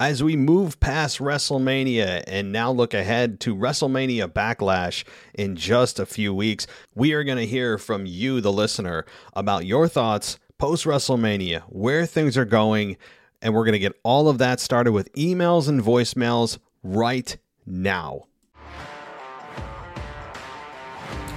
[0.00, 6.06] as we move past WrestleMania and now look ahead to WrestleMania Backlash in just a
[6.06, 10.84] few weeks, we are going to hear from you, the listener, about your thoughts post
[10.84, 12.96] WrestleMania, where things are going,
[13.42, 17.36] and we're going to get all of that started with emails and voicemails right
[17.66, 18.22] now.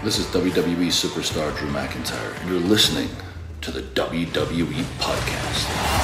[0.04, 3.10] This is WWE superstar Drew McIntyre, and you're listening
[3.62, 6.01] to the WWE Podcast.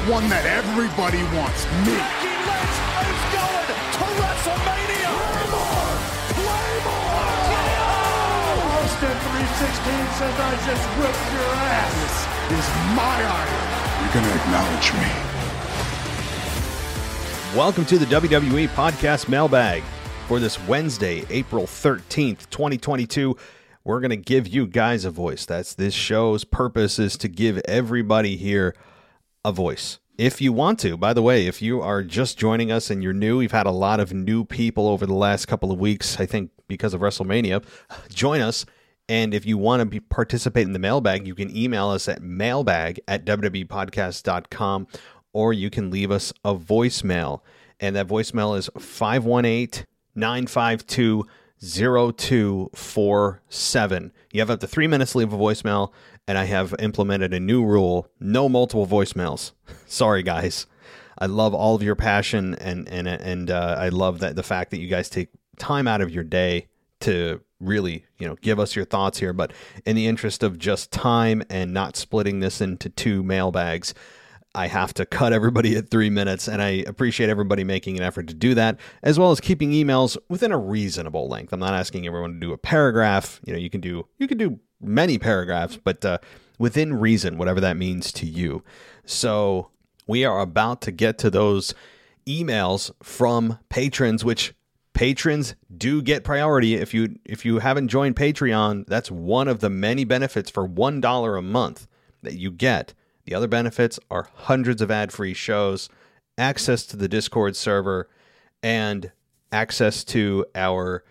[0.00, 1.92] The one that everybody wants, me.
[1.92, 5.12] Becky Lynch is going to WrestleMania.
[5.12, 5.92] Claymore!
[6.40, 7.60] Claymore!
[8.80, 9.76] Austin 316
[10.16, 12.24] says I just whipped your ass.
[12.48, 13.60] This is my iron.
[14.00, 15.04] You're gonna acknowledge me.
[17.54, 19.82] Welcome to the WWE Podcast Mailbag
[20.28, 23.36] for this Wednesday, April 13th, 2022.
[23.84, 25.44] We're going to give you guys a voice.
[25.44, 28.74] That's this show's purpose is to give everybody here
[29.44, 29.98] a voice.
[30.18, 33.14] If you want to, by the way, if you are just joining us and you're
[33.14, 36.26] new, we've had a lot of new people over the last couple of weeks, I
[36.26, 37.64] think because of WrestleMania.
[38.10, 38.66] Join us.
[39.08, 42.22] And if you want to be, participate in the mailbag, you can email us at
[42.22, 44.86] mailbag at WWEPodcast.com
[45.32, 47.40] or you can leave us a voicemail.
[47.80, 51.26] And that voicemail is 518 952
[51.62, 54.12] 0247.
[54.32, 55.92] You have up to three minutes to leave a voicemail,
[56.30, 59.50] and I have implemented a new rule no multiple voicemails.
[59.86, 60.68] Sorry, guys.
[61.18, 64.70] I love all of your passion, and and and uh, I love that the fact
[64.70, 66.68] that you guys take time out of your day
[67.00, 69.32] to really you know give us your thoughts here.
[69.32, 69.52] But
[69.84, 73.92] in the interest of just time and not splitting this into two mailbags,
[74.54, 78.28] I have to cut everybody at three minutes, and I appreciate everybody making an effort
[78.28, 81.52] to do that, as well as keeping emails within a reasonable length.
[81.52, 83.40] I'm not asking everyone to do a paragraph.
[83.44, 86.18] You know, you can do you can do many paragraphs, but uh,
[86.58, 88.62] within reason, whatever that means to you.
[89.04, 89.70] So
[90.06, 91.74] we are about to get to those
[92.26, 94.54] emails from patrons, which
[94.92, 98.86] patrons do get priority if you if you haven't joined Patreon.
[98.86, 101.86] That's one of the many benefits for one dollar a month
[102.22, 102.94] that you get.
[103.24, 105.88] The other benefits are hundreds of ad free shows,
[106.36, 108.08] access to the Discord server,
[108.62, 109.12] and
[109.52, 111.04] access to our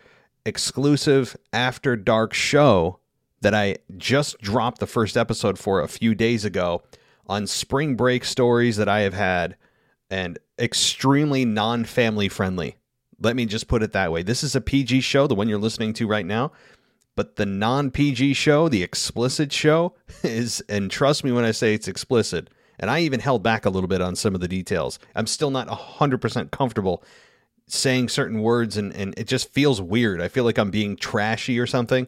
[0.45, 2.98] exclusive After Dark show
[3.41, 6.83] that I just dropped the first episode for a few days ago
[7.27, 9.55] on spring break stories that I have had
[10.09, 12.77] and extremely non family friendly.
[13.21, 14.23] Let me just put it that way.
[14.23, 16.51] This is a PG show, the one you're listening to right now.
[17.15, 21.73] But the non PG show, the explicit show, is, and trust me when I say
[21.73, 24.99] it's explicit, and I even held back a little bit on some of the details.
[25.15, 27.03] I'm still not 100% comfortable
[27.67, 30.21] saying certain words, and, and it just feels weird.
[30.21, 32.07] I feel like I'm being trashy or something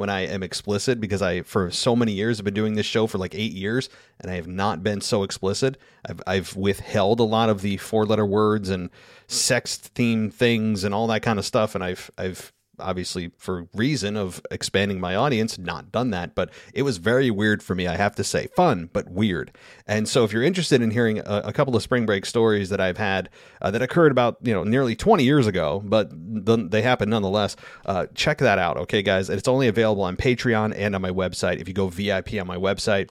[0.00, 3.06] when I am explicit because I, for so many years, have been doing this show
[3.06, 5.76] for like eight years, and I have not been so explicit.
[6.06, 8.88] I've, I've withheld a lot of the four letter words and
[9.26, 14.16] sex themed things and all that kind of stuff, and I've, I've, obviously for reason
[14.16, 17.96] of expanding my audience not done that but it was very weird for me i
[17.96, 18.48] have to say.
[18.56, 19.52] Fun but weird.
[19.86, 22.80] And so if you're interested in hearing a, a couple of spring break stories that
[22.80, 23.28] i've had
[23.60, 26.10] uh, that occurred about you know nearly 20 years ago but
[26.46, 29.28] th- they happen nonetheless uh, check that out okay guys?
[29.30, 31.60] It's only available on patreon and on my website.
[31.60, 33.10] If you go vip on my website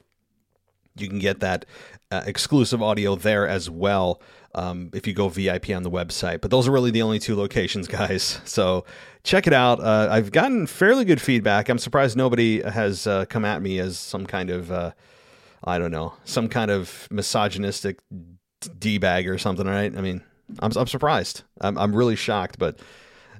[0.96, 1.66] you can get that
[2.12, 4.22] uh, exclusive audio there as well
[4.56, 6.42] um, if you go VIP on the website.
[6.42, 8.40] But those are really the only two locations, guys.
[8.46, 8.86] So
[9.24, 9.80] check it out.
[9.80, 11.70] Uh, I've gotten fairly good feedback.
[11.70, 14.92] I'm surprised nobody has uh, come at me as some kind of, uh,
[15.64, 18.00] I don't know, some kind of misogynistic
[18.78, 19.68] d bag or something.
[19.68, 19.96] Right?
[19.96, 20.24] I mean,
[20.60, 21.44] I'm, I'm surprised.
[21.62, 22.58] I'm, I'm really shocked.
[22.58, 22.80] But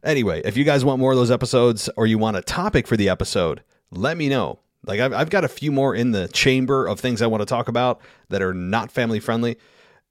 [0.04, 2.98] anyway, if you guys want more of those episodes or you want a topic for
[2.98, 4.60] the episode, let me know.
[4.86, 7.46] Like I've, I've got a few more in the chamber of things I want to
[7.46, 9.58] talk about that are not family friendly.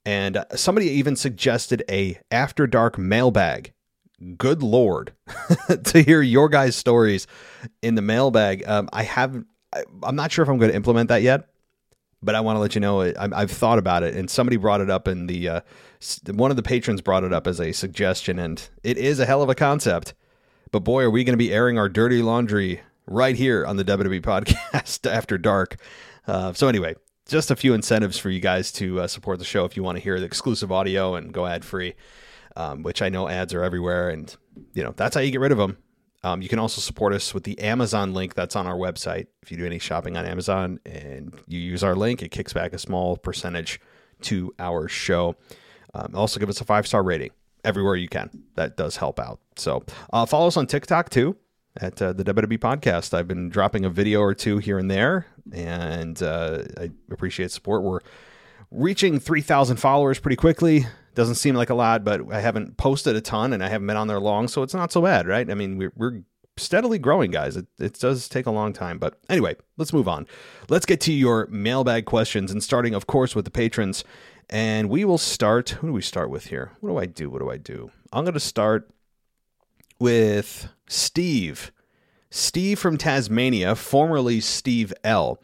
[0.05, 3.73] And somebody even suggested a after dark mailbag.
[4.37, 5.13] Good lord,
[5.85, 7.25] to hear your guys' stories
[7.81, 8.67] in the mailbag.
[8.67, 9.43] Um, I have,
[9.73, 11.47] I, I'm not sure if I'm going to implement that yet,
[12.21, 14.15] but I want to let you know I, I've thought about it.
[14.15, 15.61] And somebody brought it up in the uh,
[16.27, 19.41] one of the patrons brought it up as a suggestion, and it is a hell
[19.41, 20.13] of a concept.
[20.71, 23.83] But boy, are we going to be airing our dirty laundry right here on the
[23.83, 25.77] WWE podcast after dark.
[26.27, 26.95] Uh, so anyway,
[27.29, 29.97] just a few incentives for you guys to uh, support the show if you want
[29.97, 31.93] to hear the exclusive audio and go ad free,
[32.57, 34.35] um, which I know ads are everywhere, and
[34.73, 35.77] you know that's how you get rid of them.
[36.23, 39.27] Um, you can also support us with the Amazon link that's on our website.
[39.41, 42.73] If you do any shopping on Amazon and you use our link, it kicks back
[42.73, 43.79] a small percentage
[44.23, 45.35] to our show.
[45.93, 47.29] Um, also, give us a five star rating
[47.63, 48.29] everywhere you can.
[48.55, 49.39] That does help out.
[49.55, 51.37] So, uh, follow us on TikTok too
[51.81, 53.13] at uh, the WWE podcast.
[53.13, 57.83] I've been dropping a video or two here and there, and uh, I appreciate support.
[57.83, 57.99] We're
[58.71, 60.85] reaching 3,000 followers pretty quickly.
[61.15, 63.97] Doesn't seem like a lot, but I haven't posted a ton and I haven't been
[63.97, 65.49] on there long, so it's not so bad, right?
[65.49, 66.21] I mean, we're, we're
[66.57, 67.57] steadily growing, guys.
[67.57, 70.27] It, it does take a long time, but anyway, let's move on.
[70.69, 74.03] Let's get to your mailbag questions, and starting, of course, with the patrons.
[74.51, 75.69] And we will start.
[75.69, 76.71] Who do we start with here?
[76.79, 77.29] What do I do?
[77.29, 77.91] What do I do?
[78.11, 78.89] I'm going to start
[79.99, 81.71] with Steve.
[82.29, 85.39] Steve from Tasmania, formerly Steve L.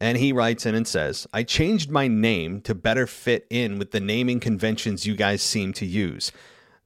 [0.00, 3.90] And he writes in and says, I changed my name to better fit in with
[3.90, 6.32] the naming conventions you guys seem to use.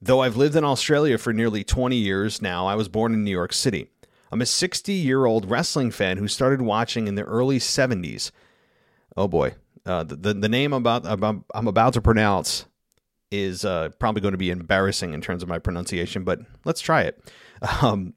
[0.03, 3.31] Though I've lived in Australia for nearly 20 years now, I was born in New
[3.31, 3.91] York City.
[4.33, 8.33] I'm a 60 year old wrestling fan who started watching in the early 70s.
[9.17, 9.55] Oh boy.
[9.87, 11.07] Uh, the, the name I'm about,
[11.55, 12.65] I'm about to pronounce
[13.41, 17.03] is uh, probably going to be embarrassing in terms of my pronunciation, but let's try
[17.03, 17.33] it.
[17.83, 18.15] Um,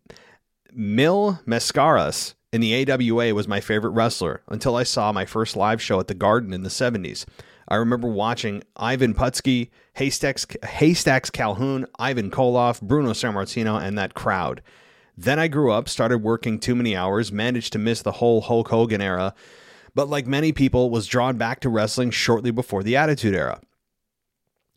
[0.73, 5.81] Mil Mascaras in the AWA was my favorite wrestler until I saw my first live
[5.81, 7.25] show at the Garden in the 70s.
[7.67, 14.61] I remember watching Ivan Putski, Haystacks, Haystacks Calhoun, Ivan Koloff, Bruno Sammartino, and that crowd.
[15.17, 18.69] Then I grew up, started working too many hours, managed to miss the whole Hulk
[18.69, 19.33] Hogan era,
[19.95, 23.59] but like many people, was drawn back to wrestling shortly before the Attitude Era.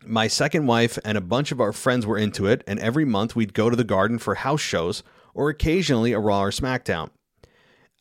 [0.05, 3.37] My second wife and a bunch of our friends were into it, and every month
[3.37, 5.03] we'd go to the garden for house shows
[5.35, 7.11] or occasionally a Raw or SmackDown.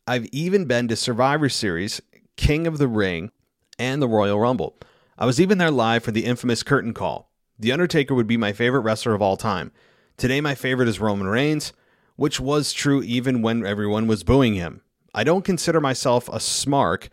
[0.06, 2.00] I've even been to Survivor Series,
[2.36, 3.30] King of the Ring,
[3.78, 4.76] and the Royal Rumble.
[5.18, 7.30] I was even there live for the infamous curtain call.
[7.58, 9.70] The Undertaker would be my favorite wrestler of all time.
[10.16, 11.74] Today, my favorite is Roman Reigns,
[12.16, 14.80] which was true even when everyone was booing him.
[15.14, 17.08] I don't consider myself a smark.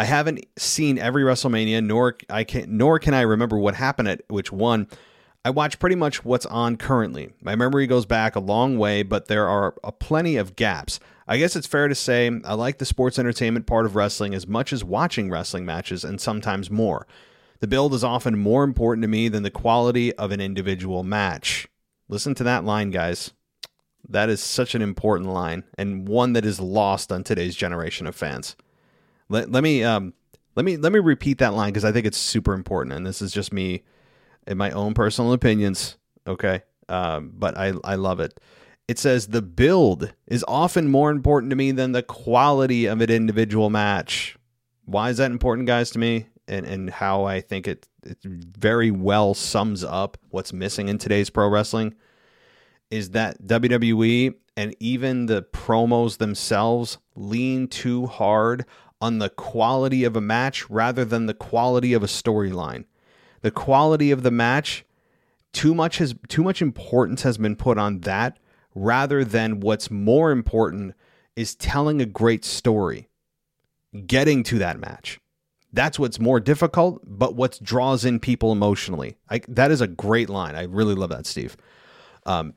[0.00, 4.22] I haven't seen every WrestleMania, nor I can nor can I remember what happened at
[4.28, 4.88] which one.
[5.44, 7.34] I watch pretty much what's on currently.
[7.42, 11.00] My memory goes back a long way, but there are a plenty of gaps.
[11.28, 14.46] I guess it's fair to say I like the sports entertainment part of wrestling as
[14.46, 17.06] much as watching wrestling matches and sometimes more.
[17.58, 21.68] The build is often more important to me than the quality of an individual match.
[22.08, 23.34] Listen to that line, guys.
[24.08, 28.16] That is such an important line and one that is lost on today's generation of
[28.16, 28.56] fans.
[29.30, 30.12] Let, let me um,
[30.56, 33.22] let me let me repeat that line because I think it's super important, and this
[33.22, 33.84] is just me
[34.46, 35.96] in my own personal opinions.
[36.26, 38.38] Okay, um, but I I love it.
[38.88, 43.08] It says the build is often more important to me than the quality of an
[43.10, 44.36] individual match.
[44.84, 46.26] Why is that important, guys, to me?
[46.48, 51.30] And and how I think it it very well sums up what's missing in today's
[51.30, 51.94] pro wrestling
[52.90, 58.66] is that WWE and even the promos themselves lean too hard
[59.00, 62.84] on the quality of a match rather than the quality of a storyline.
[63.42, 64.84] The quality of the match,
[65.52, 68.38] too much has too much importance has been put on that
[68.74, 70.94] rather than what's more important
[71.34, 73.08] is telling a great story,
[74.06, 75.18] getting to that match.
[75.72, 79.16] That's what's more difficult, but what draws in people emotionally.
[79.28, 80.56] I, that is a great line.
[80.56, 81.56] I really love that, Steve.
[82.26, 82.54] Um,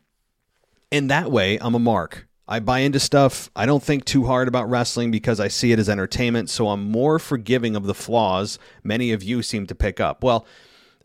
[0.92, 2.28] in that way, I'm a mark.
[2.48, 3.50] I buy into stuff.
[3.56, 6.92] I don't think too hard about wrestling because I see it as entertainment, so I'm
[6.92, 10.24] more forgiving of the flaws many of you seem to pick up.
[10.24, 10.46] Well,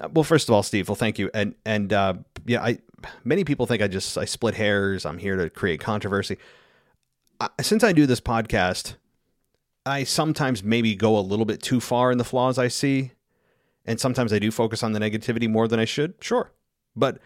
[0.00, 1.31] uh, well, first of all, Steve, well, thank you.
[1.32, 2.14] And and uh,
[2.44, 2.79] yeah, I
[3.25, 5.06] many people think I just I split hairs.
[5.06, 6.38] I'm here to create controversy.
[7.40, 8.94] I, since I do this podcast,
[9.87, 13.12] I sometimes maybe go a little bit too far in the flaws I see,
[13.87, 16.14] and sometimes I do focus on the negativity more than I should.
[16.21, 16.50] Sure,
[16.97, 17.18] but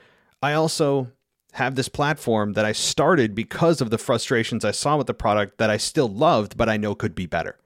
[0.43, 1.11] I also
[1.53, 5.59] have this platform that I started because of the frustrations I saw with the product
[5.59, 7.59] that I still loved, but I know could be better.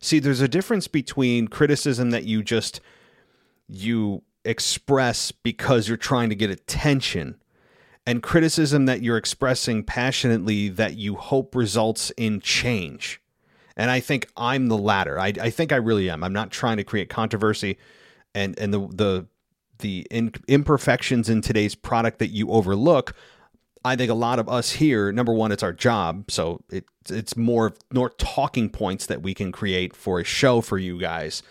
[0.00, 2.80] See, there's a difference between criticism that you just
[3.68, 7.36] you express because you're trying to get attention
[8.06, 13.20] and criticism that you're expressing passionately that you hope results in change.
[13.76, 15.18] And I think I'm the latter.
[15.18, 16.22] I, I think I really am.
[16.22, 17.78] I'm not trying to create controversy
[18.34, 19.26] and and the the
[19.78, 23.14] the in, imperfections in today's product that you overlook.
[23.84, 27.36] I think a lot of us here, number one, it's our job, so it, it's
[27.36, 31.42] more more talking points that we can create for a show for you guys.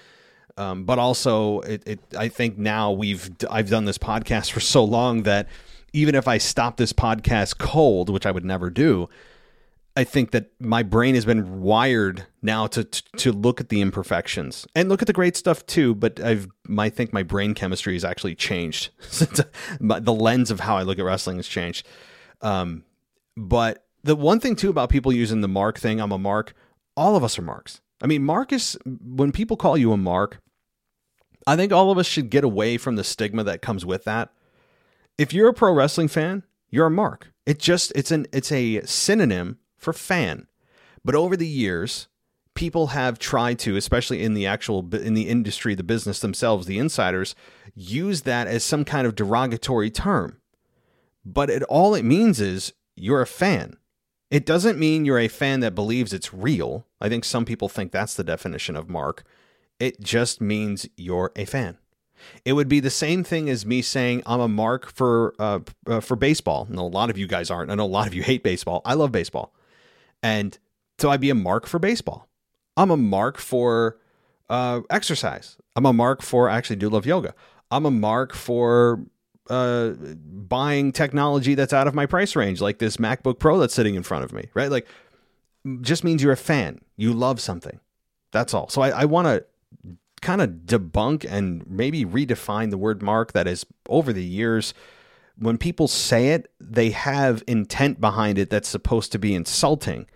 [0.57, 4.83] Um, but also, it, it I think now we've I've done this podcast for so
[4.83, 5.47] long that
[5.93, 9.09] even if I stop this podcast cold, which I would never do,
[9.95, 13.79] I think that my brain has been wired now to, to, to look at the
[13.79, 15.93] imperfections and look at the great stuff too.
[15.93, 16.47] But I've
[16.77, 18.89] I think my brain chemistry has actually changed.
[18.99, 19.41] since
[19.79, 21.85] the lens of how I look at wrestling has changed.
[22.41, 22.83] Um,
[23.37, 26.53] but the one thing too about people using the mark thing, I'm a mark.
[26.97, 27.79] All of us are marks.
[28.01, 28.75] I mean, Marcus.
[28.85, 30.39] When people call you a mark,
[31.45, 34.29] I think all of us should get away from the stigma that comes with that.
[35.17, 37.31] If you're a pro wrestling fan, you're a mark.
[37.45, 40.47] It just it's an it's a synonym for fan.
[41.05, 42.07] But over the years,
[42.55, 46.79] people have tried to, especially in the actual in the industry, the business themselves, the
[46.79, 47.35] insiders,
[47.75, 50.39] use that as some kind of derogatory term.
[51.25, 53.77] But it all it means is you're a fan.
[54.29, 56.87] It doesn't mean you're a fan that believes it's real.
[56.99, 59.23] I think some people think that's the definition of mark.
[59.79, 61.77] It just means you're a fan.
[62.45, 65.99] It would be the same thing as me saying I'm a mark for uh, uh,
[65.99, 66.67] for baseball.
[66.69, 67.71] No, a lot of you guys aren't.
[67.71, 68.81] I know a lot of you hate baseball.
[68.85, 69.53] I love baseball,
[70.23, 70.57] and
[70.97, 72.27] so I'd be a mark for baseball.
[72.75, 73.99] I'm a mark for
[74.49, 75.57] uh, exercise.
[75.75, 77.35] I'm a mark for I actually do love yoga.
[77.69, 79.05] I'm a mark for
[79.49, 83.95] uh, buying technology that's out of my price range, like this MacBook Pro that's sitting
[83.95, 84.71] in front of me, right?
[84.71, 84.87] Like,
[85.81, 86.81] just means you're a fan.
[86.97, 87.79] You love something.
[88.31, 88.69] That's all.
[88.69, 89.45] So I, I want to
[90.21, 94.73] kind of debunk and maybe redefine the word mark that is over the years.
[95.37, 100.07] When people say it, they have intent behind it that's supposed to be insulting.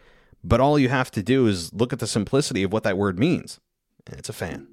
[0.48, 3.20] But all you have to do is look at the simplicity of what that word
[3.20, 3.60] means.
[4.10, 4.68] And it's a fan,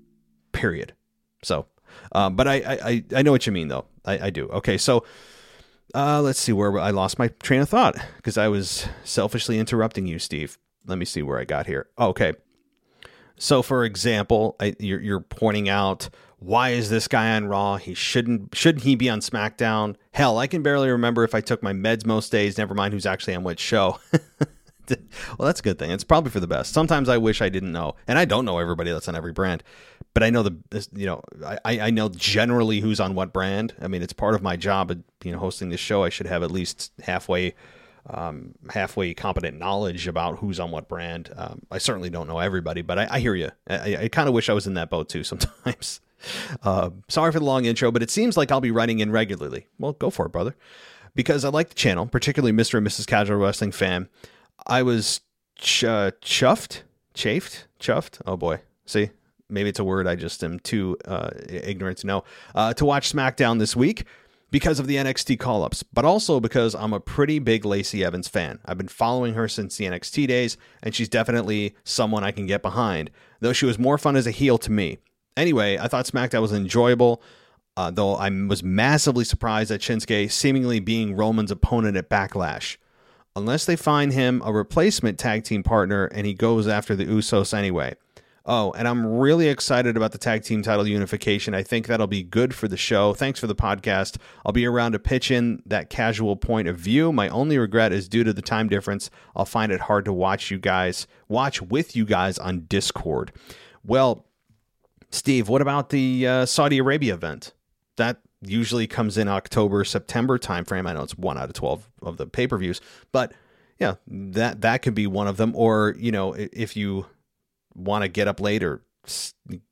[0.53, 0.95] period.
[1.43, 1.67] So,
[2.13, 3.87] um, but I, I, I know what you mean, though.
[4.05, 4.47] I, I do.
[4.51, 5.05] Okay, so
[5.93, 10.07] uh, let's see where I lost my train of thought because I was selfishly interrupting
[10.07, 10.59] you, Steve.
[10.87, 11.89] Let me see where I got here.
[11.99, 12.35] Okay.
[13.37, 17.79] So, for example, I, you're, you're pointing out why is this guy on Raw?
[17.79, 19.97] He shouldn't shouldn't he be on SmackDown?
[20.13, 22.59] Hell, I can barely remember if I took my meds most days.
[22.59, 23.99] Never mind who's actually on which show.
[25.39, 25.91] well, that's a good thing.
[25.91, 26.73] It's probably for the best.
[26.73, 29.63] Sometimes I wish I didn't know, and I don't know everybody that's on every brand,
[30.13, 30.57] but I know the
[30.95, 33.75] you know I I know generally who's on what brand.
[33.81, 35.03] I mean, it's part of my job.
[35.23, 37.55] You know, hosting this show, I should have at least halfway
[38.09, 41.33] um, halfway competent knowledge about who's on what brand.
[41.37, 43.51] Um, I certainly don't know everybody, but I, I hear you.
[43.69, 46.01] I, I kind of wish I was in that boat too sometimes.
[46.63, 49.67] Uh, sorry for the long intro, but it seems like I'll be writing in regularly.
[49.79, 50.57] Well, go for it, brother.
[51.15, 52.77] Because I like the channel, particularly Mr.
[52.77, 53.07] and Mrs.
[53.07, 54.09] Casual Wrestling fan.
[54.67, 55.21] I was
[55.57, 56.83] ch- uh, chuffed,
[57.15, 58.21] chafed, chuffed.
[58.27, 59.11] Oh boy, see,
[59.49, 62.25] maybe it's a word I just am too uh, ignorant to know.
[62.55, 64.05] Uh, to watch SmackDown this week
[64.51, 68.29] because of the NXT call ups, but also because I'm a pretty big Lacey Evans
[68.29, 68.61] fan.
[68.65, 72.63] I've been following her since the NXT days, and she's definitely someone I can get
[72.63, 74.99] behind, though she was more fun as a heel to me.
[75.37, 77.23] Anyway, I thought SmackDown was enjoyable.
[77.77, 82.77] Uh, though I was massively surprised at Shinsuke seemingly being Roman's opponent at Backlash
[83.37, 87.57] unless they find him a replacement tag team partner and he goes after the Usos
[87.57, 87.95] anyway.
[88.47, 91.55] Oh, and I'm really excited about the tag team title unification.
[91.55, 93.15] I think that'll be good for the show.
[93.15, 94.19] Thanks for the podcast.
[94.45, 97.11] I'll be around to pitch in that casual point of view.
[97.11, 99.09] My only regret is due to the time difference.
[99.35, 103.33] I'll find it hard to watch you guys, watch with you guys on Discord.
[103.83, 104.27] Well,
[105.11, 107.55] Steve, what about the uh, Saudi Arabia event?
[107.97, 110.89] That usually comes in October, September timeframe.
[110.89, 112.81] I know it's one out of 12 of the pay per views,
[113.13, 113.33] but
[113.79, 115.53] yeah, that, that could be one of them.
[115.55, 117.07] Or, you know, if you
[117.75, 118.83] want to get up later,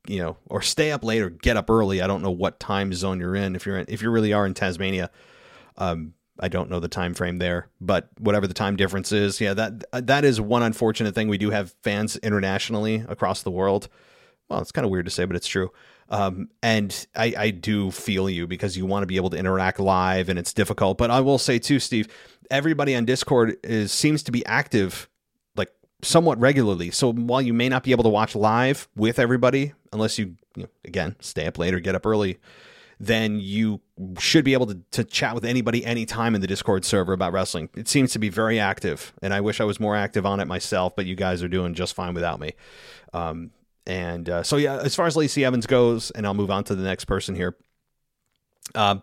[0.07, 2.03] you know, or stay up late or get up early.
[2.03, 3.57] I don't know what time zone you're in.
[3.57, 5.11] If you're in, if you really are in Tasmania,
[5.77, 9.55] um, I don't know the time frame there, but whatever the time difference is, yeah,
[9.55, 11.29] that that is one unfortunate thing.
[11.29, 13.89] We do have fans internationally across the world.
[14.49, 15.71] Well, it's kind of weird to say, but it's true.
[16.13, 19.81] Um, and I, I do feel you because you want to be able to interact
[19.81, 20.99] live and it's difficult.
[20.99, 22.07] But I will say too, Steve,
[22.51, 25.09] everybody on Discord is seems to be active
[25.57, 26.91] like somewhat regularly.
[26.91, 30.65] So while you may not be able to watch live with everybody, unless you, you
[30.65, 32.39] know, again stay up late or get up early,
[33.01, 33.81] then you
[34.19, 37.71] should be able to, to chat with anybody anytime in the Discord server about wrestling.
[37.75, 40.47] It seems to be very active, and I wish I was more active on it
[40.47, 42.53] myself, but you guys are doing just fine without me.
[43.15, 43.51] Um,
[43.87, 46.75] and uh, so, yeah, as far as Lacey Evans goes, and I'll move on to
[46.75, 47.57] the next person here.
[48.75, 49.03] Um,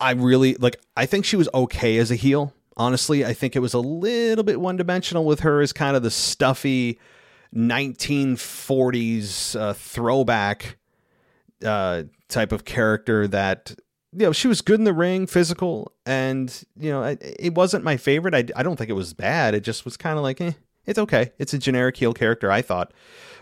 [0.00, 0.80] I really like.
[0.96, 2.52] I think she was okay as a heel.
[2.76, 6.02] Honestly, I think it was a little bit one dimensional with her as kind of
[6.02, 6.98] the stuffy
[7.54, 10.78] 1940s uh, throwback
[11.64, 13.74] uh, type of character that
[14.12, 17.84] you know she was good in the ring physical and you know it, it wasn't
[17.84, 20.40] my favorite I, I don't think it was bad it just was kind of like
[20.40, 20.52] eh,
[20.86, 22.92] it's okay it's a generic heel character i thought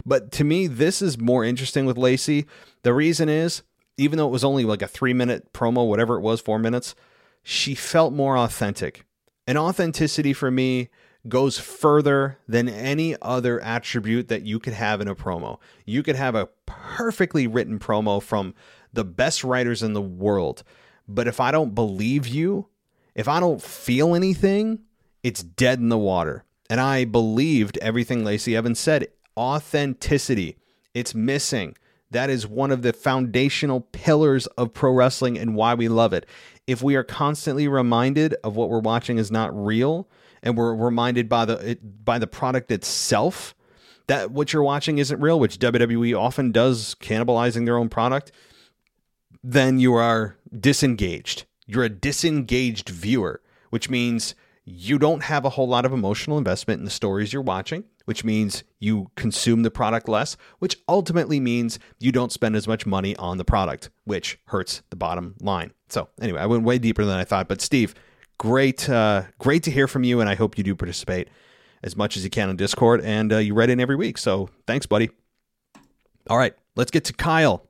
[0.05, 2.47] but to me, this is more interesting with Lacey.
[2.83, 3.63] The reason is,
[3.97, 6.95] even though it was only like a three minute promo, whatever it was, four minutes,
[7.43, 9.05] she felt more authentic.
[9.47, 10.89] And authenticity for me
[11.29, 15.59] goes further than any other attribute that you could have in a promo.
[15.85, 18.55] You could have a perfectly written promo from
[18.93, 20.63] the best writers in the world.
[21.07, 22.69] But if I don't believe you,
[23.15, 24.81] if I don't feel anything,
[25.23, 26.45] it's dead in the water.
[26.71, 30.57] And I believed everything Lacey Evans said authenticity.
[30.95, 31.77] It's missing.
[32.13, 36.27] That is one of the foundational pillars of pro wrestling and why we love it.
[36.69, 40.09] If we are constantly reminded of what we're watching is not real
[40.45, 43.55] and we're reminded by the by the product itself
[44.07, 48.33] that what you're watching isn't real, which WWE often does, cannibalizing their own product,
[49.43, 51.45] then you are disengaged.
[51.67, 54.35] You're a disengaged viewer, which means
[54.71, 58.25] you don't have a whole lot of emotional investment in the stories you're watching, which
[58.25, 63.17] means you consume the product less, which ultimately means you don't spend as much money
[63.17, 65.73] on the product, which hurts the bottom line.
[65.89, 67.95] So, anyway, I went way deeper than I thought, but Steve,
[68.39, 71.29] great uh, great to hear from you and I hope you do participate
[71.83, 74.19] as much as you can on Discord, and uh, you write in every week.
[74.19, 75.11] So thanks, buddy.
[76.29, 77.67] All right, let's get to Kyle.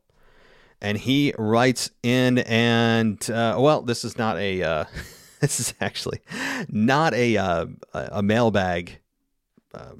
[0.83, 4.85] And he writes in, and uh, well, this is not a, uh,
[5.40, 6.20] this is actually
[6.68, 8.99] not a uh, a mailbag
[9.75, 9.92] uh,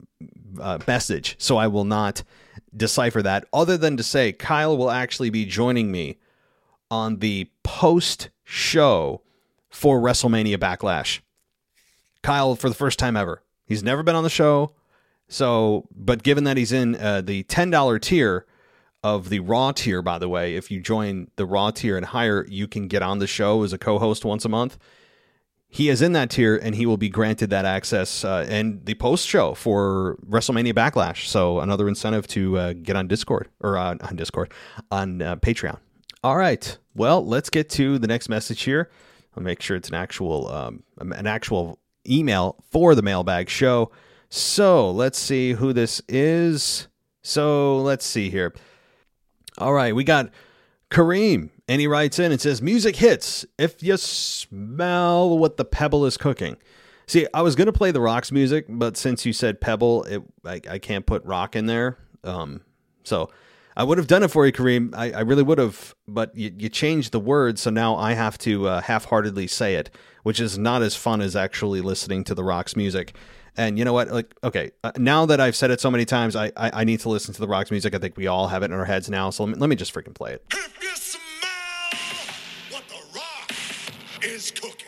[0.61, 2.23] uh, message, so I will not
[2.77, 3.47] decipher that.
[3.53, 6.19] Other than to say, Kyle will actually be joining me
[6.91, 9.23] on the post show
[9.71, 11.21] for WrestleMania Backlash.
[12.23, 14.73] Kyle, for the first time ever, He's never been on the show.
[15.29, 18.47] So, but given that he's in uh, the $10 tier
[19.05, 22.45] of the Raw tier, by the way, if you join the Raw tier and higher,
[22.49, 24.77] you can get on the show as a co host once a month.
[25.73, 28.95] He is in that tier and he will be granted that access uh, and the
[28.95, 31.27] post show for WrestleMania Backlash.
[31.27, 34.53] So, another incentive to uh, get on Discord or uh, on Discord,
[34.91, 35.79] on uh, Patreon.
[36.25, 36.77] All right.
[36.95, 38.91] Well, let's get to the next message here.
[39.37, 43.93] I'll make sure it's an actual um, an actual email for the mailbag show.
[44.29, 46.89] So let's see who this is.
[47.23, 48.55] So let's see here.
[49.59, 50.31] All right, we got
[50.91, 56.05] Kareem, and he writes in and says, Music hits if you smell what the pebble
[56.05, 56.57] is cooking.
[57.07, 60.23] See, I was going to play the rocks music, but since you said pebble, it
[60.45, 61.97] I, I can't put rock in there.
[62.25, 62.63] Um,
[63.05, 63.31] so
[63.77, 64.95] I would have done it for you, Kareem.
[64.95, 68.37] I, I really would have, but you, you changed the word, so now I have
[68.39, 69.91] to uh, half heartedly say it
[70.23, 73.15] which is not as fun as actually listening to the Rock's music.
[73.57, 74.09] And you know what?
[74.09, 77.01] Like, okay, uh, now that I've said it so many times, I, I, I need
[77.01, 77.95] to listen to the Rock's music.
[77.95, 79.31] I think we all have it in our heads now.
[79.31, 80.45] So let me, let me just freaking play it.
[84.41, 84.87] Is cooking.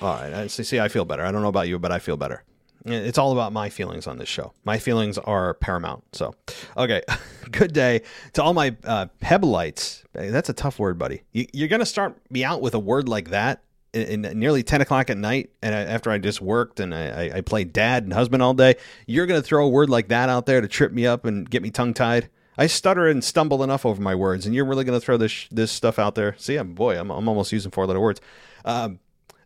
[0.00, 0.80] All right, see, see.
[0.80, 1.24] I feel better.
[1.24, 2.42] I don't know about you, but I feel better.
[2.86, 4.52] It's all about my feelings on this show.
[4.64, 6.04] My feelings are paramount.
[6.12, 6.34] So,
[6.76, 7.00] okay,
[7.50, 8.02] good day
[8.34, 10.02] to all my uh, Pebbleites.
[10.12, 11.22] That's a tough word, buddy.
[11.32, 13.62] You, are going to start me out with a word like that
[13.94, 17.36] in, in nearly 10 o'clock at night, and I, after I just worked and I,
[17.36, 18.74] I played dad and husband all day.
[19.06, 21.48] You're going to throw a word like that out there to trip me up and
[21.48, 22.28] get me tongue tied.
[22.56, 25.48] I stutter and stumble enough over my words, and you're really going to throw this
[25.50, 26.34] this stuff out there.
[26.38, 28.20] See, I'm boy, I'm, I'm almost using four letter words.
[28.64, 29.00] Um,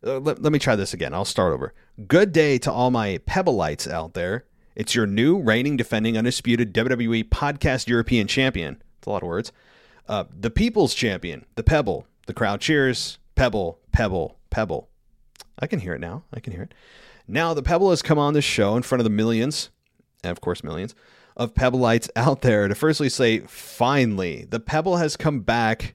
[0.05, 1.13] uh, let, let me try this again.
[1.13, 1.75] I'll start over.
[2.07, 4.45] Good day to all my Pebbleites out there.
[4.77, 8.81] It's your new reigning, defending, undisputed WWE podcast European champion.
[8.99, 9.53] It's a lot of words.
[10.07, 12.07] Uh, the people's champion, the Pebble.
[12.27, 13.19] The crowd cheers.
[13.35, 14.89] Pebble, Pebble, Pebble.
[15.59, 16.25] I can hear it now.
[16.33, 16.75] I can hear it.
[17.27, 19.71] Now, the Pebble has come on this show in front of the millions,
[20.23, 20.95] and of course, millions,
[21.39, 25.95] of Pebbleites out there to firstly say, finally, the Pebble has come back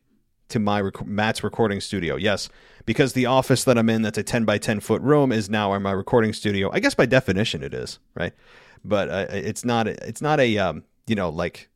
[0.49, 2.15] to my rec- Matt's recording studio.
[2.15, 2.49] Yes,
[2.85, 5.77] because the office that I'm in, that's a 10 by 10 foot room, is now
[5.79, 6.71] my recording studio.
[6.71, 8.33] I guess by definition it is, right?
[8.83, 9.87] But uh, it's not.
[9.87, 11.69] It's not a um, you know like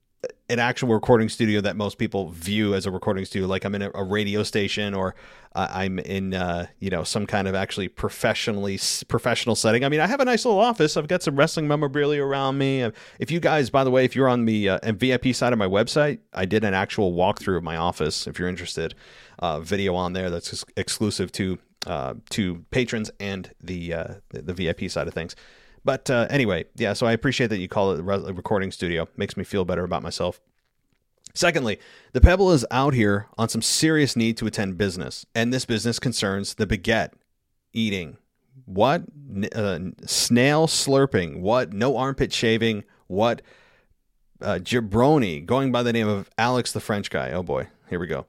[0.50, 3.48] an actual recording studio that most people view as a recording studio.
[3.48, 5.14] Like I'm in a, a radio station or
[5.54, 9.84] uh, I'm in uh, you know some kind of actually professionally professional setting.
[9.84, 10.98] I mean, I have a nice little office.
[10.98, 12.84] I've got some wrestling memorabilia around me.
[12.84, 15.60] Uh, if you guys, by the way, if you're on the uh, VIP side of
[15.60, 18.28] my website, I did an actual walkthrough of my office.
[18.28, 18.96] If you're interested,
[19.40, 23.90] uh, video on there that's exclusive to uh, to patrons and the,
[24.30, 25.36] the the VIP side of things.
[25.88, 29.08] But uh, anyway, yeah, so I appreciate that you call it a recording studio.
[29.16, 30.42] Makes me feel better about myself.
[31.34, 31.80] Secondly,
[32.12, 35.98] the Pebble is out here on some serious need to attend business, and this business
[35.98, 37.14] concerns the baguette
[37.72, 38.18] eating.
[38.66, 39.04] What?
[39.56, 41.40] Uh, snail slurping.
[41.40, 41.72] What?
[41.72, 42.84] No armpit shaving.
[43.08, 43.42] What?
[44.42, 47.32] Uh, jabroni, going by the name of Alex the French guy.
[47.32, 48.26] Oh boy, here we go.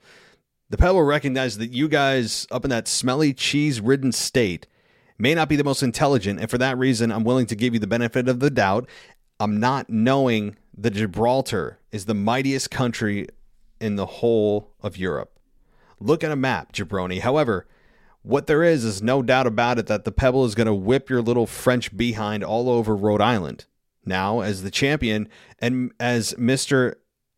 [0.71, 4.69] The Pebble recognizes that you guys up in that smelly, cheese ridden state
[5.19, 7.81] may not be the most intelligent, and for that reason, I'm willing to give you
[7.81, 8.89] the benefit of the doubt.
[9.41, 13.27] I'm not knowing that Gibraltar is the mightiest country
[13.81, 15.39] in the whole of Europe.
[16.01, 17.21] Look at a map, Jabroni.
[17.21, 17.67] However,
[18.23, 21.11] what there is is no doubt about it that the Pebble is going to whip
[21.11, 23.67] your little French behind all over Rhode Island.
[24.05, 25.29] Now, as the champion,
[25.59, 26.95] and as Mr.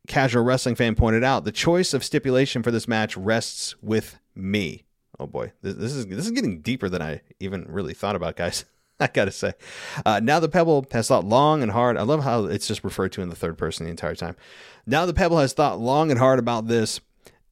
[0.07, 4.85] Casual Wrestling fan pointed out, the choice of stipulation for this match rests with me
[5.21, 8.37] oh boy, this, this, is this is getting deeper than I even really thought about,
[8.37, 8.65] guys.
[9.01, 9.55] I gotta say.
[10.05, 11.97] Uh, now the Pebble has thought long and hard.
[11.97, 14.37] I love how it's just referred to in the third person the entire time.
[14.87, 17.01] Now the Pebble has thought long and hard about this,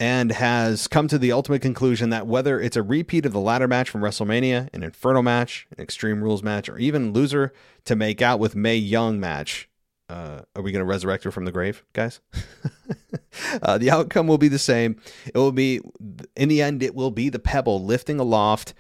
[0.01, 3.67] and has come to the ultimate conclusion that whether it's a repeat of the ladder
[3.67, 7.53] match from WrestleMania, an Inferno match, an Extreme Rules match, or even loser
[7.85, 9.69] to make out with Mae Young match,
[10.09, 12.21] uh, are we going to resurrect her from the grave, guys?
[13.63, 15.01] uh, the outcome will be the same.
[15.27, 15.81] It will be,
[16.37, 18.75] in the end, it will be the Pebble lifting aloft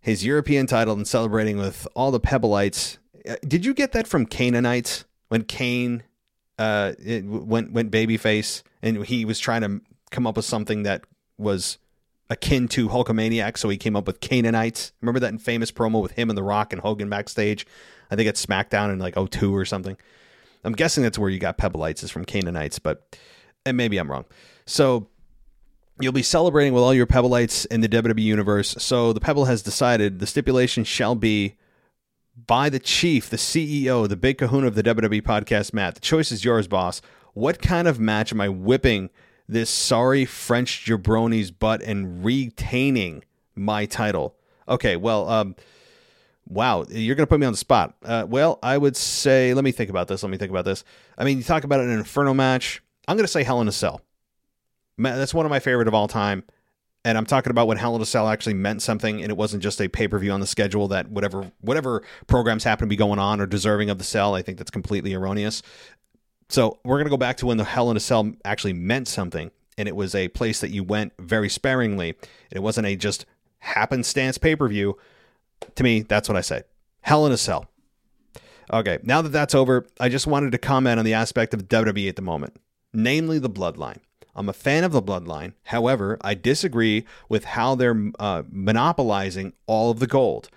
[0.00, 2.98] his European title and celebrating with all the Pebbleites.
[3.28, 6.02] Uh, did you get that from Canaanites when Kane
[6.58, 6.92] uh,
[7.24, 11.04] went went babyface and he was trying to come up with something that
[11.36, 11.78] was
[12.30, 14.92] akin to Hulkamaniac, so he came up with Canaanites.
[15.00, 17.66] Remember that famous promo with him and The Rock and Hogan backstage?
[18.10, 19.96] I think it's SmackDown in like 02 or something.
[20.64, 23.16] I'm guessing that's where you got Pebbleites is from Canaanites, but
[23.64, 24.24] and maybe I'm wrong.
[24.66, 25.08] So
[26.00, 28.74] you'll be celebrating with all your Pebbleites in the WWE universe.
[28.78, 31.56] So the Pebble has decided the stipulation shall be
[32.46, 35.96] by the chief, the CEO, the big kahuna of the WWE podcast, Matt.
[35.96, 37.02] The choice is yours, boss.
[37.34, 39.10] What kind of match am I whipping
[39.48, 44.36] this sorry French jabroni's butt and retaining my title?
[44.68, 45.56] Okay, well, um,
[46.48, 47.94] wow, you're going to put me on the spot.
[48.04, 50.22] Uh, well, I would say, let me think about this.
[50.22, 50.82] Let me think about this.
[51.16, 52.82] I mean, you talk about an Inferno match.
[53.06, 54.00] I'm going to say Hell in a Cell.
[54.96, 56.42] That's one of my favorite of all time.
[57.04, 59.62] And I'm talking about when Hell in a Cell actually meant something, and it wasn't
[59.62, 62.96] just a pay per view on the schedule that whatever whatever programs happen to be
[62.96, 64.34] going on or deserving of the cell.
[64.34, 65.62] I think that's completely erroneous.
[66.48, 69.52] So we're gonna go back to when the Hell in a Cell actually meant something,
[69.78, 72.16] and it was a place that you went very sparingly.
[72.50, 73.26] It wasn't a just
[73.60, 74.98] happenstance pay per view.
[75.74, 76.62] To me, that's what I say.
[77.00, 77.68] Hell in a Cell.
[78.72, 82.08] Okay, now that that's over, I just wanted to comment on the aspect of WWE
[82.08, 82.56] at the moment,
[82.92, 83.98] namely the bloodline.
[84.34, 85.54] I'm a fan of the bloodline.
[85.64, 90.48] However, I disagree with how they're uh, monopolizing all of the gold.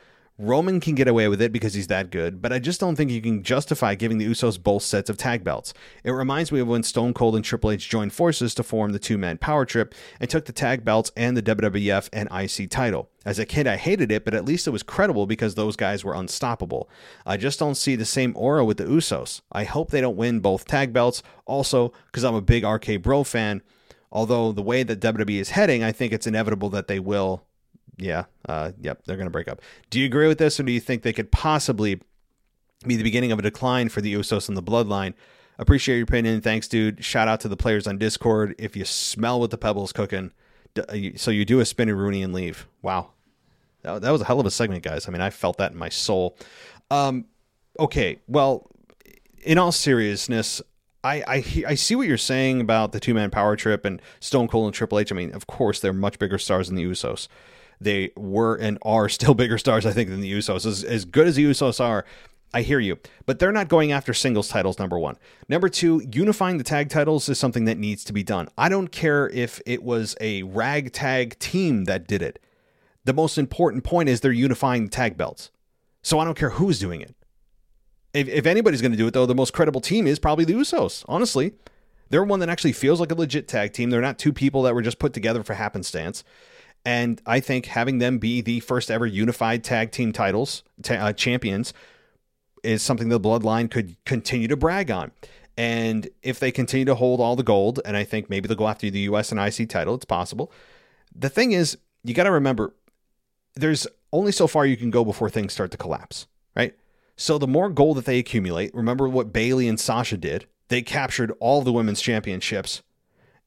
[0.42, 3.12] Roman can get away with it because he's that good, but I just don't think
[3.12, 5.74] you can justify giving the Usos both sets of tag belts.
[6.04, 9.00] It reminds me of when Stone Cold and Triple H joined forces to form the
[9.00, 13.10] two man power trip and took the tag belts and the WWF and IC title.
[13.24, 16.04] As a kid, I hated it, but at least it was credible because those guys
[16.04, 16.90] were unstoppable.
[17.24, 19.42] I just don't see the same aura with the Usos.
[19.52, 21.22] I hope they don't win both tag belts.
[21.46, 23.62] Also, because I'm a big RK Bro fan,
[24.12, 27.46] although the way that WWE is heading, I think it's inevitable that they will
[27.98, 29.62] yeah, uh, yep, they're going to break up.
[29.90, 32.02] Do you agree with this, or do you think they could possibly
[32.86, 35.14] be the beginning of a decline for the Usos and the Bloodline?
[35.60, 36.42] Appreciate your opinion.
[36.42, 37.04] Thanks, dude.
[37.04, 38.56] Shout out to the players on Discord.
[38.58, 40.32] If you smell what the Pebbles cooking,
[40.78, 42.68] uh, so you do a spinaroonie and leave.
[42.82, 43.12] Wow,
[43.84, 45.08] that, that was a hell of a segment, guys.
[45.08, 46.38] I mean, I felt that in my soul.
[46.90, 47.26] Um,
[47.80, 48.68] okay, well,
[49.44, 50.62] in all seriousness,
[51.04, 54.48] I, I I see what you're saying about the two man power trip and Stone
[54.48, 55.12] Cold and Triple H.
[55.12, 57.28] I mean, of course, they're much bigger stars than the Usos
[57.82, 60.66] they were and are still bigger stars, I think, than the Usos.
[60.66, 62.06] As, as good as the Usos are,
[62.54, 65.18] I hear you, but they're not going after singles titles, number one.
[65.48, 68.50] Number two, unifying the tag titles is something that needs to be done.
[68.58, 72.40] I don't care if it was a ragtag team that did it.
[73.06, 75.50] The most important point is they're unifying the tag belts.
[76.04, 77.16] So I don't care who's doing it.
[78.14, 80.54] If, if anybody's going to do it, though, the most credible team is probably the
[80.54, 81.54] Usos, honestly.
[82.10, 83.90] They're one that actually feels like a legit tag team.
[83.90, 86.26] They're not two people that were just put together for happenstance.
[86.86, 91.74] And I think having them be the first ever unified tag team titles uh, champions
[92.64, 95.12] is something the Bloodline could continue to brag on.
[95.58, 98.68] And if they continue to hold all the gold, and I think maybe they'll go
[98.68, 100.52] after the US and IC title, it's possible.
[101.16, 102.74] The thing is, you got to remember,
[103.56, 106.74] there's only so far you can go before things start to collapse, right?
[107.16, 110.48] So the more gold that they accumulate, remember what Bayley and Sasha did?
[110.70, 112.82] They captured all the women's championships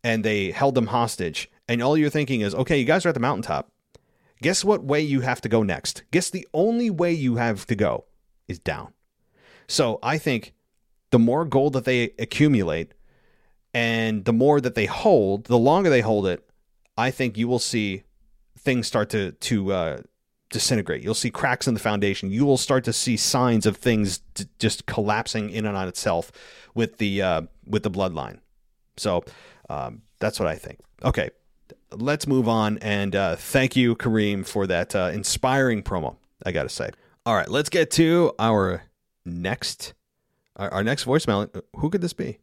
[0.05, 3.15] and they held them hostage and all you're thinking is, okay, you guys are at
[3.15, 3.71] the mountaintop.
[4.43, 6.03] Guess what way you have to go next?
[6.11, 8.05] Guess the only way you have to go
[8.49, 8.93] is down.
[9.67, 10.55] So I think
[11.11, 12.93] the more gold that they accumulate
[13.73, 16.47] and the more that they hold, the longer they hold it,
[16.99, 18.05] I think you will see
[18.59, 19.99] things start to to uh,
[20.51, 21.03] disintegrate.
[21.03, 22.31] You'll see cracks in the foundation.
[22.31, 26.31] You will start to see signs of things d- just collapsing in and on itself
[26.75, 28.39] with the uh, with the bloodline.
[28.97, 29.25] So
[29.69, 30.79] um, that's what I think.
[31.03, 31.31] Okay,
[31.99, 32.79] let's move on.
[32.79, 36.17] And uh, thank you, Kareem, for that uh, inspiring promo.
[36.45, 36.91] I got to say.
[37.27, 38.83] All right, let's get to our
[39.25, 39.95] next
[40.57, 41.63] our, our next voicemail.
[41.77, 42.39] Who could this be?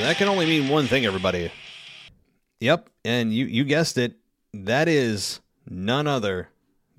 [0.00, 1.52] That can only mean one thing, everybody.
[2.60, 4.16] Yep, and you you guessed it.
[4.52, 6.48] That is none other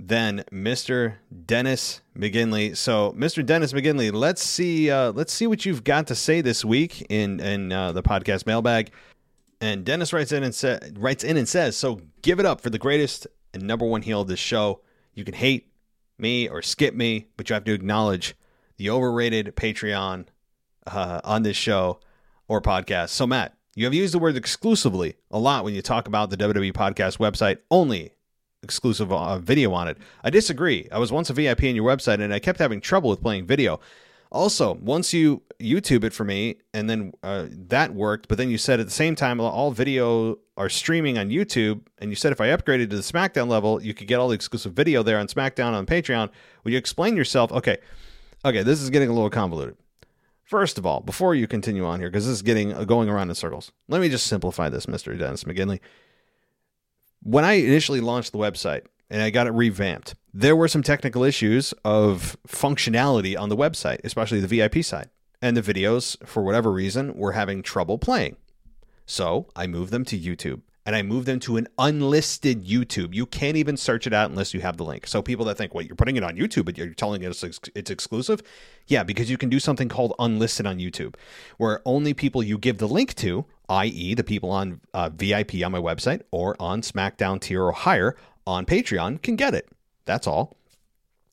[0.08, 1.16] than Mr.
[1.46, 2.76] Dennis McGinley.
[2.76, 3.46] So, Mr.
[3.46, 7.40] Dennis McGinley, let's see uh, let's see what you've got to say this week in
[7.40, 8.92] in uh, the podcast mailbag.
[9.60, 12.70] And Dennis writes in and sa- writes in and says, "So give it up for
[12.70, 14.82] the greatest and number one heel of this show.
[15.14, 15.72] You can hate
[16.18, 18.36] me or skip me, but you have to acknowledge
[18.78, 20.28] the overrated Patreon
[20.88, 22.00] uh, on this show
[22.48, 23.10] or podcast.
[23.10, 26.38] So, Matt, you have used the word exclusively a lot when you talk about the
[26.38, 28.14] WWE podcast website, only
[28.64, 29.98] exclusive uh, video on it.
[30.24, 30.88] I disagree.
[30.92, 33.46] I was once a VIP on your website and I kept having trouble with playing
[33.48, 33.80] video.
[34.32, 38.58] Also, once you YouTube it for me, and then uh, that worked, but then you
[38.58, 42.40] said at the same time all video are streaming on YouTube, and you said if
[42.40, 45.28] I upgraded to the SmackDown level, you could get all the exclusive video there on
[45.28, 46.30] SmackDown on Patreon.
[46.64, 47.52] Will you explain yourself?
[47.52, 47.78] Okay,
[48.46, 49.76] okay, this is getting a little convoluted.
[50.46, 53.30] First of all, before you continue on here, because this is getting uh, going around
[53.30, 55.82] in circles, let me just simplify this, Mister Dennis McGinley.
[57.24, 61.24] When I initially launched the website and I got it revamped, there were some technical
[61.24, 65.10] issues of functionality on the website, especially the VIP side.
[65.40, 68.38] And the videos, for whatever reason, were having trouble playing.
[69.06, 73.14] So I moved them to YouTube and I moved them to an unlisted YouTube.
[73.14, 75.06] You can't even search it out unless you have the link.
[75.06, 77.60] So people that think, wait, you're putting it on YouTube, but you're telling us it's,
[77.76, 78.42] it's exclusive?
[78.88, 81.16] Yeah, because you can do something called unlisted on YouTube,
[81.58, 85.72] where only people you give the link to, i.e., the people on uh, VIP on
[85.72, 89.70] my website or on SmackDown tier or higher on Patreon, can get it.
[90.06, 90.58] That's all.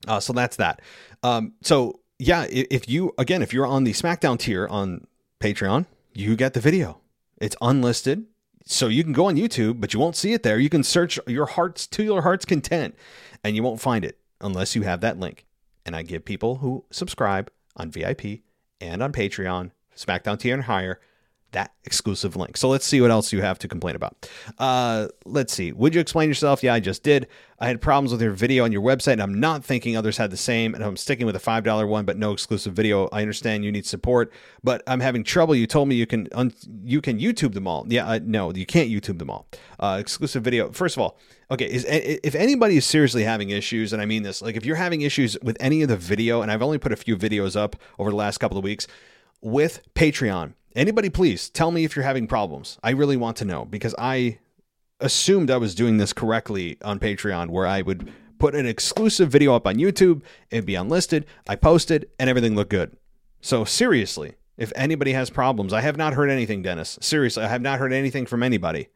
[0.07, 0.81] Uh, so that's that.
[1.23, 5.07] Um, so yeah, if you again, if you're on the SmackDown tier on
[5.41, 7.01] Patreon, you get the video.
[7.41, 8.27] It's unlisted,
[8.65, 10.59] so you can go on YouTube, but you won't see it there.
[10.59, 12.95] You can search your hearts to your heart's content,
[13.43, 15.45] and you won't find it unless you have that link.
[15.85, 18.41] And I give people who subscribe on VIP
[18.81, 21.01] and on Patreon, SmackDown tier and higher,
[21.53, 22.57] that exclusive link.
[22.57, 24.29] So let's see what else you have to complain about.
[24.59, 25.73] Uh, let's see.
[25.73, 26.63] Would you explain yourself?
[26.63, 27.27] Yeah, I just did.
[27.59, 30.31] I had problems with your video on your website, and I'm not thinking others had
[30.31, 30.75] the same.
[30.75, 33.09] And I'm sticking with a five dollar one, but no exclusive video.
[33.13, 34.33] I understand you need support,
[34.63, 35.55] but I'm having trouble.
[35.55, 36.53] You told me you can un-
[36.85, 37.87] you can YouTube them all.
[37.89, 39.47] Yeah, uh, no, you can't YouTube them all.
[39.81, 40.71] Uh, exclusive video.
[40.71, 41.19] First of all,
[41.51, 44.77] okay, is if anybody is seriously having issues, and I mean this, like if you're
[44.77, 47.75] having issues with any of the video, and I've only put a few videos up
[47.99, 48.87] over the last couple of weeks
[49.41, 52.79] with Patreon Anybody, please tell me if you're having problems.
[52.83, 54.39] I really want to know because I
[55.01, 59.55] assumed I was doing this correctly on Patreon, where I would put an exclusive video
[59.55, 62.97] up on YouTube, it'd be unlisted, I posted, and everything looked good.
[63.41, 66.99] So, seriously, if anybody has problems, I have not heard anything, Dennis.
[67.01, 68.89] Seriously, I have not heard anything from anybody.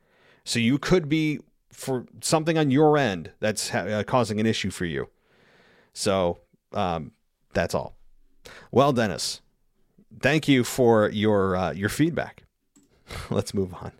[0.44, 1.40] So, you could be
[1.72, 5.08] for something on your end that's ha- uh, causing an issue for you.
[5.92, 6.40] So,
[6.72, 7.12] um,
[7.52, 7.96] that's all.
[8.70, 9.41] Well, Dennis,
[10.20, 12.44] thank you for your uh, your feedback.
[13.31, 13.92] Let's move on.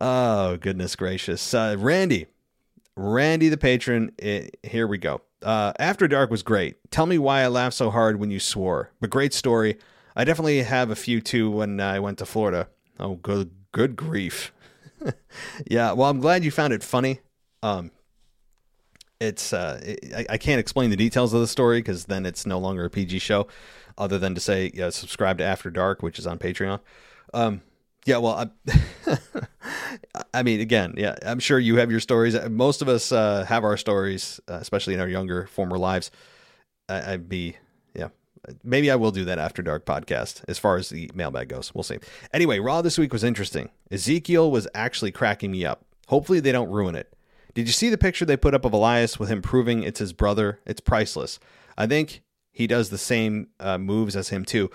[0.00, 2.26] Oh goodness gracious, uh, Randy,
[2.96, 4.12] Randy the patron.
[4.18, 5.20] It, eh, here we go.
[5.42, 6.76] Uh, After Dark was great.
[6.90, 8.90] Tell me why I laughed so hard when you swore.
[9.00, 9.78] But great story.
[10.16, 12.68] I definitely have a few too when I went to Florida.
[12.98, 14.52] Oh, good, good grief.
[15.66, 17.20] yeah, well, I'm glad you found it funny.
[17.62, 17.90] Um,
[19.20, 19.80] it's uh,
[20.16, 22.90] I, I can't explain the details of the story because then it's no longer a
[22.90, 23.46] PG show
[24.00, 26.80] other than to say yeah, subscribe to After Dark, which is on Patreon.
[27.32, 27.60] Um,
[28.06, 29.18] yeah, well, I,
[30.34, 32.36] I, mean, again, yeah, I'm sure you have your stories.
[32.48, 36.10] Most of us uh, have our stories, uh, especially in our younger former lives.
[36.88, 37.56] I, would be,
[37.94, 38.08] yeah,
[38.64, 41.72] maybe I will do that After Dark podcast as far as the mailbag goes.
[41.74, 41.98] We'll see.
[42.32, 43.70] Anyway, Raw this week was interesting.
[43.92, 45.84] Ezekiel was actually cracking me up.
[46.08, 47.14] Hopefully, they don't ruin it.
[47.54, 50.12] Did you see the picture they put up of Elias with him proving it's his
[50.12, 50.58] brother?
[50.64, 51.38] It's priceless.
[51.76, 54.70] I think he does the same uh, moves as him too.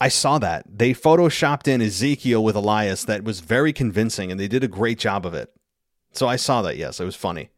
[0.00, 0.64] I saw that.
[0.68, 4.98] They photoshopped in Ezekiel with Elias that was very convincing and they did a great
[4.98, 5.52] job of it.
[6.12, 6.76] So I saw that.
[6.76, 7.50] Yes, it was funny.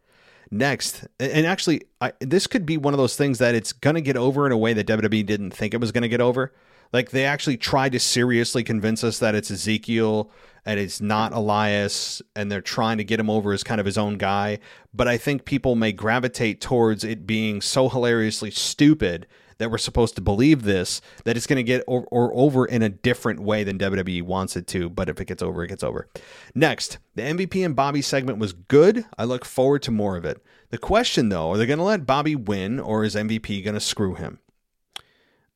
[0.50, 4.16] Next, and actually, I, this could be one of those things that it's to get
[4.16, 6.54] over in a way that WWE didn't think it was to get over.
[6.92, 10.30] Like they actually tried to seriously convince us that it's Ezekiel
[10.64, 13.96] and it's not Elias, and they're trying to get him over as kind of his
[13.96, 14.58] own guy.
[14.92, 20.14] But I think people may gravitate towards it being so hilariously stupid that we're supposed
[20.16, 23.64] to believe this that it's going to get or, or, over in a different way
[23.64, 24.88] than WWE wants it to.
[24.88, 26.08] But if it gets over, it gets over.
[26.54, 29.04] Next, the MVP and Bobby segment was good.
[29.16, 30.44] I look forward to more of it.
[30.70, 33.80] The question, though, are they going to let Bobby win, or is MVP going to
[33.80, 34.38] screw him?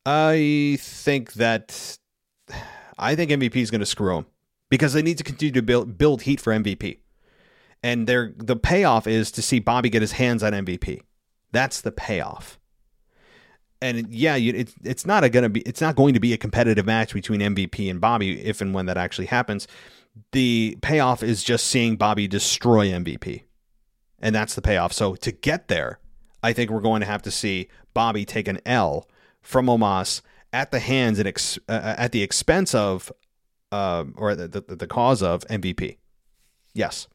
[0.04, 1.98] I think that
[2.98, 4.26] I think MVP is going to screw him
[4.68, 6.98] because they need to continue to build build heat for MVP.
[7.82, 11.00] And their the payoff is to see Bobby get his hands on MVP.
[11.52, 12.58] That's the payoff.
[13.80, 16.38] And yeah, you, it, it's not going to be it's not going to be a
[16.38, 19.66] competitive match between MVP and Bobby if and when that actually happens.
[20.32, 23.42] The payoff is just seeing Bobby destroy MVP.
[24.20, 24.92] And that's the payoff.
[24.92, 25.98] So to get there,
[26.42, 29.08] I think we're going to have to see Bobby take an L
[29.42, 33.12] from Omos at the hands and ex, uh, at the expense of
[33.70, 35.96] uh, or the, the, the cause of MVP.
[36.74, 37.08] Yes.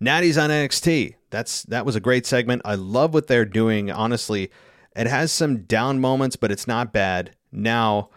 [0.00, 1.14] Natty's on NXT.
[1.30, 2.62] That's that was a great segment.
[2.64, 3.90] I love what they're doing.
[3.90, 4.50] Honestly,
[4.94, 7.34] it has some down moments, but it's not bad.
[7.50, 8.10] Now,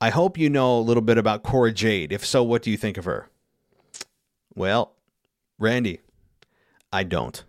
[0.00, 2.12] I hope you know a little bit about Cora Jade.
[2.12, 3.28] If so, what do you think of her?
[4.54, 4.94] Well,
[5.58, 6.00] Randy,
[6.92, 7.42] I don't.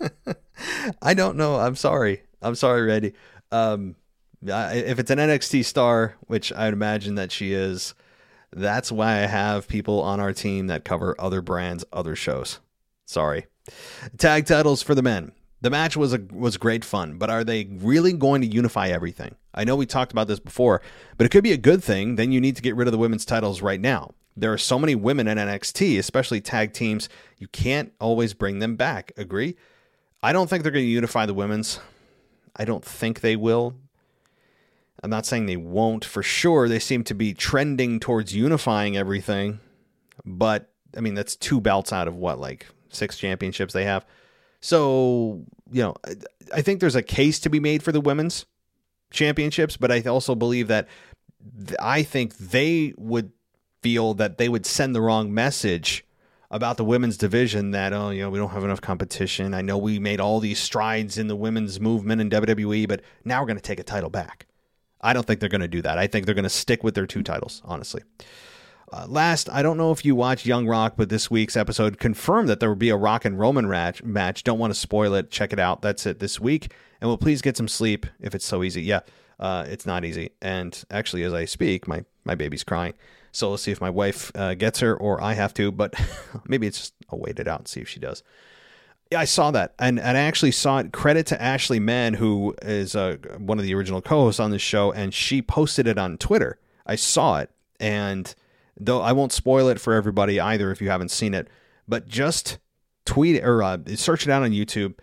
[1.02, 1.56] I don't know.
[1.56, 2.22] I'm sorry.
[2.40, 3.14] I'm sorry, Randy.
[3.54, 3.96] Um,
[4.42, 7.94] if it's an NXT star, which I'd imagine that she is,
[8.52, 12.60] that's why I have people on our team that cover other brands, other shows.
[13.06, 13.46] Sorry.
[14.18, 15.32] Tag titles for the men.
[15.60, 19.34] The match was a, was great fun, but are they really going to unify everything?
[19.54, 20.82] I know we talked about this before,
[21.16, 22.16] but it could be a good thing.
[22.16, 24.12] Then you need to get rid of the women's titles right now.
[24.36, 28.76] There are so many women in NXT, especially tag teams, you can't always bring them
[28.76, 29.12] back.
[29.16, 29.56] Agree?
[30.22, 31.80] I don't think they're going to unify the women's.
[32.56, 33.74] I don't think they will.
[35.02, 36.68] I'm not saying they won't for sure.
[36.68, 39.60] They seem to be trending towards unifying everything.
[40.24, 44.06] But, I mean, that's two belts out of what, like six championships they have?
[44.60, 45.94] So, you know,
[46.54, 48.46] I think there's a case to be made for the women's
[49.10, 50.88] championships, but I also believe that
[51.78, 53.32] I think they would
[53.82, 56.03] feel that they would send the wrong message
[56.54, 59.52] about the women's division that oh you know we don't have enough competition.
[59.52, 63.40] I know we made all these strides in the women's movement in WWE, but now
[63.40, 64.46] we're going to take a title back.
[65.00, 65.98] I don't think they're going to do that.
[65.98, 68.02] I think they're going to stick with their two titles, honestly.
[68.92, 72.48] Uh, last, I don't know if you watched Young Rock, but this week's episode confirmed
[72.48, 74.04] that there will be a Rock and Roman match.
[74.04, 74.44] match.
[74.44, 75.32] Don't want to spoil it.
[75.32, 75.82] Check it out.
[75.82, 76.72] That's it this week.
[77.00, 78.82] And we'll please get some sleep if it's so easy.
[78.82, 79.00] Yeah,
[79.40, 80.30] uh, it's not easy.
[80.40, 82.94] And actually, as I speak, my, my baby's crying.
[83.34, 85.94] So let's see if my wife uh, gets her or I have to, but
[86.46, 88.22] maybe it's just I'll wait it out and see if she does.
[89.10, 90.92] Yeah, I saw that, and, and I actually saw it.
[90.92, 94.92] Credit to Ashley Mann, who is uh, one of the original co-hosts on this show,
[94.92, 96.58] and she posted it on Twitter.
[96.86, 98.32] I saw it, and
[98.78, 101.48] though I won't spoil it for everybody either if you haven't seen it,
[101.88, 102.58] but just
[103.04, 104.94] tweet or uh, search it out on YouTube.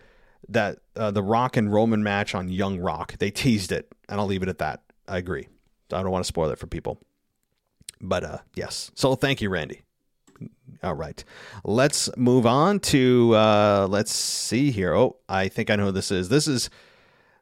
[0.48, 4.26] That uh, the Rock and Roman match on Young Rock, they teased it, and I'll
[4.26, 4.82] leave it at that.
[5.06, 5.48] I agree.
[5.92, 6.98] I don't want to spoil it for people.
[8.02, 8.90] But uh, yes.
[8.94, 9.82] So thank you, Randy.
[10.82, 11.22] All right.
[11.64, 14.94] Let's move on to, uh, let's see here.
[14.94, 16.28] Oh, I think I know who this is.
[16.28, 16.68] This is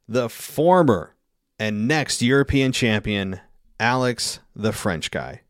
[0.07, 1.15] the former
[1.59, 3.41] and next European champion,
[3.79, 5.41] Alex, the French guy.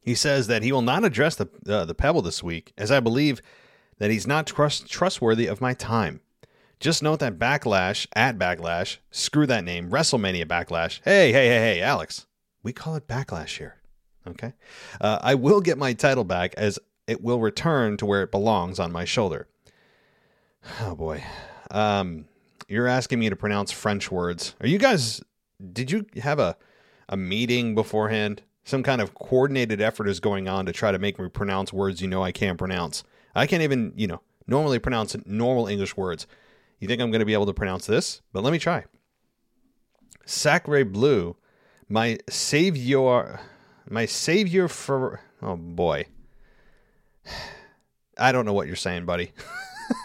[0.00, 2.98] He says that he will not address the, uh, the Pebble this week, as I
[2.98, 3.40] believe
[3.98, 6.20] that he's not trust- trustworthy of my time.
[6.80, 11.00] Just note that Backlash, at Backlash, screw that name, WrestleMania Backlash.
[11.04, 12.26] Hey, hey, hey, hey, Alex.
[12.64, 13.76] We call it Backlash here.
[14.26, 14.52] Okay.
[15.00, 18.78] Uh, I will get my title back as it will return to where it belongs
[18.78, 19.48] on my shoulder.
[20.80, 21.24] Oh boy.
[21.72, 22.26] Um,
[22.68, 24.54] you're asking me to pronounce French words.
[24.60, 25.20] Are you guys,
[25.72, 26.56] did you have a,
[27.08, 28.42] a meeting beforehand?
[28.62, 32.00] Some kind of coordinated effort is going on to try to make me pronounce words
[32.00, 33.02] you know I can't pronounce.
[33.34, 36.28] I can't even, you know, normally pronounce normal English words.
[36.78, 38.22] You think I'm going to be able to pronounce this?
[38.32, 38.84] But let me try.
[40.24, 41.36] Sacre bleu,
[41.88, 43.40] my savior
[43.92, 46.06] my savior for oh boy.
[48.18, 49.32] I don't know what you're saying, buddy.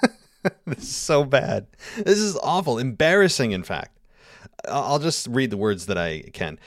[0.65, 1.67] this is so bad.
[1.97, 3.97] This is awful, embarrassing in fact.
[4.67, 6.60] I'll just read the words that I can.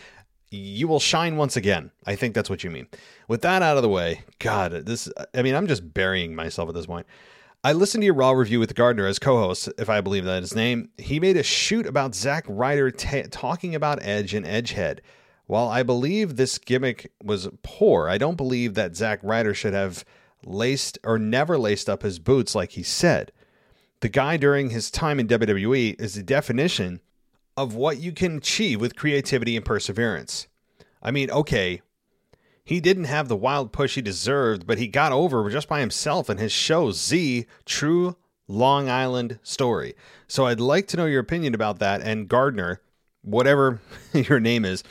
[0.50, 1.90] You will shine once again.
[2.06, 2.88] I think that's what you mean.
[3.28, 6.74] With that out of the way, God, this I mean, I'm just burying myself at
[6.74, 7.06] this point.
[7.62, 10.42] I listened to your Raw review with Gardner as co host, if I believe that
[10.42, 10.88] his name.
[10.96, 15.00] He made a shoot about Zack Ryder t- talking about Edge and Edgehead.
[15.50, 20.04] While I believe this gimmick was poor, I don't believe that Zack Ryder should have
[20.46, 23.32] laced or never laced up his boots like he said.
[23.98, 27.00] The guy during his time in WWE is the definition
[27.56, 30.46] of what you can achieve with creativity and perseverance.
[31.02, 31.82] I mean, okay,
[32.62, 36.30] he didn't have the wild push he deserved, but he got over just by himself
[36.30, 38.14] in his show Z True
[38.46, 39.96] Long Island Story.
[40.28, 42.80] So I'd like to know your opinion about that and Gardner,
[43.22, 43.80] whatever
[44.12, 44.84] your name is.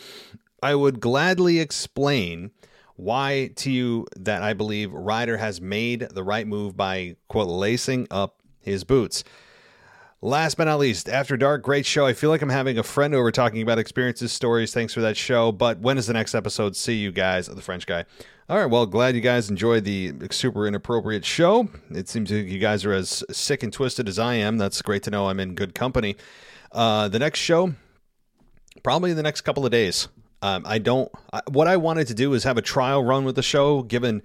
[0.62, 2.52] I would gladly explain
[2.96, 8.08] why to you that I believe Ryder has made the right move by, quote, lacing
[8.12, 9.24] up his boots.
[10.22, 12.06] Last but not least, After Dark, great show.
[12.06, 14.74] I feel like I'm having a friend over talking about experiences, stories.
[14.74, 15.54] Thanks for that show.
[15.54, 16.76] But when is the next episode?
[16.76, 18.04] See you guys, the French guy.
[18.50, 21.70] All right, well, glad you guys enjoyed the super inappropriate show.
[21.92, 24.58] It seems like you guys are as sick and twisted as I am.
[24.58, 26.18] That's great to know I'm in good company.
[26.74, 27.76] Uh, the next show,
[28.84, 30.10] probably in the next couple of days.
[30.42, 31.12] Um, I don't.
[31.34, 34.22] I, what I wanted to do is have a trial run with the show, given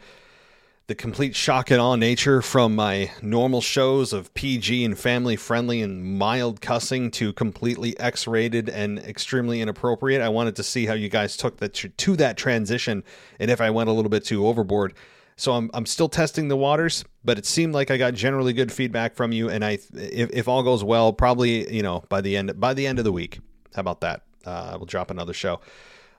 [0.87, 5.81] the complete shock and awe nature from my normal shows of PG and family friendly
[5.81, 10.21] and mild cussing to completely X rated and extremely inappropriate.
[10.21, 13.03] I wanted to see how you guys took that to that transition,
[13.41, 14.95] and if I went a little bit too overboard.
[15.37, 18.71] So I'm I'm still testing the waters, but it seemed like I got generally good
[18.71, 22.37] feedback from you, and I if, if all goes well, probably you know by the
[22.37, 23.41] end by the end of the week.
[23.75, 24.23] How about that?
[24.45, 25.61] Uh, we'll drop another show.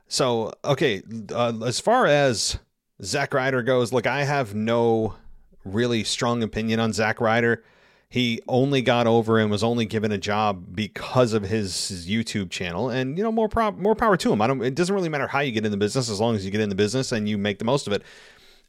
[0.08, 1.02] So okay,
[1.34, 2.60] uh, as far as
[3.04, 5.16] Zack Ryder goes, look, I have no
[5.64, 7.64] really strong opinion on Zack Ryder.
[8.08, 12.50] He only got over and was only given a job because of his, his YouTube
[12.50, 14.42] channel, and you know more pro- more power to him.
[14.42, 14.64] I don't.
[14.64, 16.62] It doesn't really matter how you get in the business as long as you get
[16.62, 18.04] in the business and you make the most of it.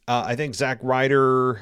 [0.07, 1.61] Uh, I think Zack Ryder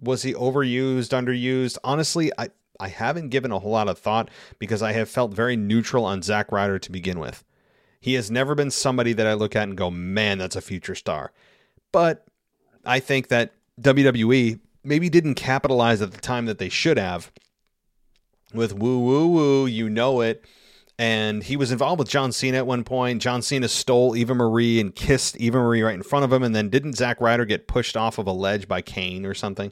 [0.00, 1.76] was he overused, underused?
[1.82, 2.50] Honestly, I
[2.80, 6.22] I haven't given a whole lot of thought because I have felt very neutral on
[6.22, 7.44] Zack Ryder to begin with.
[8.00, 10.94] He has never been somebody that I look at and go, man, that's a future
[10.94, 11.32] star.
[11.92, 12.26] But
[12.84, 17.32] I think that WWE maybe didn't capitalize at the time that they should have
[18.54, 20.44] with woo woo woo, you know it.
[21.00, 23.22] And he was involved with John Cena at one point.
[23.22, 26.42] John Cena stole Eva Marie and kissed Eva Marie right in front of him.
[26.42, 29.70] And then didn't Zack Ryder get pushed off of a ledge by Kane or something?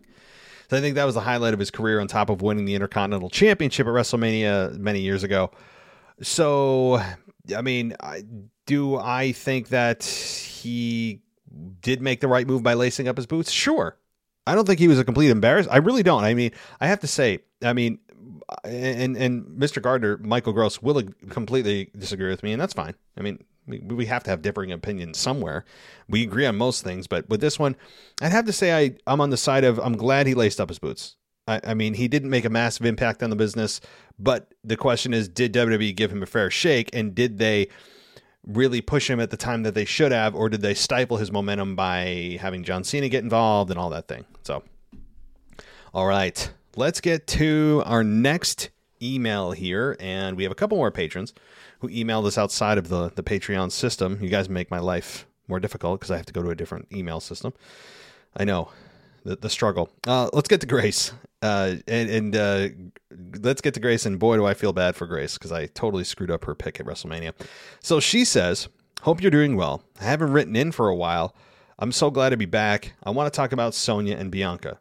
[0.70, 2.74] So I think that was the highlight of his career on top of winning the
[2.74, 5.50] Intercontinental Championship at WrestleMania many years ago.
[6.22, 7.02] So,
[7.54, 7.94] I mean,
[8.66, 11.22] do I think that he
[11.80, 13.50] did make the right move by lacing up his boots?
[13.50, 13.96] Sure.
[14.46, 15.74] I don't think he was a complete embarrassment.
[15.74, 16.24] I really don't.
[16.24, 17.98] I mean, I have to say, I mean,
[18.64, 19.82] and and Mr.
[19.82, 22.94] Gardner, Michael Gross will completely disagree with me, and that's fine.
[23.18, 25.64] I mean, we, we have to have differing opinions somewhere.
[26.08, 27.76] We agree on most things, but with this one,
[28.20, 30.68] I'd have to say I I'm on the side of I'm glad he laced up
[30.68, 31.16] his boots.
[31.46, 33.80] I, I mean, he didn't make a massive impact on the business,
[34.18, 37.68] but the question is, did WWE give him a fair shake, and did they?
[38.46, 41.32] really push him at the time that they should have, or did they stifle his
[41.32, 44.24] momentum by having John Cena get involved and all that thing?
[44.44, 44.62] So,
[45.92, 48.70] all right, let's get to our next
[49.02, 51.34] email here, and we have a couple more patrons
[51.80, 54.18] who emailed us outside of the the Patreon system.
[54.22, 56.88] You guys make my life more difficult because I have to go to a different
[56.92, 57.52] email system.
[58.36, 58.70] I know
[59.26, 59.90] the, the struggle.
[60.06, 61.12] Uh, let's get to Grace.
[61.42, 62.68] Uh, and, and uh,
[63.40, 64.06] let's get to Grace.
[64.06, 66.80] And boy, do I feel bad for Grace because I totally screwed up her pick
[66.80, 67.32] at WrestleMania.
[67.80, 68.68] So she says,
[69.02, 69.82] Hope you're doing well.
[70.00, 71.34] I haven't written in for a while.
[71.78, 72.94] I'm so glad to be back.
[73.04, 74.78] I want to talk about Sonya and Bianca.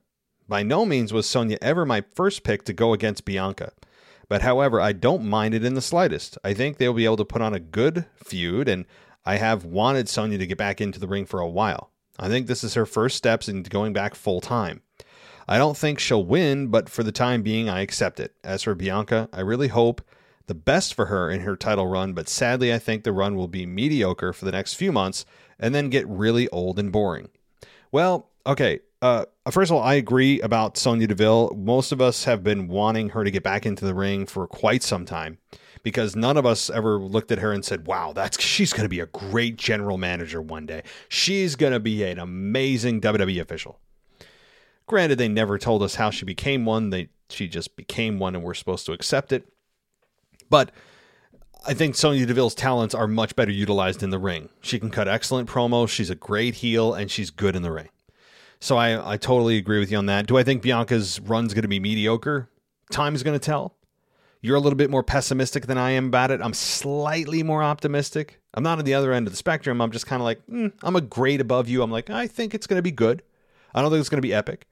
[0.47, 3.73] By no means was Sonya ever my first pick to go against Bianca.
[4.29, 6.37] But however, I don't mind it in the slightest.
[6.43, 8.85] I think they'll be able to put on a good feud, and
[9.25, 11.91] I have wanted Sonya to get back into the ring for a while.
[12.19, 14.81] I think this is her first steps in going back full time.
[15.47, 18.33] I don't think she'll win, but for the time being, I accept it.
[18.43, 20.01] As for Bianca, I really hope
[20.47, 23.47] the best for her in her title run, but sadly, I think the run will
[23.47, 25.25] be mediocre for the next few months
[25.59, 27.29] and then get really old and boring.
[27.91, 28.79] Well, okay.
[29.01, 31.53] Uh, first of all, I agree about Sonya Deville.
[31.55, 34.81] Most of us have been wanting her to get back into the ring for quite
[34.81, 35.37] some time
[35.85, 38.89] because none of us ever looked at her and said, "Wow, that's she's going to
[38.89, 40.81] be a great general manager one day.
[41.07, 43.79] She's going to be an amazing WWE official."
[44.87, 46.89] Granted, they never told us how she became one.
[46.89, 49.47] They she just became one, and we're supposed to accept it.
[50.49, 50.71] But
[51.67, 54.49] I think Sonya Deville's talents are much better utilized in the ring.
[54.61, 55.89] She can cut excellent promos.
[55.89, 57.89] She's a great heel, and she's good in the ring.
[58.59, 60.25] So I, I totally agree with you on that.
[60.25, 62.49] Do I think Bianca's run's going to be mediocre?
[62.91, 63.74] Time's going to tell.
[64.45, 66.39] You're a little bit more pessimistic than I am about it.
[66.39, 68.39] I'm slightly more optimistic.
[68.53, 69.81] I'm not on the other end of the spectrum.
[69.81, 71.81] I'm just kind of like, mm, I'm a grade above you.
[71.81, 73.23] I'm like, I think it's going to be good.
[73.73, 74.67] I don't think it's going to be epic.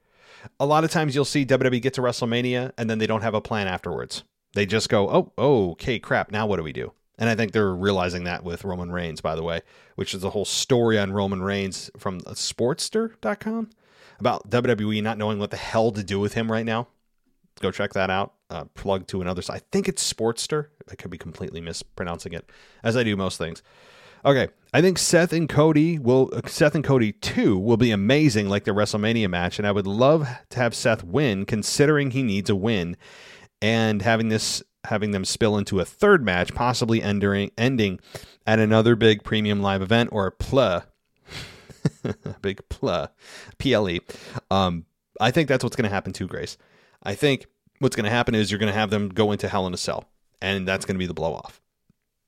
[0.60, 3.34] A lot of times you'll see WWE get to WrestleMania and then they don't have
[3.34, 4.22] a plan afterwards.
[4.52, 6.30] They just go, oh, oh, okay, crap.
[6.30, 6.92] Now what do we do?
[7.18, 9.62] And I think they're realizing that with Roman Reigns, by the way,
[9.96, 13.70] which is a whole story on Roman Reigns from Sportster.com
[14.20, 16.86] about WWE not knowing what the hell to do with him right now.
[17.60, 19.42] Go check that out uh, plug to another.
[19.50, 20.68] I think it's Sportster.
[20.90, 22.48] I could be completely mispronouncing it,
[22.82, 23.62] as I do most things.
[24.24, 28.64] Okay, I think Seth and Cody will Seth and Cody 2 will be amazing like
[28.64, 32.56] the WrestleMania match and I would love to have Seth win considering he needs a
[32.56, 32.96] win
[33.60, 38.00] and having this having them spill into a third match possibly ending ending
[38.46, 40.84] at another big premium live event or a PLA
[42.40, 43.08] big PLA
[43.58, 43.98] PLE
[44.50, 44.86] um
[45.20, 46.56] I think that's what's going to happen too Grace.
[47.04, 47.46] I think
[47.78, 49.76] what's going to happen is you're going to have them go into Hell in a
[49.76, 50.08] Cell,
[50.40, 51.60] and that's going to be the blow off.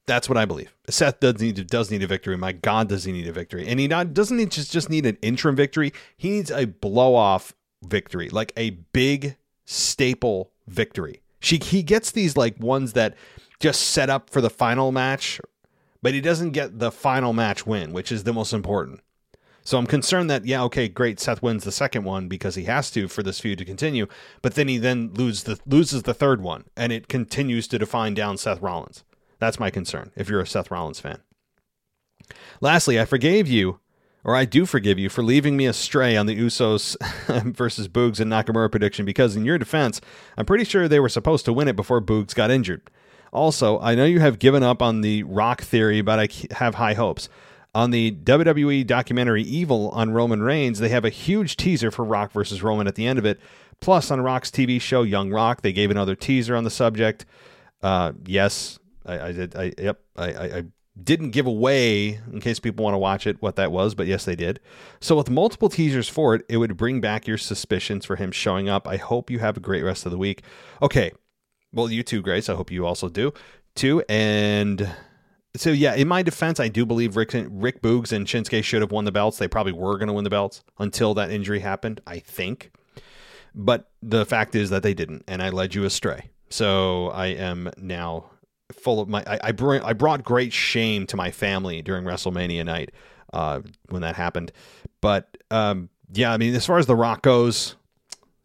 [0.06, 0.72] That's what I believe.
[0.88, 2.36] Seth does need does need a victory.
[2.36, 3.66] My God, does he need a victory?
[3.66, 5.92] And he not doesn't he just just need an interim victory.
[6.16, 7.54] He needs a blow off
[7.84, 11.22] victory, like a big staple victory.
[11.40, 13.16] She he gets these like ones that
[13.58, 15.40] just set up for the final match,
[16.02, 19.00] but he doesn't get the final match win, which is the most important.
[19.66, 22.88] So I'm concerned that yeah, okay, great, Seth wins the second one because he has
[22.92, 24.06] to for this feud to continue,
[24.40, 28.14] but then he then loses the loses the third one and it continues to define
[28.14, 29.02] down Seth Rollins.
[29.40, 31.18] That's my concern if you're a Seth Rollins fan.
[32.60, 33.80] Lastly, I forgave you
[34.22, 36.96] or I do forgive you for leaving me astray on the Usos
[37.56, 40.00] versus Boogs and Nakamura prediction because, in your defense,
[40.36, 42.88] I'm pretty sure they were supposed to win it before Boogs got injured.
[43.32, 46.94] Also, I know you have given up on the Rock theory, but I have high
[46.94, 47.28] hopes.
[47.76, 52.32] On the WWE documentary Evil on Roman Reigns, they have a huge teaser for Rock
[52.32, 53.38] versus Roman at the end of it.
[53.82, 57.26] Plus, on Rock's TV show Young Rock, they gave another teaser on the subject.
[57.82, 59.54] Uh, yes, I, I did.
[59.54, 60.64] I, yep, I, I,
[61.04, 64.24] didn't give away, in case people want to watch it, what that was, but yes,
[64.24, 64.58] they did.
[64.98, 68.70] So, with multiple teasers for it, it would bring back your suspicions for him showing
[68.70, 68.88] up.
[68.88, 70.42] I hope you have a great rest of the week.
[70.80, 71.12] Okay.
[71.74, 72.48] Well, you too, Grace.
[72.48, 73.34] I hope you also do,
[73.74, 74.02] too.
[74.08, 74.90] And
[75.56, 78.92] so, yeah, in my defense, I do believe Rick, Rick Boogs and Shinsuke should have
[78.92, 79.38] won the belts.
[79.38, 82.70] They probably were going to win the belts until that injury happened, I think.
[83.54, 86.30] But the fact is that they didn't, and I led you astray.
[86.50, 88.30] So I am now
[88.72, 92.64] full of my I I, br- I brought great shame to my family during WrestleMania
[92.64, 92.92] night
[93.32, 94.52] uh, when that happened.
[95.00, 97.76] But um, yeah, I mean, as far as The Rock goes,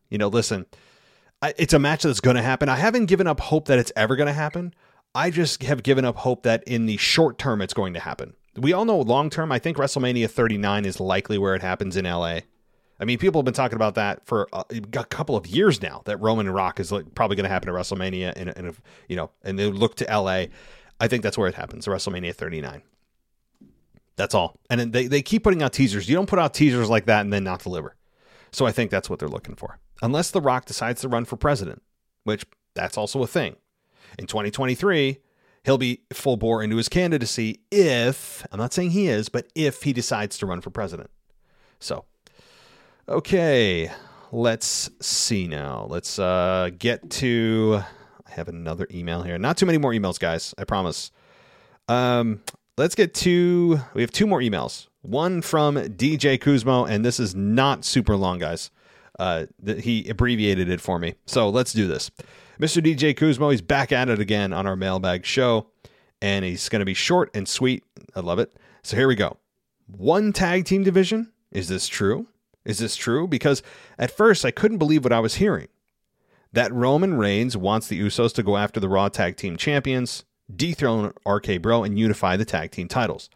[0.09, 0.65] you know, listen,
[1.41, 2.69] I, it's a match that's going to happen.
[2.69, 4.73] I haven't given up hope that it's ever going to happen.
[5.13, 8.33] I just have given up hope that in the short term it's going to happen.
[8.55, 9.51] We all know long term.
[9.51, 12.39] I think WrestleMania 39 is likely where it happens in LA.
[12.99, 16.03] I mean, people have been talking about that for a, a couple of years now.
[16.05, 18.75] That Roman and Rock is like, probably going to happen at WrestleMania, and, and
[19.09, 20.45] you know, and they look to LA.
[20.99, 21.87] I think that's where it happens.
[21.87, 22.83] WrestleMania 39.
[24.17, 24.59] That's all.
[24.69, 26.07] And they they keep putting out teasers.
[26.07, 27.95] You don't put out teasers like that and then not deliver.
[28.51, 29.79] So I think that's what they're looking for.
[30.03, 31.81] Unless The Rock decides to run for president,
[32.23, 32.45] which
[32.75, 33.55] that's also a thing.
[34.19, 35.19] In 2023,
[35.63, 39.83] he'll be full bore into his candidacy if, I'm not saying he is, but if
[39.83, 41.09] he decides to run for president.
[41.79, 42.05] So
[43.11, 43.91] Okay,
[44.31, 45.85] let's see now.
[45.89, 47.81] Let's uh, get to.
[48.25, 49.37] I have another email here.
[49.37, 50.53] Not too many more emails, guys.
[50.57, 51.11] I promise.
[51.89, 52.41] Um,
[52.77, 53.81] let's get to.
[53.93, 54.87] We have two more emails.
[55.01, 58.71] One from DJ Kuzmo, and this is not super long, guys.
[59.19, 59.47] Uh,
[59.79, 61.15] he abbreviated it for me.
[61.25, 62.11] So let's do this.
[62.61, 62.79] Mr.
[62.79, 65.65] DJ Kuzmo, he's back at it again on our mailbag show,
[66.21, 67.83] and he's going to be short and sweet.
[68.15, 68.53] I love it.
[68.83, 69.37] So here we go.
[69.87, 71.31] One tag team division.
[71.51, 72.27] Is this true?
[72.63, 73.27] Is this true?
[73.27, 73.63] Because
[73.97, 75.69] at first I couldn't believe what I was hearing.
[76.53, 80.23] That Roman Reigns wants the Usos to go after the Raw Tag Team Champions,
[80.55, 83.27] dethrone RK Bro, and unify the tag team titles.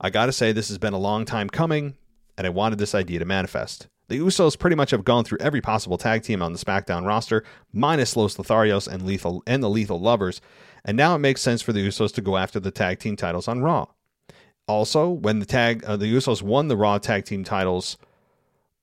[0.00, 1.96] I gotta say, this has been a long time coming,
[2.36, 3.88] and I wanted this idea to manifest.
[4.08, 7.44] The Usos pretty much have gone through every possible tag team on the SmackDown roster,
[7.72, 10.40] minus Los Lotharios and Lethal and the Lethal Lovers,
[10.84, 13.48] and now it makes sense for the Usos to go after the tag team titles
[13.48, 13.86] on Raw.
[14.66, 17.98] Also, when the tag uh, the Usos won the Raw tag team titles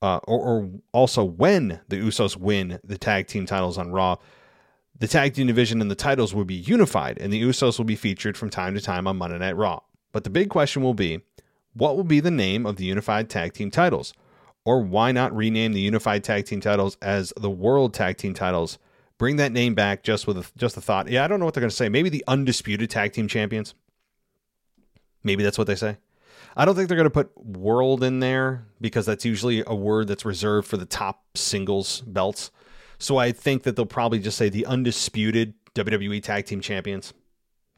[0.01, 4.17] uh, or, or also when the Usos win the tag team titles on Raw,
[4.97, 7.95] the tag team division and the titles will be unified, and the Usos will be
[7.95, 9.79] featured from time to time on Monday Night Raw.
[10.11, 11.21] But the big question will be
[11.73, 14.13] what will be the name of the unified tag team titles?
[14.65, 18.79] Or why not rename the unified tag team titles as the world tag team titles?
[19.17, 21.07] Bring that name back just with a, just a thought.
[21.07, 21.87] Yeah, I don't know what they're going to say.
[21.87, 23.75] Maybe the undisputed tag team champions.
[25.23, 25.97] Maybe that's what they say.
[26.57, 30.07] I don't think they're going to put world in there because that's usually a word
[30.07, 32.51] that's reserved for the top singles belts.
[32.97, 37.13] So I think that they'll probably just say the undisputed WWE Tag Team Champions.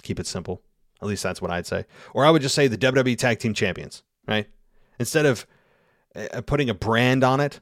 [0.04, 0.62] Keep it simple.
[1.02, 1.86] At least that's what I'd say.
[2.14, 4.48] Or I would just say the WWE Tag Team Champions, right?
[5.00, 5.46] Instead of
[6.16, 7.60] uh, putting a brand on it,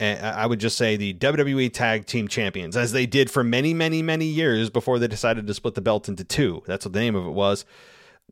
[0.00, 3.74] uh, I would just say the WWE Tag Team Champions, as they did for many,
[3.74, 6.62] many, many years before they decided to split the belt into two.
[6.66, 7.64] That's what the name of it was.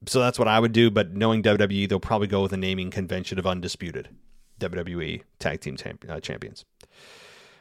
[0.06, 0.90] So that's what I would do.
[0.90, 4.08] But knowing WWE, they'll probably go with a naming convention of undisputed
[4.60, 5.76] WWE Tag Team
[6.08, 6.64] uh, Champions.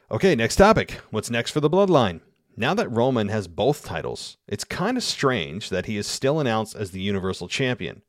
[0.10, 1.02] Okay, next topic.
[1.12, 2.22] What's next for the Bloodline?
[2.56, 6.76] Now that Roman has both titles, it's kind of strange that he is still announced
[6.76, 8.02] as the Universal Champion.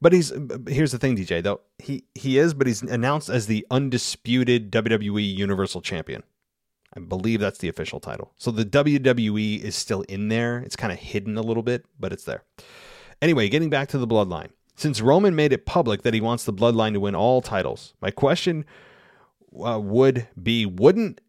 [0.00, 0.32] But he's
[0.68, 1.42] here's the thing, DJ.
[1.42, 6.22] Though he he is, but he's announced as the undisputed WWE Universal Champion.
[6.96, 8.32] I believe that's the official title.
[8.36, 10.58] So the WWE is still in there.
[10.58, 12.42] It's kind of hidden a little bit, but it's there.
[13.20, 14.48] Anyway, getting back to the bloodline.
[14.76, 18.10] Since Roman made it public that he wants the bloodline to win all titles, my
[18.10, 18.66] question
[19.64, 21.20] uh, would be wouldn't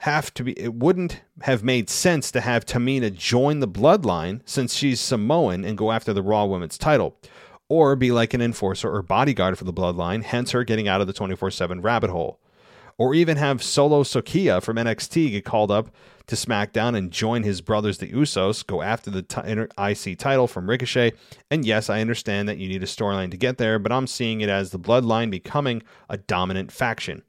[0.00, 4.74] have to be it wouldn't have made sense to have Tamina join the bloodline since
[4.74, 7.16] she's Samoan and go after the Raw Women's title
[7.70, 11.06] or be like an enforcer or bodyguard for the bloodline, hence her getting out of
[11.06, 12.38] the 24/7 rabbit hole
[13.00, 15.88] or even have Solo Sikoa from NXT get called up
[16.26, 19.40] to SmackDown and join his brothers, the Usos, go after the t-
[19.78, 21.12] IC title from Ricochet.
[21.50, 24.42] And yes, I understand that you need a storyline to get there, but I'm seeing
[24.42, 27.22] it as the Bloodline becoming a dominant faction.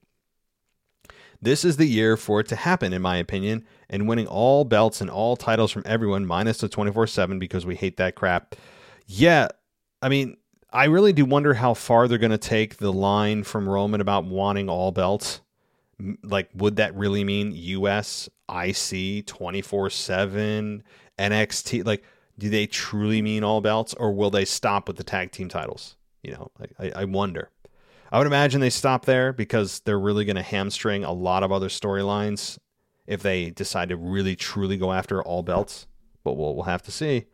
[1.41, 4.99] This is the year for it to happen, in my opinion, and winning all belts
[4.99, 8.57] and all titles from everyone, minus the 24 7 because we hate that crap.
[9.07, 9.47] Yeah,
[10.01, 10.37] I mean,
[10.73, 14.25] I really do wonder how far they're going to take the line from Roman about
[14.25, 15.41] wanting all belts.
[16.23, 20.83] Like, would that really mean US, IC, 24 7,
[21.19, 21.85] NXT?
[21.85, 22.03] Like,
[22.39, 25.95] do they truly mean all belts or will they stop with the tag team titles?
[26.23, 27.49] You know, I, I, wonder.
[28.11, 31.51] I would imagine they stop there because they're really going to hamstring a lot of
[31.51, 32.57] other storylines
[33.05, 35.87] if they decide to really truly go after all belts.
[36.23, 37.25] But we'll, we'll have to see.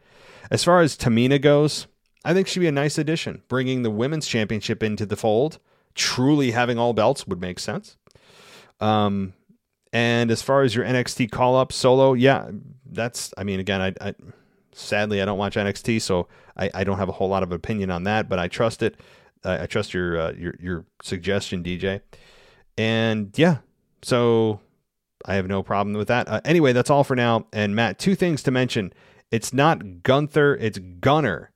[0.49, 1.87] As far as Tamina goes,
[2.27, 3.41] I think she'd be a nice addition.
[3.47, 5.59] Bringing the women's championship into the fold,
[5.95, 7.95] truly having all belts would make sense.
[8.81, 9.33] Um,
[9.93, 12.51] and as far as your NXT call up solo, yeah,
[12.85, 13.33] that's.
[13.37, 14.13] I mean, again, I, I
[14.73, 17.91] sadly I don't watch NXT, so I, I don't have a whole lot of opinion
[17.91, 18.99] on that, but I trust it.
[19.45, 22.01] I, I trust your uh, your your suggestion, DJ.
[22.77, 23.59] And yeah,
[24.01, 24.59] so
[25.25, 26.27] I have no problem with that.
[26.27, 27.47] Uh, anyway, that's all for now.
[27.53, 28.91] And Matt, two things to mention.
[29.31, 31.51] It's not Gunther, it's Gunner.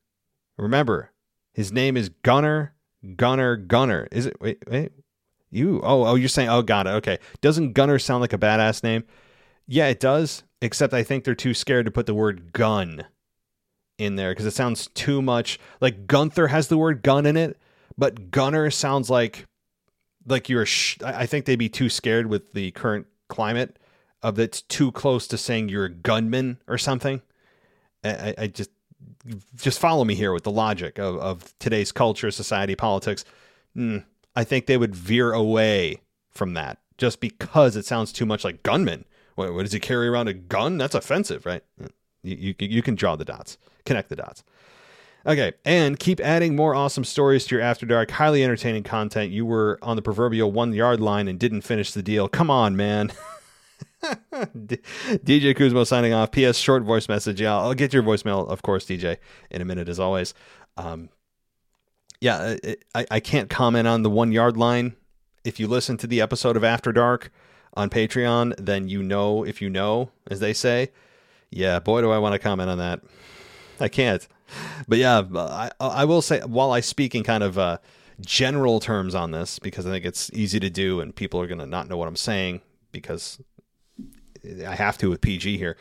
[0.61, 1.11] Remember,
[1.53, 2.75] his name is Gunner,
[3.15, 4.07] Gunner, Gunner.
[4.11, 4.39] Is it?
[4.39, 4.91] Wait, wait.
[5.49, 5.81] You?
[5.83, 6.49] Oh, oh, you're saying?
[6.49, 6.91] Oh, got it.
[6.91, 7.17] Okay.
[7.41, 9.03] Doesn't Gunner sound like a badass name?
[9.67, 10.43] Yeah, it does.
[10.61, 13.05] Except I think they're too scared to put the word gun
[13.97, 17.57] in there because it sounds too much like Gunther has the word gun in it,
[17.97, 19.47] but Gunner sounds like
[20.27, 20.67] like you're.
[20.67, 23.79] Sh- I think they'd be too scared with the current climate
[24.21, 27.23] of that's too close to saying you're a gunman or something.
[28.03, 28.69] I- I just
[29.55, 33.23] just follow me here with the logic of, of today's culture, society, politics.
[33.75, 34.03] Mm,
[34.35, 38.63] I think they would veer away from that just because it sounds too much like
[38.63, 39.05] gunman.
[39.35, 40.77] What, what does he carry around a gun?
[40.77, 41.63] That's offensive, right?
[42.23, 44.43] You, you, you can draw the dots, connect the dots.
[45.25, 49.31] Okay, and keep adding more awesome stories to your After Dark, highly entertaining content.
[49.31, 52.27] You were on the proverbial one yard line and didn't finish the deal.
[52.27, 53.11] Come on, man.
[54.03, 56.31] DJ Kuzmo signing off.
[56.31, 56.57] P.S.
[56.57, 57.41] Short voice message.
[57.41, 59.17] Yeah, I'll get your voicemail, of course, DJ,
[59.49, 60.33] in a minute, as always.
[60.77, 61.09] Um,
[62.19, 62.55] yeah,
[62.95, 64.95] I, I can't comment on the one yard line.
[65.43, 67.31] If you listen to the episode of After Dark
[67.73, 70.91] on Patreon, then you know if you know, as they say.
[71.49, 73.01] Yeah, boy, do I want to comment on that.
[73.79, 74.27] I can't.
[74.87, 77.77] But yeah, I, I will say, while I speak in kind of uh,
[78.19, 81.59] general terms on this, because I think it's easy to do and people are going
[81.59, 83.41] to not know what I'm saying because
[84.45, 85.77] I have to with PG here.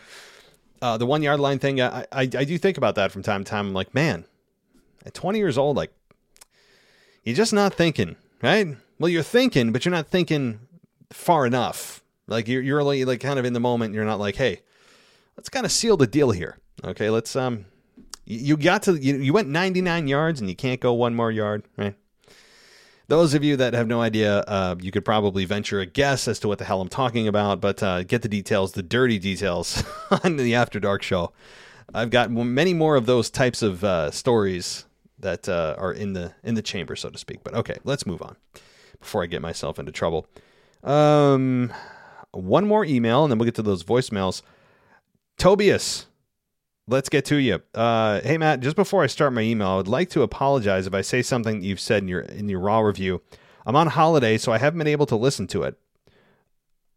[0.83, 3.45] Uh, the one yard line thing, I, I, I do think about that from time
[3.45, 3.69] to time.
[3.69, 4.25] I'm like, man,
[5.05, 5.93] at 20 years old, like,
[7.25, 8.77] you're just not thinking, right?
[8.99, 10.61] Well, you're thinking, but you're not thinking
[11.11, 12.03] far enough.
[12.27, 13.93] Like you're you're like, like kind of in the moment.
[13.93, 14.61] You're not like, hey,
[15.37, 16.59] let's kind of seal the deal here.
[16.85, 17.67] Okay, let's um,
[18.25, 21.31] you, you got to you, you went 99 yards and you can't go one more
[21.31, 21.95] yard, right?
[23.11, 26.39] Those of you that have no idea, uh, you could probably venture a guess as
[26.39, 29.83] to what the hell I'm talking about, but uh, get the details, the dirty details,
[30.23, 31.33] on the After Dark show.
[31.93, 34.85] I've got many more of those types of uh, stories
[35.19, 37.43] that uh, are in the in the chamber, so to speak.
[37.43, 38.37] But okay, let's move on
[39.01, 40.29] before I get myself into trouble.
[40.85, 41.73] Um,
[42.31, 44.43] one more email, and then we'll get to those voicemails.
[45.37, 46.07] Tobias,
[46.91, 47.63] let's get to you.
[47.75, 50.95] Uh, hey Matt, just before I start my email, I would like to apologize if
[50.95, 53.23] I say something that you've said in your in your raw review.
[53.65, 55.79] I'm on holiday, so I haven't been able to listen to it.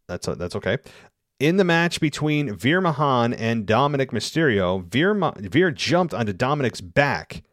[0.07, 0.77] That's that's okay.
[1.39, 6.79] In the match between Veer Mahaan and Dominic Mysterio, Veer, Ma- Veer jumped onto Dominic's
[6.79, 7.43] back.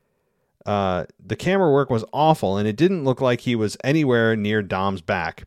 [0.64, 4.62] Uh, the camera work was awful, and it didn't look like he was anywhere near
[4.62, 5.44] Dom's back.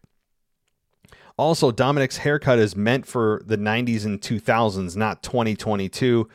[1.37, 6.27] Also, Dominic's haircut is meant for the 90s and 2000s, not 2022.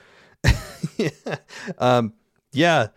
[0.97, 1.36] yeah.
[1.78, 2.12] Um,
[2.53, 2.89] yeah.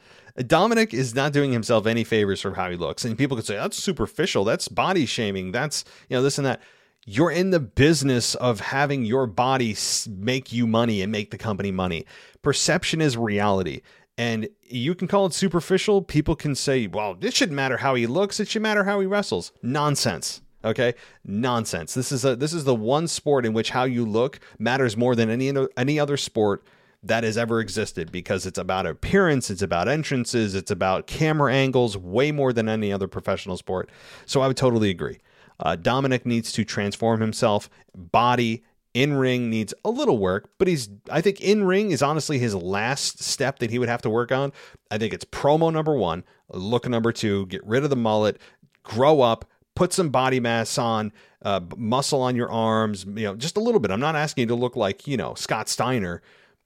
[0.47, 3.03] Dominic is not doing himself any favors for how he looks.
[3.03, 4.43] And people could say, that's superficial.
[4.43, 5.51] That's body shaming.
[5.51, 6.61] That's, you know, this and that.
[7.05, 9.75] You're in the business of having your body
[10.07, 12.05] make you money and make the company money.
[12.43, 13.81] Perception is reality.
[14.17, 16.03] And you can call it superficial.
[16.03, 18.39] People can say, well, it shouldn't matter how he looks.
[18.39, 19.51] It should matter how he wrestles.
[19.63, 20.41] Nonsense.
[20.63, 20.93] Okay,
[21.25, 21.95] nonsense.
[21.95, 25.15] This is a this is the one sport in which how you look matters more
[25.15, 26.63] than any any other sport
[27.03, 31.97] that has ever existed because it's about appearance, it's about entrances, it's about camera angles,
[31.97, 33.89] way more than any other professional sport.
[34.25, 35.19] So I would totally agree.
[35.59, 37.69] Uh, Dominic needs to transform himself.
[37.95, 40.89] Body in ring needs a little work, but he's.
[41.09, 44.31] I think in ring is honestly his last step that he would have to work
[44.31, 44.51] on.
[44.89, 48.39] I think it's promo number one, look number two, get rid of the mullet,
[48.83, 49.45] grow up,
[49.75, 53.79] put some body mass on, uh, muscle on your arms, you know, just a little
[53.79, 53.91] bit.
[53.91, 56.21] I'm not asking you to look like, you know, Scott Steiner,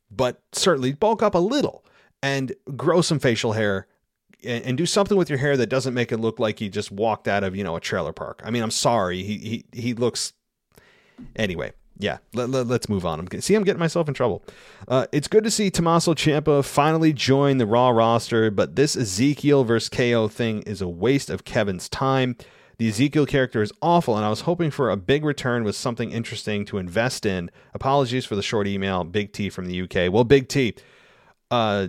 [0.10, 1.84] but certainly bulk up a little
[2.22, 3.88] and grow some facial hair
[4.44, 6.92] and, and do something with your hair that doesn't make it look like you just
[6.92, 8.42] walked out of, you know, a trailer park.
[8.46, 9.24] I mean, I'm sorry.
[9.24, 10.34] He, he, he looks,
[11.36, 13.20] anyway, yeah, let, let, us move on.
[13.20, 14.44] I'm see, I'm getting myself in trouble.
[14.88, 19.64] Uh, it's good to see Tommaso Ciampa finally join the Raw roster, but this Ezekiel
[19.64, 22.36] versus KO thing is a waste of Kevin's time.
[22.78, 26.12] The Ezekiel character is awful, and I was hoping for a big return with something
[26.12, 27.50] interesting to invest in.
[27.74, 30.12] Apologies for the short email, Big T from the UK.
[30.12, 30.76] Well, Big T,
[31.52, 31.88] uh,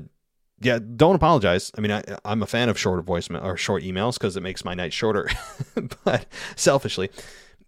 [0.61, 1.73] yeah, don't apologize.
[1.77, 4.65] I mean, I, I'm a fan of shorter voicemail or short emails because it makes
[4.65, 5.29] my night shorter.
[6.05, 7.11] but selfishly,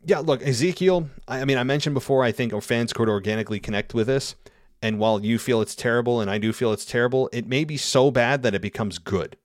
[0.05, 3.95] yeah, look, Ezekiel, I, I mean, I mentioned before, I think fans could organically connect
[3.95, 4.37] with this.
[4.81, 7.77] And while you feel it's terrible and I do feel it's terrible, it may be
[7.77, 9.37] so bad that it becomes good.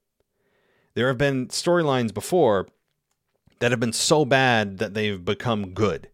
[0.93, 2.67] There have been storylines before
[3.63, 6.09] that have been so bad that they've become good.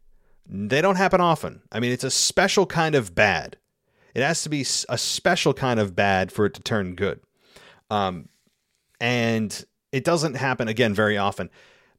[0.46, 1.64] They don't happen often.
[1.72, 3.58] I mean, it's a special kind of bad.
[4.14, 7.22] It has to be a special kind of bad for it to turn good.
[7.90, 8.30] Um,
[9.02, 11.50] and it doesn't happen again very often,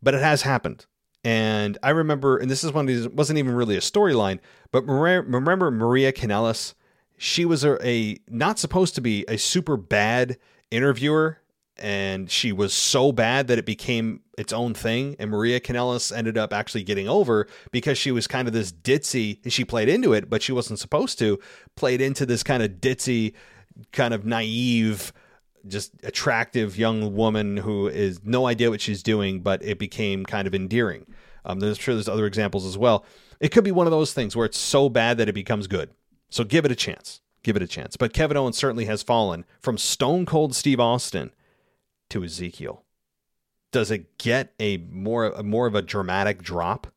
[0.00, 0.86] but it has happened.
[1.24, 4.38] And I remember, and this is one of these, wasn't even really a storyline,
[4.70, 6.74] but remember Maria Kanellis?
[7.18, 10.38] She was a, a not supposed to be a super bad
[10.70, 11.38] interviewer,
[11.80, 15.16] and she was so bad that it became its own thing.
[15.18, 19.42] And Maria Kanellis ended up actually getting over because she was kind of this ditzy.
[19.42, 21.38] and She played into it, but she wasn't supposed to.
[21.76, 23.34] Played into this kind of ditzy,
[23.92, 25.12] kind of naive
[25.66, 30.46] just attractive young woman who is no idea what she's doing, but it became kind
[30.46, 31.06] of endearing.
[31.44, 33.04] Um, there's sure there's other examples as well.
[33.40, 35.90] It could be one of those things where it's so bad that it becomes good.
[36.30, 37.20] So give it a chance.
[37.42, 37.96] Give it a chance.
[37.96, 41.30] But Kevin Owens certainly has fallen from Stone Cold Steve Austin
[42.10, 42.84] to Ezekiel.
[43.72, 46.88] Does it get a more a more of a dramatic drop?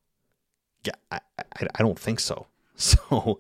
[0.83, 2.47] Yeah, I, I, I don't think so.
[2.75, 3.37] So,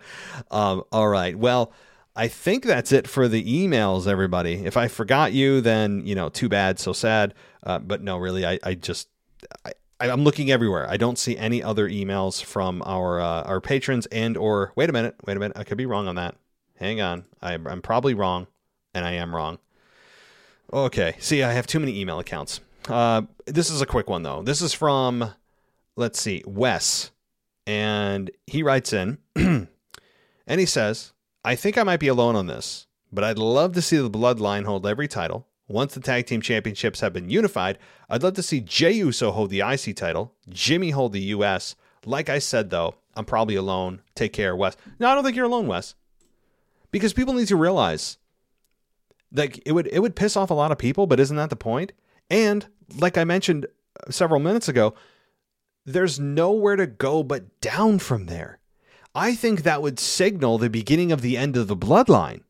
[0.51, 1.35] um, all right.
[1.35, 1.73] Well,
[2.15, 4.65] I think that's it for the emails, everybody.
[4.65, 7.33] If I forgot you, then, you know, too bad, so sad.
[7.63, 9.09] Uh, but no, really, I, I just,
[9.65, 10.87] I, I'm looking everywhere.
[10.87, 14.93] I don't see any other emails from our uh, our patrons and or wait a
[14.93, 15.57] minute, wait a minute.
[15.57, 16.35] I could be wrong on that.
[16.77, 18.47] Hang on, I, I'm probably wrong,
[18.93, 19.57] and I am wrong.
[20.71, 22.61] Okay, see, I have too many email accounts.
[22.87, 24.41] Uh, this is a quick one though.
[24.41, 25.33] This is from,
[25.95, 27.11] let's see, Wes,
[27.65, 29.67] and he writes in, and
[30.47, 31.13] he says,
[31.45, 34.65] I think I might be alone on this, but I'd love to see the Bloodline
[34.65, 35.47] hold every title.
[35.67, 37.77] Once the tag team championships have been unified,
[38.09, 41.75] I'd love to see Jey Uso hold the IC title, Jimmy hold the US.
[42.05, 44.01] Like I said, though, I'm probably alone.
[44.13, 44.75] Take care, Wes.
[44.99, 45.95] No, I don't think you're alone, Wes.
[46.91, 48.17] Because people need to realize
[49.33, 51.55] that it would it would piss off a lot of people, but isn't that the
[51.55, 51.91] point?
[52.29, 52.65] And
[52.97, 54.93] like I mentioned uh, several minutes ago,
[55.85, 58.59] there's nowhere to go but down from there.
[59.15, 62.41] I think that would signal the beginning of the end of the bloodline,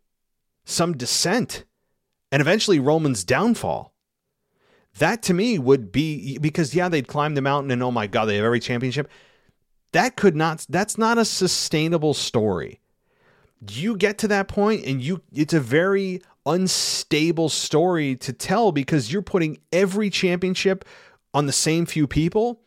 [0.65, 1.65] some descent,
[2.31, 3.93] and eventually Roman's downfall.
[4.99, 8.25] That to me would be because yeah, they'd climb the mountain and oh my god,
[8.25, 9.09] they have every championship.
[9.91, 12.79] That could not that's not a sustainable story.
[13.69, 19.11] You get to that point and you it's a very unstable story to tell because
[19.11, 20.85] you're putting every championship
[21.33, 22.61] on the same few people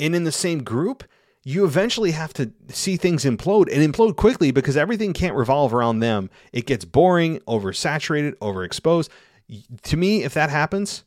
[0.00, 1.04] and in the same group
[1.44, 6.00] you eventually have to see things implode and implode quickly because everything can't revolve around
[6.00, 6.30] them.
[6.52, 9.10] It gets boring, oversaturated, overexposed.
[9.82, 11.04] To me, if that happens,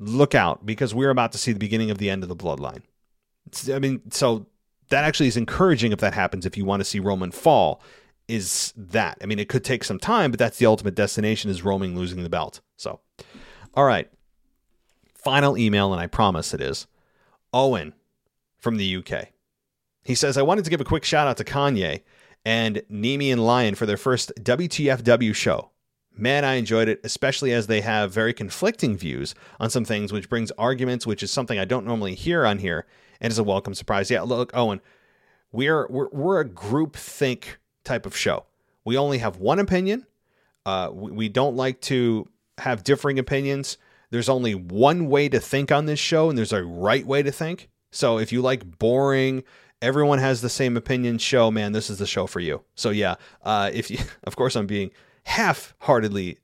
[0.00, 2.82] look out because we're about to see the beginning of the end of the bloodline.
[3.72, 4.46] I mean, so
[4.88, 6.44] that actually is encouraging if that happens.
[6.44, 7.80] If you want to see Roman fall,
[8.28, 9.18] is that?
[9.22, 12.22] I mean, it could take some time, but that's the ultimate destination is Roman, losing
[12.22, 12.60] the belt.
[12.76, 13.00] So,
[13.74, 14.10] all right.
[15.14, 16.86] Final email, and I promise it is
[17.52, 17.94] Owen
[18.58, 19.28] from the UK.
[20.02, 22.02] He says, I wanted to give a quick shout out to Kanye
[22.44, 25.70] and Nemi and Lion for their first WTFW show.
[26.16, 30.28] Man, I enjoyed it, especially as they have very conflicting views on some things, which
[30.28, 32.86] brings arguments, which is something I don't normally hear on here,
[33.20, 34.10] and is a welcome surprise.
[34.10, 34.80] Yeah, look, Owen,
[35.50, 38.44] we're we're, we're a group think type of show.
[38.84, 40.06] We only have one opinion.
[40.66, 42.28] Uh, we, we don't like to
[42.58, 43.78] have differing opinions.
[44.10, 47.32] There's only one way to think on this show, and there's a right way to
[47.32, 47.68] think.
[47.90, 49.44] So if you like boring,
[49.80, 52.62] everyone has the same opinion show, man, this is the show for you.
[52.74, 54.90] So yeah, uh, if you, of course, I'm being
[55.24, 56.38] half-heartedly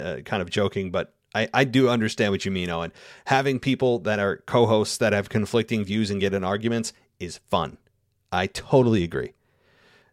[0.00, 2.92] uh, kind of joking, but I, I do understand what you mean, Owen.
[3.26, 7.78] Having people that are co-hosts that have conflicting views and get in arguments is fun.
[8.32, 9.32] I totally agree.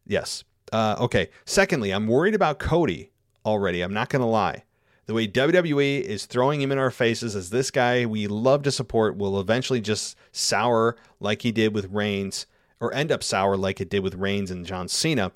[0.06, 0.44] Yes.
[0.74, 1.30] Uh, okay.
[1.46, 3.12] Secondly, I'm worried about Cody
[3.46, 3.82] already.
[3.82, 4.64] I'm not going to lie.
[5.06, 8.72] The way WWE is throwing him in our faces as this guy we love to
[8.72, 12.48] support will eventually just sour like he did with Reigns
[12.80, 15.32] or end up sour like it did with Reigns and John Cena,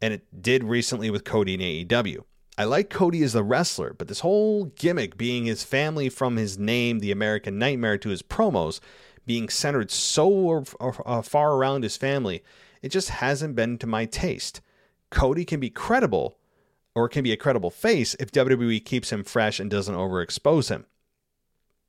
[0.00, 2.22] and it did recently with Cody and AEW.
[2.56, 6.58] I like Cody as a wrestler, but this whole gimmick being his family from his
[6.58, 8.80] name, the American Nightmare, to his promos,
[9.26, 12.42] being centered so uh, far around his family,
[12.80, 14.60] it just hasn't been to my taste.
[15.10, 16.38] Cody can be credible
[16.94, 20.86] or can be a credible face if WWE keeps him fresh and doesn't overexpose him.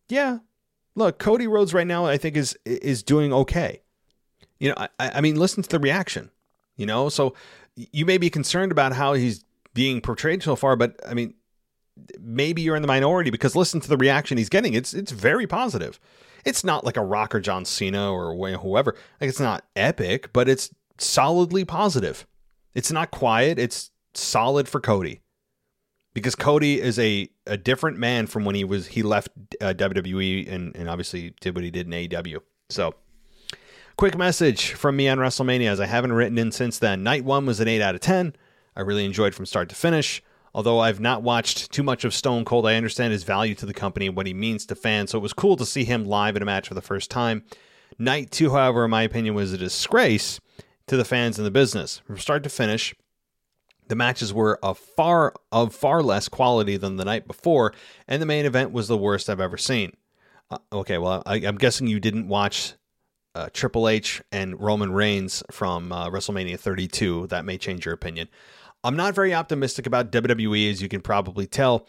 [0.07, 0.39] Yeah,
[0.95, 3.81] look, Cody Rhodes right now I think is is doing okay.
[4.59, 6.29] You know, I, I mean, listen to the reaction.
[6.75, 7.33] You know, so
[7.75, 9.43] you may be concerned about how he's
[9.73, 11.33] being portrayed so far, but I mean,
[12.19, 14.73] maybe you're in the minority because listen to the reaction he's getting.
[14.73, 15.99] It's it's very positive.
[16.45, 18.95] It's not like a Rock or John Cena or whoever.
[19.19, 22.25] Like it's not epic, but it's solidly positive.
[22.73, 23.59] It's not quiet.
[23.59, 25.21] It's solid for Cody
[26.13, 29.29] because Cody is a, a different man from when he was he left
[29.61, 32.39] uh, WWE and, and obviously did what he did in AEW.
[32.69, 32.95] So,
[33.95, 37.03] quick message from me on WrestleMania as I haven't written in since then.
[37.03, 38.35] Night one was an eight out of ten.
[38.75, 40.21] I really enjoyed from start to finish.
[40.53, 43.73] Although I've not watched too much of Stone Cold, I understand his value to the
[43.73, 45.11] company and what he means to fans.
[45.11, 47.43] So it was cool to see him live in a match for the first time.
[47.99, 50.39] Night two, however, in my opinion, was a disgrace
[50.89, 52.93] to the fans and the business from start to finish
[53.89, 57.73] the matches were of far of far less quality than the night before,
[58.07, 59.93] and the main event was the worst I've ever seen.
[60.49, 62.73] Uh, okay, well, I, am guessing you didn't watch
[63.35, 67.27] uh, Triple H and Roman Reigns from uh, WrestleMania 32.
[67.27, 68.29] That may change your opinion.
[68.83, 71.87] I'm not very optimistic about WWE, as you can probably tell.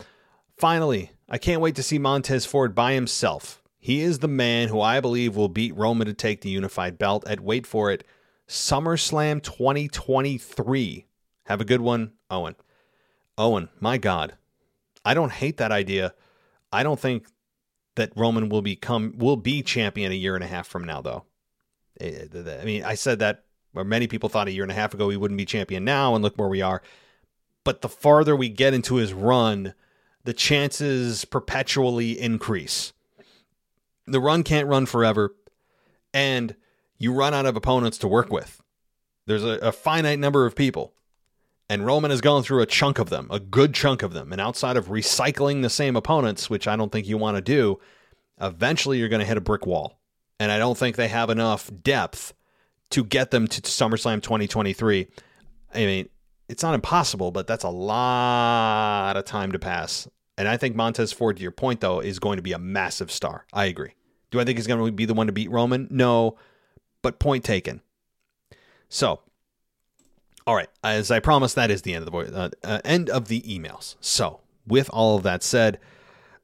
[0.59, 3.63] Finally, I can't wait to see Montez Ford by himself.
[3.79, 7.27] He is the man who I believe will beat Roman to take the unified belt
[7.27, 8.05] at, wait for it,
[8.51, 11.07] SummerSlam 2023
[11.45, 12.57] have a good one, Owen.
[13.39, 14.35] Owen, my God.
[15.05, 16.15] I don't hate that idea.
[16.73, 17.29] I don't think
[17.95, 21.27] that Roman will become will be champion a year and a half from now though.
[22.01, 24.95] Eh, I mean, I said that where many people thought a year and a half
[24.95, 26.83] ago he wouldn't be champion now and look where we are.
[27.63, 29.75] But the farther we get into his run,
[30.25, 32.95] the chances perpetually increase.
[34.09, 35.37] The run can't run forever
[36.13, 36.57] and
[37.01, 38.63] you run out of opponents to work with.
[39.27, 40.95] There's a, a finite number of people.
[41.69, 44.33] And Roman has gone through a chunk of them, a good chunk of them.
[44.33, 47.81] And outside of recycling the same opponents, which I don't think you want to do,
[48.41, 49.99] eventually you're going to hit a brick wall.
[50.39, 52.35] And I don't think they have enough depth
[52.91, 55.07] to get them to SummerSlam 2023.
[55.73, 56.09] I mean,
[56.49, 60.09] it's not impossible, but that's a lot of time to pass.
[60.37, 63.13] And I think Montez Ford, to your point, though, is going to be a massive
[63.13, 63.47] star.
[63.53, 63.95] I agree.
[64.33, 65.87] Do I think he's going to be the one to beat Roman?
[65.91, 66.37] No,
[67.03, 67.81] but point taken.
[68.89, 69.21] So
[70.47, 73.29] all right, as I promised, that is the end of the uh, uh, end of
[73.29, 73.95] the emails.
[74.01, 75.79] So, with all of that said,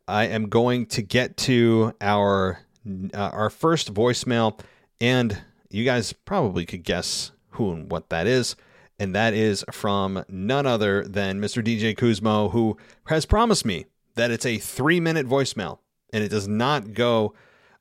[0.07, 4.61] I am going to get to our uh, our first voicemail,
[5.01, 8.55] and you guys probably could guess who and what that is,
[8.99, 11.65] and that is from none other than Mr.
[11.65, 12.77] DJ Kuzmo, who
[13.07, 15.79] has promised me that it's a three minute voicemail,
[16.13, 17.35] and it does not go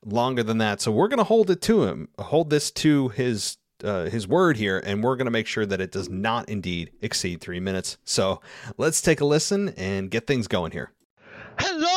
[0.04, 0.80] longer than that.
[0.80, 4.56] So we're going to hold it to him, hold this to his uh, his word
[4.56, 7.98] here, and we're going to make sure that it does not indeed exceed three minutes.
[8.04, 8.40] So
[8.78, 10.92] let's take a listen and get things going here.
[11.58, 11.95] Hello,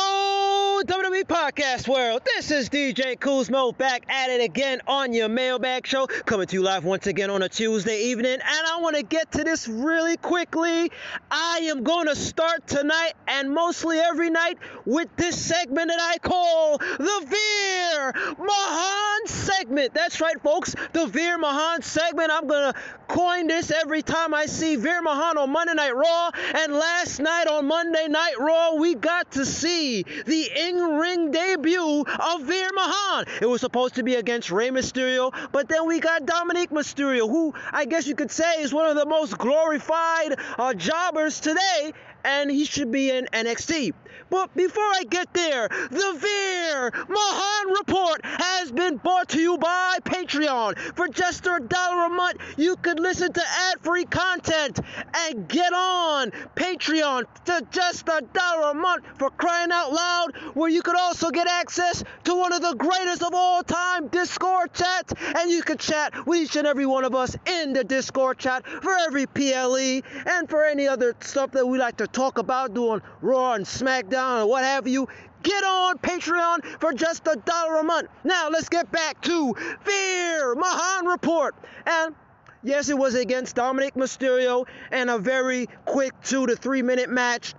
[1.30, 2.22] Podcast World.
[2.24, 6.62] This is DJ Kuzmo back at it again on your mailbag show, coming to you
[6.62, 8.32] live once again on a Tuesday evening.
[8.32, 10.90] And I want to get to this really quickly.
[11.30, 16.18] I am going to start tonight and mostly every night with this segment that I
[16.18, 19.94] call the Veer Mahaan segment.
[19.94, 22.32] That's right, folks, the Veer Mahaan segment.
[22.32, 26.30] I'm going to coin this every time I see Veer Mahaan on Monday Night Raw.
[26.54, 30.50] And last night on Monday Night Raw, we got to see the
[31.20, 33.28] in-ring debut of Veer Mahaan.
[33.40, 37.54] It was supposed to be against Rey Mysterio, but then we got Dominic Mysterio, who
[37.72, 41.92] I guess you could say is one of the most glorified uh, jobbers today,
[42.24, 43.92] and he should be in NXT.
[44.30, 49.98] But before I get there, the Veer Mahaan Report has been brought to you by
[50.04, 50.78] Patreon.
[50.94, 53.42] For just a dollar a month, you can listen to
[53.72, 54.78] ad-free content
[55.16, 60.70] and get on Patreon to just a dollar a month for crying out loud, where
[60.70, 65.12] you could also get access to one of the greatest of all time Discord chats,
[65.20, 68.64] and you could chat with each and every one of us in the Discord chat
[68.64, 73.02] for every PLE and for any other stuff that we like to talk about doing
[73.20, 75.08] Raw and SmackDown or what have you,
[75.42, 78.08] get on Patreon for just a dollar a month.
[78.24, 79.54] Now let's get back to
[79.84, 81.54] Veer Mahaan Report.
[81.86, 82.14] And
[82.62, 87.54] yes, it was against Dominic Mysterio and a very quick two to three minute match.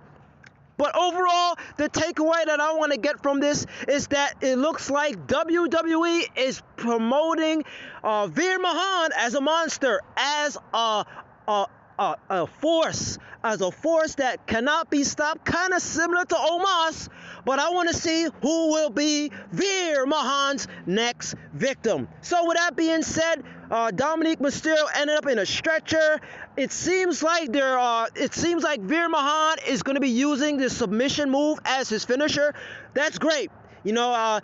[0.76, 4.90] But overall, the takeaway that I want to get from this is that it looks
[4.90, 7.62] like WWE is promoting
[8.02, 11.04] uh, Veer Mahaan as a monster, as a,
[11.46, 11.66] a,
[11.98, 17.08] a, a force, as a force that cannot be stopped, kind of similar to Omos,
[17.44, 22.08] but I want to see who will be Veer Mahaan's next victim.
[22.20, 26.20] So, with that being said, uh, Dominic Mysterio ended up in a stretcher.
[26.56, 28.08] It seems like there are.
[28.14, 32.04] It seems like Veer Mahaan is going to be using the submission move as his
[32.04, 32.54] finisher.
[32.94, 33.50] That's great.
[33.84, 34.40] You know, uh,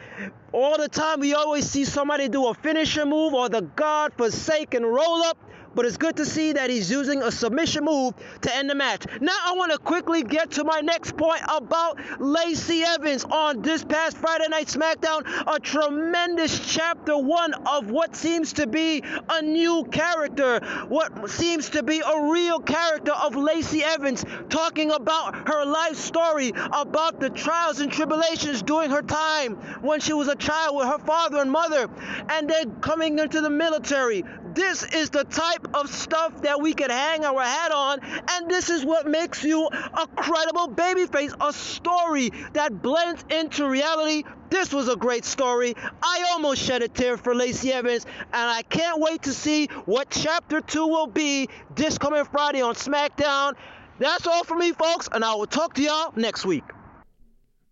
[0.53, 5.39] all the time we always see somebody do a finisher move or the God-forsaken roll-up
[5.79, 9.07] but it's good to see that he's using a submission move to end the match.
[9.21, 13.85] Now I want to quickly get to my next point about Lacey Evans on this
[13.85, 15.23] past Friday Night SmackDown.
[15.47, 20.59] A tremendous chapter one of what seems to be a new character,
[20.89, 26.49] what seems to be a real character of Lacey Evans, talking about her life story,
[26.73, 30.99] about the trials and tribulations during her time when she was a child with her
[30.99, 31.89] father and mother,
[32.31, 34.25] and then coming into the military.
[34.55, 38.01] This is the type of stuff that we can hang our hat on,
[38.31, 44.25] and this is what makes you a credible babyface, a story that blends into reality.
[44.51, 45.75] This was a great story.
[46.03, 50.11] I almost shed a tear for Lacey Evans, and I can't wait to see what
[50.11, 53.55] chapter two will be this coming Friday on SmackDown.
[53.99, 56.65] That's all for me, folks, and I will talk to y'all next week.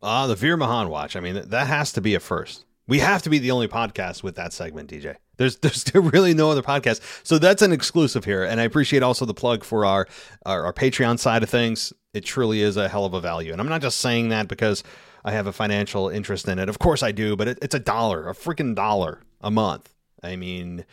[0.02, 1.16] Ah, uh, the Veer Mahaan watch.
[1.16, 2.64] I mean, that has to be a first.
[2.86, 5.16] We have to be the only podcast with that segment, DJ.
[5.36, 7.00] There's there's really no other podcast.
[7.24, 8.44] So that's an exclusive here.
[8.44, 10.06] And I appreciate also the plug for our,
[10.44, 11.92] our, our Patreon side of things.
[12.14, 13.52] It truly is a hell of a value.
[13.52, 14.82] And I'm not just saying that because
[15.24, 16.68] I have a financial interest in it.
[16.68, 19.92] Of course I do, but it, it's a dollar, a freaking dollar a month.
[20.22, 20.84] I mean,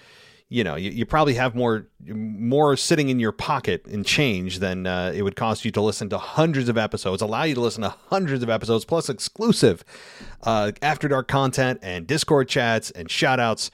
[0.50, 4.86] you know, you, you probably have more more sitting in your pocket in change than
[4.86, 7.22] uh, it would cost you to listen to hundreds of episodes.
[7.22, 9.84] Allow you to listen to hundreds of episodes plus exclusive
[10.44, 13.72] uh, after dark content and Discord chats and shout outs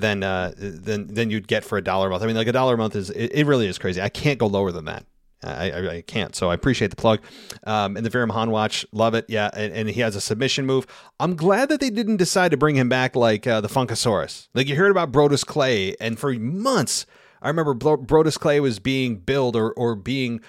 [0.00, 2.22] than uh, than than you'd get for a dollar a month.
[2.22, 4.00] I mean, like a dollar a month is it, it really is crazy.
[4.00, 5.04] I can't go lower than that.
[5.42, 6.34] I, I, I, can't.
[6.34, 7.20] So I appreciate the plug.
[7.64, 9.24] Um, and the Veer Mahaan watch, love it.
[9.28, 10.84] Yeah, and, and, he has a submission move.
[11.20, 14.48] I'm glad that they didn't decide to bring him back like uh, the Funkasaurus.
[14.54, 17.06] Like you heard about Brodus Clay, and for months,
[17.40, 20.40] I remember Brodus Clay was being billed or or being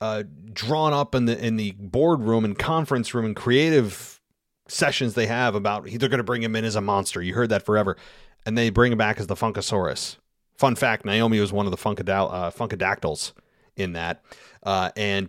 [0.00, 0.22] uh,
[0.52, 4.20] drawn up in the in the boardroom and conference room and creative
[4.68, 7.20] sessions they have about they're going to bring him in as a monster.
[7.20, 7.96] You heard that forever
[8.46, 10.16] and they bring him back as the Funkasaurus.
[10.56, 13.32] Fun fact: Naomi was one of the Funkadal- uh, Funkadactyls
[13.76, 14.22] in that,
[14.62, 15.28] uh, and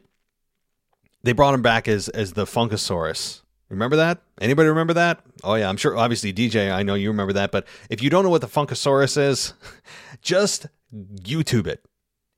[1.24, 3.42] they brought him back as as the Funkasaurus.
[3.70, 4.22] Remember that?
[4.42, 5.22] Anybody remember that?
[5.44, 5.98] Oh yeah, I'm sure.
[5.98, 7.52] Obviously, DJ, I know you remember that.
[7.52, 9.54] But if you don't know what the Funkasaurus is,
[10.22, 11.86] just YouTube it.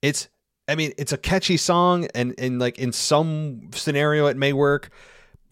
[0.03, 0.28] It's,
[0.67, 4.91] I mean, it's a catchy song, and and like in some scenario it may work,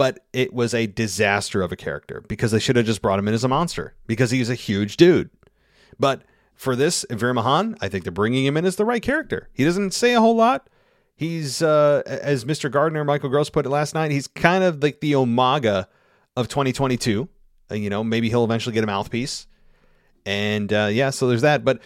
[0.02, 3.28] but it was a disaster of a character because they should have just brought him
[3.28, 5.30] in as a monster because he's a huge dude.
[5.99, 6.24] But
[6.56, 9.49] for this, Veer Mahaan, I think they're bringing him in as the right character.
[9.54, 10.68] He doesn't say a whole lot.
[11.16, 12.72] He's, uh, as Mr.
[12.72, 15.86] Gardner, Michael Gross put it last night, he's kind of like the Umaga
[16.36, 17.30] of 2022.
[17.70, 19.45] Uh, you know, maybe he'll eventually get a mouthpiece.
[20.26, 21.64] And uh, yeah, so there's that.
[21.64, 21.80] But,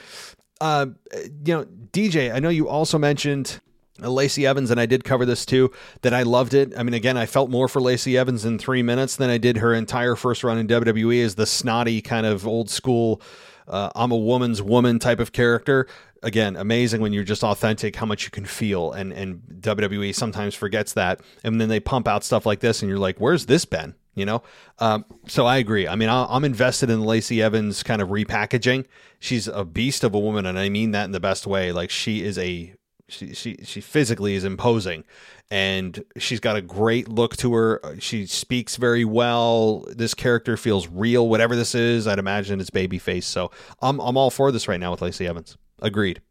[0.61, 3.59] uh, you know, DJ, I know you also mentioned
[3.99, 5.71] Lacey Evans, and I did cover this too,
[6.01, 6.73] that I loved it.
[6.77, 9.57] I mean, again, I felt more for Lacey Evans in three minutes than I did
[9.57, 13.21] her entire first run in WWE as the snotty kind of old school,
[13.67, 15.87] uh, I'm a woman's woman type of character.
[16.23, 18.91] Again, amazing when you're just authentic, how much you can feel.
[18.91, 21.21] And, and WWE sometimes forgets that.
[21.43, 23.95] And then they pump out stuff like this, and you're like, where's this been?
[24.15, 24.43] You know?
[24.79, 25.87] Um, so I agree.
[25.87, 28.85] I mean, I'm invested in Lacey Evans kind of repackaging.
[29.19, 31.71] She's a beast of a woman, and I mean that in the best way.
[31.71, 32.73] Like, she is a
[33.07, 35.03] she she she physically is imposing,
[35.51, 37.81] and she's got a great look to her.
[37.99, 39.85] She speaks very well.
[39.89, 41.27] This character feels real.
[41.29, 43.23] Whatever this is, I'd imagine it's babyface.
[43.23, 43.51] So
[43.81, 45.57] I'm I'm all for this right now with Lacey Evans.
[45.81, 46.21] Agreed.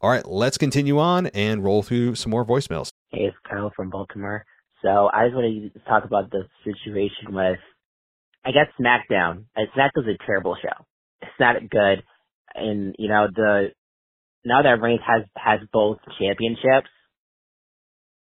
[0.00, 2.90] All right, let's continue on and roll through some more voicemails.
[3.10, 4.44] Hey, it's Kyle from Baltimore.
[4.82, 7.58] So I just want to talk about the situation with,
[8.44, 9.44] I guess SmackDown.
[9.56, 10.84] SmackDown's a terrible show.
[11.22, 12.02] It's not good,
[12.54, 13.68] and you know the
[14.44, 16.88] now that Reigns has has both championships,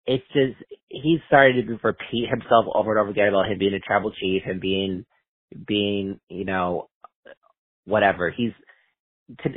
[0.07, 0.57] it's just
[0.89, 4.43] he's started to repeat himself over and over again about him being a tribal chief
[4.47, 5.05] and being
[5.67, 6.89] being you know
[7.85, 8.53] whatever he's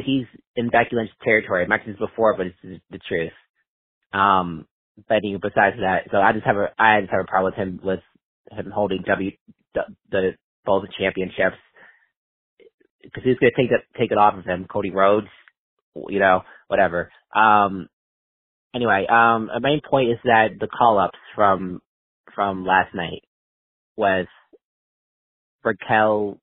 [0.03, 0.25] he's
[0.55, 1.63] in Becky Lynch territory.
[1.63, 3.31] I've mentioned this before, but it's the truth.
[4.13, 4.65] Um,
[5.07, 7.79] but besides that, so I just have a I just have a problem with him
[7.83, 7.99] with
[8.51, 9.31] him holding W
[9.75, 10.31] the, the
[10.65, 11.57] both championships
[13.03, 14.65] because he's going to take it take it off of him.
[14.69, 15.27] Cody Rhodes
[15.95, 17.11] you know, whatever.
[17.35, 17.87] Um,
[18.73, 21.81] anyway, um, a main point is that the call ups from,
[22.35, 23.23] from last night
[23.95, 24.27] was
[25.63, 26.39] Raquel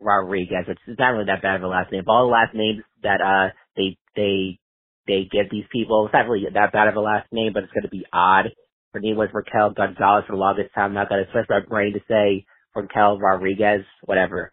[0.00, 0.64] Rodriguez.
[0.68, 2.02] It's, it's not really that bad of a last name.
[2.06, 4.58] But all the last names that, uh, they, they,
[5.06, 7.72] they give these people, it's not really that bad of a last name, but it's
[7.72, 8.46] going to be odd
[8.94, 10.90] her name was Raquel Gonzalez for the longest time.
[10.90, 14.52] I'm not gonna switch my brain to say Raquel Rodriguez, whatever.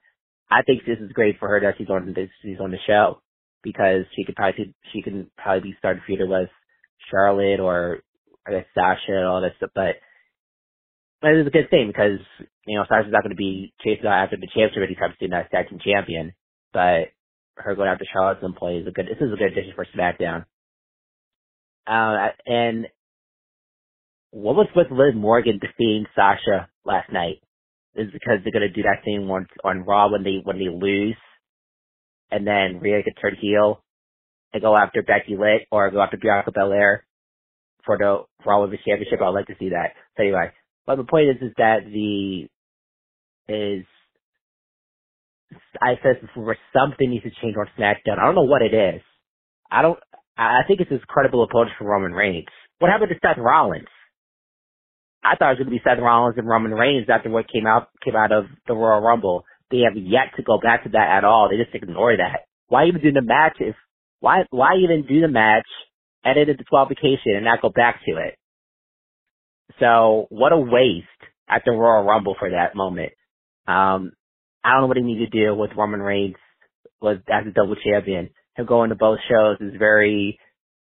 [0.50, 3.22] I think this is great for her that she's on this she's on the show
[3.64, 6.50] because she could probably she can probably be starting feuding with
[7.10, 8.00] Charlotte or
[8.48, 9.72] I guess Sasha and all that stuff.
[9.76, 9.96] But
[11.22, 12.20] but it's a good thing because
[12.66, 15.30] you know Sasha's not going to be chasing out after the championship anytime soon.
[15.30, 16.34] That's tag team champion,
[16.74, 17.14] but
[17.56, 19.06] her going after Charlotte some play is a good.
[19.06, 20.46] This is a good addition for SmackDown.
[21.86, 22.88] Uh, and
[24.32, 27.42] what was with Liv Morgan defeating Sasha last night?
[27.94, 31.18] Is because they're gonna do that thing once on Raw when they when they lose,
[32.32, 33.84] and then Rhea could turn heel
[34.54, 37.06] and go after Becky Lynch or go after Bianca Belair
[37.86, 39.22] for the Raw Women's Championship.
[39.22, 39.94] I'd like to see that.
[40.18, 40.52] So anyway,
[40.86, 42.48] but the point is is that the
[43.48, 43.86] is
[45.82, 48.20] I said before something needs to change on SmackDown.
[48.20, 49.02] I don't know what it is.
[49.70, 50.00] I don't.
[50.38, 52.48] I think it's this credible opponent for Roman Reigns.
[52.80, 53.88] What happened to Seth Rollins?
[55.24, 57.68] I thought it was going to be Seth Rollins and Roman Reigns after what came
[57.68, 59.46] out came out of the Royal Rumble.
[59.72, 61.50] They have yet to go back to that at all.
[61.50, 62.42] They just ignore that.
[62.68, 63.76] Why even do the match if
[64.20, 65.68] why why even do the match,
[66.24, 68.36] edit the disqualification, and not go back to it?
[69.80, 71.08] So what a waste
[71.50, 73.14] at the Royal Rumble for that moment.
[73.68, 74.12] Um,
[74.64, 76.36] I don't know what he needs to do with Roman Reigns
[77.02, 78.30] was as a double champion.
[78.56, 80.40] Him going to both shows is very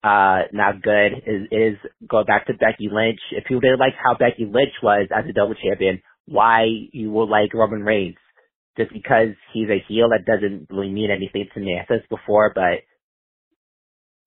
[0.04, 1.14] uh not good.
[1.26, 3.20] Is is go back to Becky Lynch.
[3.32, 7.30] If you didn't like how Becky Lynch was as a double champion, why you will
[7.30, 8.16] like Roman Reigns?
[8.78, 11.80] Just because he's a heel that doesn't really mean anything to me.
[11.80, 12.86] I said this before, but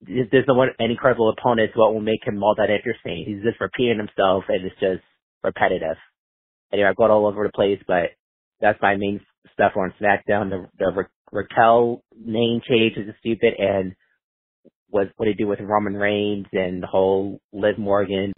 [0.02, 3.24] there's no one any credible opponent what will make him all that interesting.
[3.26, 5.04] He's just repeating himself and it's just
[5.44, 5.96] repetitive.
[6.72, 8.10] Anyway, I've gone all over the place, but
[8.60, 9.20] that's my main
[9.52, 10.50] stuff on SmackDown.
[10.50, 13.94] The, the Ra- Raquel name change is stupid, and
[14.88, 18.32] what what they do with Roman Reigns and the whole Liv Morgan.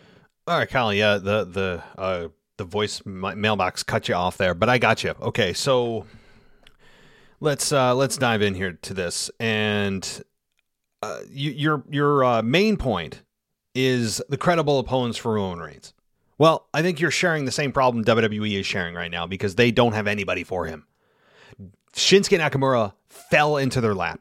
[0.47, 0.93] All right, Kyle.
[0.93, 5.15] Yeah, the the uh, the voice mailbox cut you off there, but I got you.
[5.21, 6.07] Okay, so
[7.41, 10.23] let's uh, let's dive in here to this, and
[11.03, 13.23] uh, you, your your uh, main point
[13.75, 15.95] is the credible opponents for Roman Reigns.
[16.39, 19.71] Well, I think you're sharing the same problem WWE is sharing right now because they
[19.71, 20.87] don't have anybody for him.
[21.95, 24.21] Shinsuke Nakamura fell into their lap.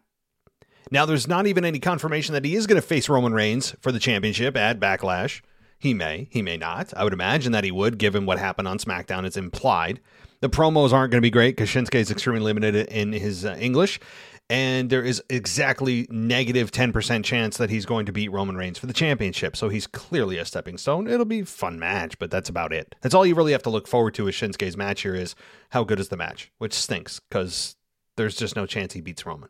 [0.92, 3.94] Now, there's not even any confirmation that he is going to face Roman Reigns for
[3.94, 5.42] the championship at Backlash.
[5.82, 6.94] He may, he may not.
[6.96, 9.26] I would imagine that he would, given what happened on SmackDown.
[9.26, 10.00] It's implied.
[10.40, 13.58] The promos aren't going to be great because Shinsuke is extremely limited in his uh,
[13.60, 14.00] English,
[14.48, 18.86] and there is exactly negative 10% chance that he's going to beat Roman Reigns for
[18.86, 19.58] the championship.
[19.58, 21.08] So he's clearly a stepping stone.
[21.08, 22.94] It'll be fun match, but that's about it.
[23.02, 25.34] That's all you really have to look forward to with Shinsuke's match here is
[25.72, 27.76] how good is the match, which stinks because
[28.18, 29.50] there's just no chance he beats Roman.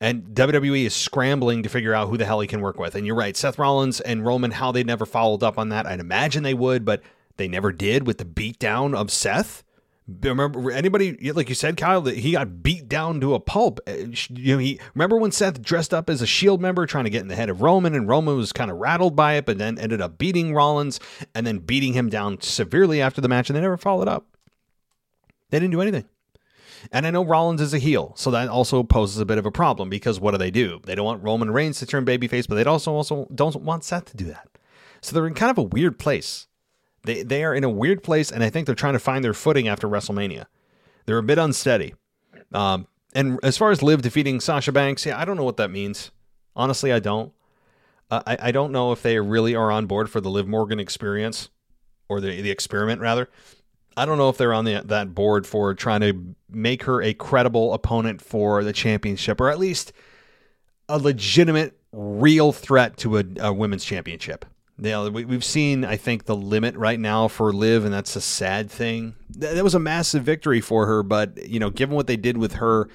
[0.00, 2.94] And WWE is scrambling to figure out who the hell he can work with.
[2.94, 5.86] And you're right, Seth Rollins and Roman, how they never followed up on that.
[5.86, 7.02] I'd imagine they would, but
[7.36, 9.62] they never did with the beatdown of Seth.
[10.06, 13.80] Remember anybody like you said, Kyle, that he got beat down to a pulp.
[13.86, 13.92] Uh,
[14.28, 17.22] you know, he remember when Seth dressed up as a Shield member trying to get
[17.22, 19.78] in the head of Roman, and Roman was kind of rattled by it, but then
[19.78, 21.00] ended up beating Rollins
[21.34, 24.26] and then beating him down severely after the match, and they never followed up.
[25.48, 26.04] They didn't do anything.
[26.92, 29.50] And I know Rollins is a heel, so that also poses a bit of a
[29.50, 30.80] problem because what do they do?
[30.84, 34.06] They don't want Roman Reigns to turn babyface, but they also also don't want Seth
[34.06, 34.48] to do that.
[35.00, 36.46] So they're in kind of a weird place.
[37.04, 39.34] They they are in a weird place, and I think they're trying to find their
[39.34, 40.46] footing after WrestleMania.
[41.06, 41.94] They're a bit unsteady.
[42.52, 45.70] Um, and as far as Liv defeating Sasha Banks, yeah, I don't know what that
[45.70, 46.10] means.
[46.56, 47.32] Honestly, I don't.
[48.10, 50.80] Uh, I, I don't know if they really are on board for the Liv Morgan
[50.80, 51.50] experience
[52.08, 53.28] or the the experiment rather.
[53.96, 57.14] I don't know if they're on the, that board for trying to make her a
[57.14, 59.92] credible opponent for the championship, or at least
[60.88, 64.44] a legitimate, real threat to a, a women's championship.
[64.78, 68.16] You know, we, have seen, I think, the limit right now for Liv, and that's
[68.16, 69.14] a sad thing.
[69.30, 72.36] That, that was a massive victory for her, but you know, given what they did
[72.36, 72.88] with her,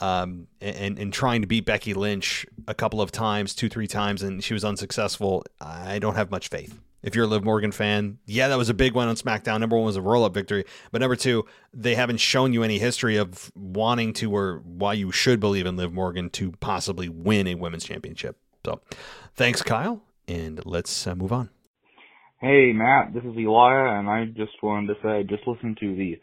[0.00, 4.22] um, and and trying to beat Becky Lynch a couple of times, two three times,
[4.22, 5.44] and she was unsuccessful.
[5.60, 6.80] I don't have much faith.
[7.02, 9.60] If you're a Liv Morgan fan, yeah, that was a big one on SmackDown.
[9.60, 12.78] Number one was a roll up victory, but number two, they haven't shown you any
[12.78, 17.46] history of wanting to or why you should believe in Liv Morgan to possibly win
[17.46, 18.36] a women's championship.
[18.64, 18.80] So,
[19.34, 21.50] thanks, Kyle and let's uh, move on.
[22.40, 26.18] Hey, Matt, this is Elijah, and I just wanted to say, just listen to the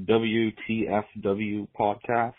[0.00, 2.34] WTFW podcast.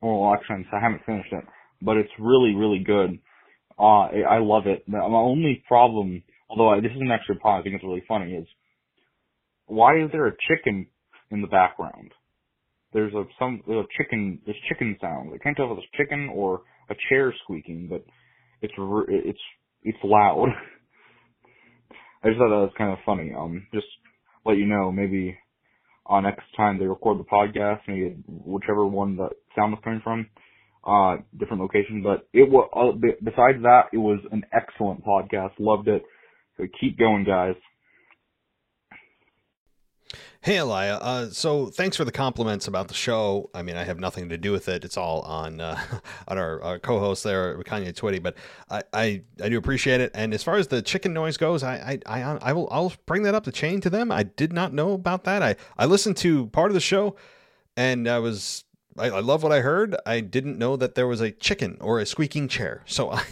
[0.00, 1.44] Well, actually, I haven't finished it,
[1.82, 3.18] but it's really, really good.
[3.78, 4.88] Uh, I love it.
[4.88, 8.32] My only problem, although I, this is an extra part, I think it's really funny,
[8.32, 8.46] is
[9.66, 10.88] why is there a chicken
[11.30, 12.12] in the background?
[12.92, 15.30] There's a some there's a chicken there's chicken sounds.
[15.32, 18.04] I can't tell if it's chicken or a chair squeaking, but
[18.60, 19.38] it's it's
[19.84, 20.48] it's loud.
[22.22, 23.32] I just thought that was kind of funny.
[23.32, 23.86] Um, just
[24.44, 25.38] let you know, maybe
[26.04, 30.26] on next time they record the podcast, maybe whichever one the sound was coming from,
[30.84, 32.02] uh, different location.
[32.02, 35.52] But it was, uh, besides that, it was an excellent podcast.
[35.58, 36.02] Loved it.
[36.80, 37.56] Keep going, guys.
[40.42, 40.94] Hey, Elia.
[40.94, 43.50] Uh, so thanks for the compliments about the show.
[43.52, 44.86] I mean, I have nothing to do with it.
[44.86, 45.78] It's all on uh,
[46.28, 48.22] on our, our, co-host there, Kanye Twitty.
[48.22, 48.36] But
[48.70, 50.10] I, I, I do appreciate it.
[50.14, 53.22] And as far as the chicken noise goes, I I, I, I will I'll bring
[53.24, 54.10] that up the chain to them.
[54.10, 55.42] I did not know about that.
[55.42, 57.16] I, I listened to part of the show,
[57.76, 58.64] and I was
[58.98, 59.94] I, I love what I heard.
[60.06, 62.82] I didn't know that there was a chicken or a squeaking chair.
[62.86, 63.24] So I,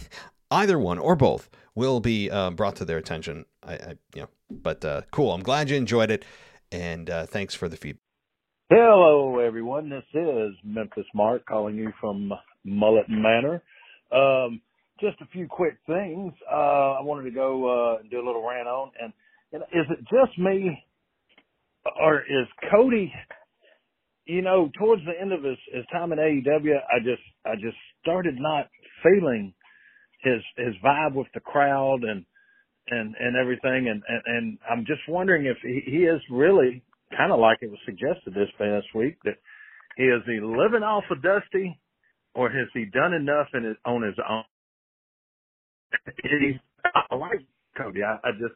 [0.51, 3.45] either one or both will be uh, brought to their attention.
[3.63, 5.33] I, I you know, but uh, cool.
[5.33, 6.25] I'm glad you enjoyed it
[6.73, 8.03] and uh, thanks for the feedback.
[8.71, 9.89] Hello, everyone.
[9.89, 12.31] This is Memphis Mark calling you from
[12.65, 13.63] Mullet Manor.
[14.13, 14.61] Um,
[15.01, 18.47] just a few quick things uh, I wanted to go uh, and do a little
[18.47, 18.91] rant on.
[19.01, 19.13] And,
[19.53, 20.85] and is it just me,
[21.99, 23.13] or is Cody?
[24.27, 27.77] You know, towards the end of his, his time in AEW, I just I just
[28.03, 28.69] started not
[29.03, 29.55] feeling
[30.23, 32.25] his his vibe with the crowd and
[32.91, 36.83] and and everything and and, and I'm just wondering if he, he is really
[37.17, 39.37] kind of like it was suggested this past week that
[39.97, 41.79] he is he living off of Dusty
[42.35, 44.45] or has he done enough in his, on his own?
[46.23, 47.41] he, I like
[47.77, 48.03] Cody.
[48.03, 48.55] I, I just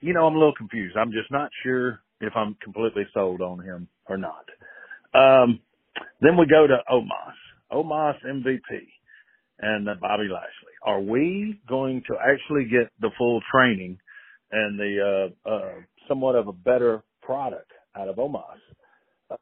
[0.00, 0.96] you know I'm a little confused.
[0.96, 4.44] I'm just not sure if I'm completely sold on him or not.
[5.14, 5.60] Um,
[6.20, 7.72] then we go to Omos.
[7.72, 8.88] Omos MVP
[9.62, 10.74] and Bobby Lashley.
[10.84, 13.98] Are we going to actually get the full training
[14.50, 15.72] and the uh, uh,
[16.08, 18.42] somewhat of a better product out of Omos?
[19.30, 19.36] Uh,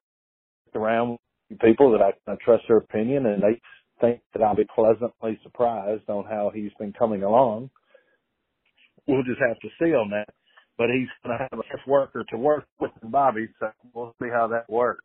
[0.75, 1.19] around
[1.63, 3.61] people that I, I trust their opinion, and they
[4.01, 7.71] think that I'll be pleasantly surprised on how he's been coming along.
[9.07, 10.29] We'll just have to see on that.
[10.77, 14.47] But he's going to have a worker to work with Bobby, so we'll see how
[14.49, 15.03] that works.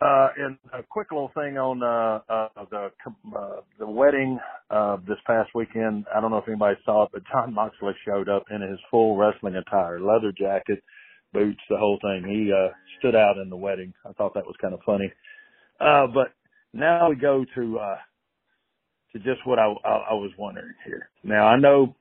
[0.00, 2.88] Uh, and a quick little thing on uh, uh, the
[3.36, 4.38] uh, the wedding
[4.70, 6.04] uh, this past weekend.
[6.14, 9.16] I don't know if anybody saw it, but Jon Moxley showed up in his full
[9.16, 10.84] wrestling attire, leather jacket,
[11.32, 12.22] boots, the whole thing.
[12.30, 13.92] He uh, stood out in the wedding.
[14.08, 15.12] I thought that was kind of funny.
[15.80, 16.28] Uh, but
[16.72, 17.98] now we go to uh,
[19.14, 21.10] to just what I, I, I was wondering here.
[21.24, 21.96] Now I know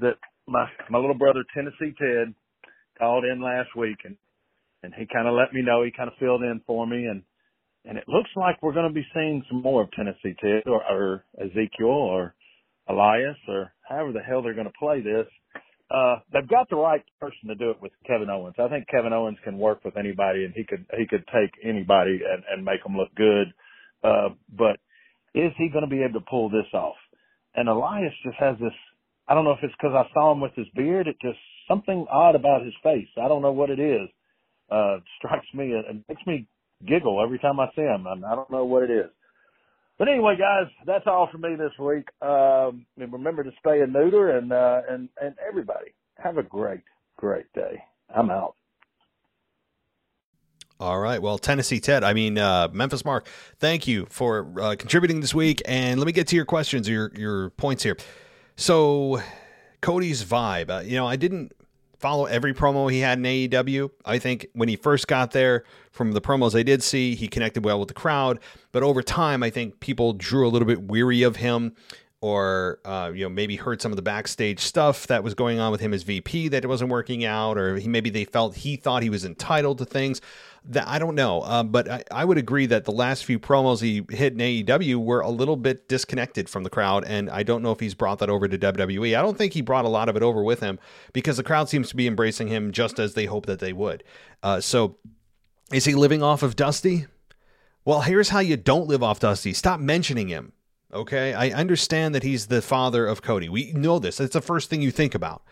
[0.00, 0.16] that
[0.46, 2.34] my my little brother Tennessee Ted
[2.98, 4.16] called in last week and
[4.82, 5.82] and he kind of let me know.
[5.82, 7.22] He kind of filled in for me, and
[7.84, 10.82] and it looks like we're going to be seeing some more of Tennessee Ted or,
[10.84, 12.34] or Ezekiel or
[12.88, 15.26] Elias or however the hell they're going to play this.
[15.90, 18.56] Uh, they've got the right person to do it with Kevin Owens.
[18.58, 22.20] I think Kevin Owens can work with anybody, and he could he could take anybody
[22.22, 23.52] and and make them look good.
[24.04, 24.78] Uh, but
[25.34, 26.96] is he going to be able to pull this off?
[27.54, 28.72] And Elias just has this.
[29.26, 31.08] I don't know if it's because I saw him with his beard.
[31.08, 33.08] It just something odd about his face.
[33.20, 34.08] I don't know what it is
[34.70, 36.46] uh, strikes me and makes me
[36.86, 38.06] giggle every time I see him.
[38.06, 39.10] I, I don't know what it is.
[39.98, 42.08] But anyway, guys, that's all for me this week.
[42.22, 46.80] Um, and remember to stay a neuter and, uh, and, and everybody have a great,
[47.18, 47.82] great day.
[48.14, 48.54] I'm out.
[50.80, 51.20] All right.
[51.20, 53.26] Well, Tennessee Ted, I mean, uh, Memphis Mark,
[53.58, 55.60] thank you for uh, contributing this week.
[55.66, 57.98] And let me get to your questions, your, your points here.
[58.56, 59.20] So,
[59.82, 61.52] Cody's vibe, uh, you know, I didn't
[62.00, 63.90] follow every promo he had in AEW.
[64.06, 67.64] I think when he first got there, from the promos I did see, he connected
[67.64, 68.40] well with the crowd.
[68.72, 71.74] But over time, I think people drew a little bit weary of him,
[72.22, 75.72] or uh, you know maybe heard some of the backstage stuff that was going on
[75.72, 78.76] with him as VP that it wasn't working out, or he, maybe they felt he
[78.76, 80.20] thought he was entitled to things
[80.64, 83.80] that I don't know, uh, but I, I, would agree that the last few promos
[83.80, 87.62] he hit in AEW were a little bit disconnected from the crowd, and I don't
[87.62, 89.18] know if he's brought that over to WWE.
[89.18, 90.78] I don't think he brought a lot of it over with him
[91.14, 94.04] because the crowd seems to be embracing him just as they hope that they would.
[94.42, 94.98] Uh, so,
[95.72, 97.06] is he living off of Dusty?
[97.86, 99.54] Well, here's how you don't live off Dusty.
[99.54, 100.52] Stop mentioning him.
[100.92, 103.48] Okay, I understand that he's the father of Cody.
[103.48, 104.16] We know this.
[104.16, 105.42] That's the first thing you think about,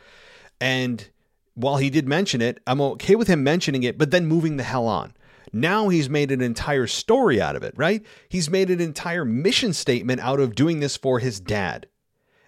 [0.60, 1.08] and
[1.54, 4.62] while he did mention it, I'm okay with him mentioning it, but then moving the
[4.62, 5.14] hell on.
[5.52, 8.04] Now he's made an entire story out of it, right?
[8.28, 11.88] He's made an entire mission statement out of doing this for his dad.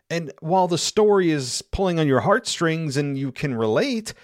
[0.09, 4.15] And while the story is pulling on your heartstrings and you can relate,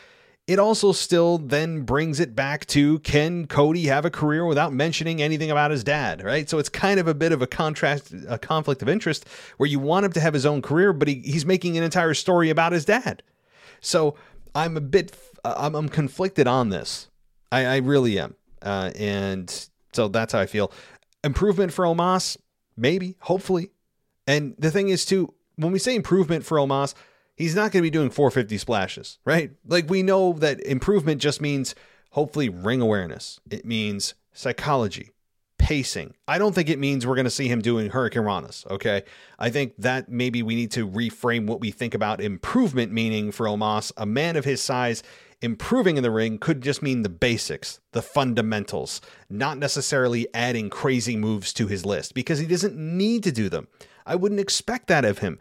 [0.47, 5.20] it also still then brings it back to can Cody have a career without mentioning
[5.20, 6.48] anything about his dad, right?
[6.48, 9.81] So it's kind of a bit of a contrast, a conflict of interest where you
[9.81, 12.73] want him to have his own career, but he, he's making an entire story about
[12.73, 13.24] his dad.
[13.81, 14.14] So
[14.55, 17.09] I'm a bit, I'm, I'm conflicted on this.
[17.51, 18.36] I, I really am.
[18.62, 20.70] Uh, and so that's how I feel.
[21.24, 22.36] Improvement for Omos,
[22.77, 23.70] maybe, hopefully.
[24.28, 26.94] And the thing is, too, when we say improvement for Omos,
[27.36, 29.52] He's not going to be doing 450 splashes, right?
[29.66, 31.74] Like we know that improvement just means
[32.10, 33.40] hopefully ring awareness.
[33.50, 35.10] It means psychology,
[35.58, 36.14] pacing.
[36.26, 39.02] I don't think it means we're going to see him doing hurricanranas, okay?
[39.38, 43.46] I think that maybe we need to reframe what we think about improvement meaning for
[43.46, 45.02] Omos, a man of his size
[45.42, 51.16] improving in the ring could just mean the basics, the fundamentals, not necessarily adding crazy
[51.16, 53.68] moves to his list because he doesn't need to do them.
[54.06, 55.38] I wouldn't expect that of him.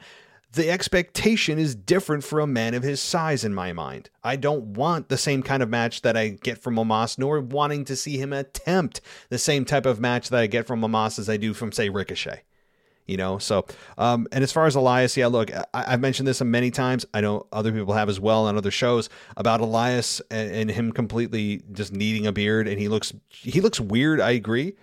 [0.56, 4.10] The expectation is different for a man of his size in my mind.
[4.24, 7.84] I don't want the same kind of match that I get from Omos, nor wanting
[7.84, 11.28] to see him attempt the same type of match that I get from Omos as
[11.28, 12.44] I do from, say, Ricochet.
[13.06, 13.68] You know so
[14.00, 17.06] um and as far as elias yeah look I, have mentioned this many times.
[17.14, 20.92] I know other people have as well on other shows about elias and, and, him
[20.92, 24.74] completely just needing a beard and he looks he looks weird i agree.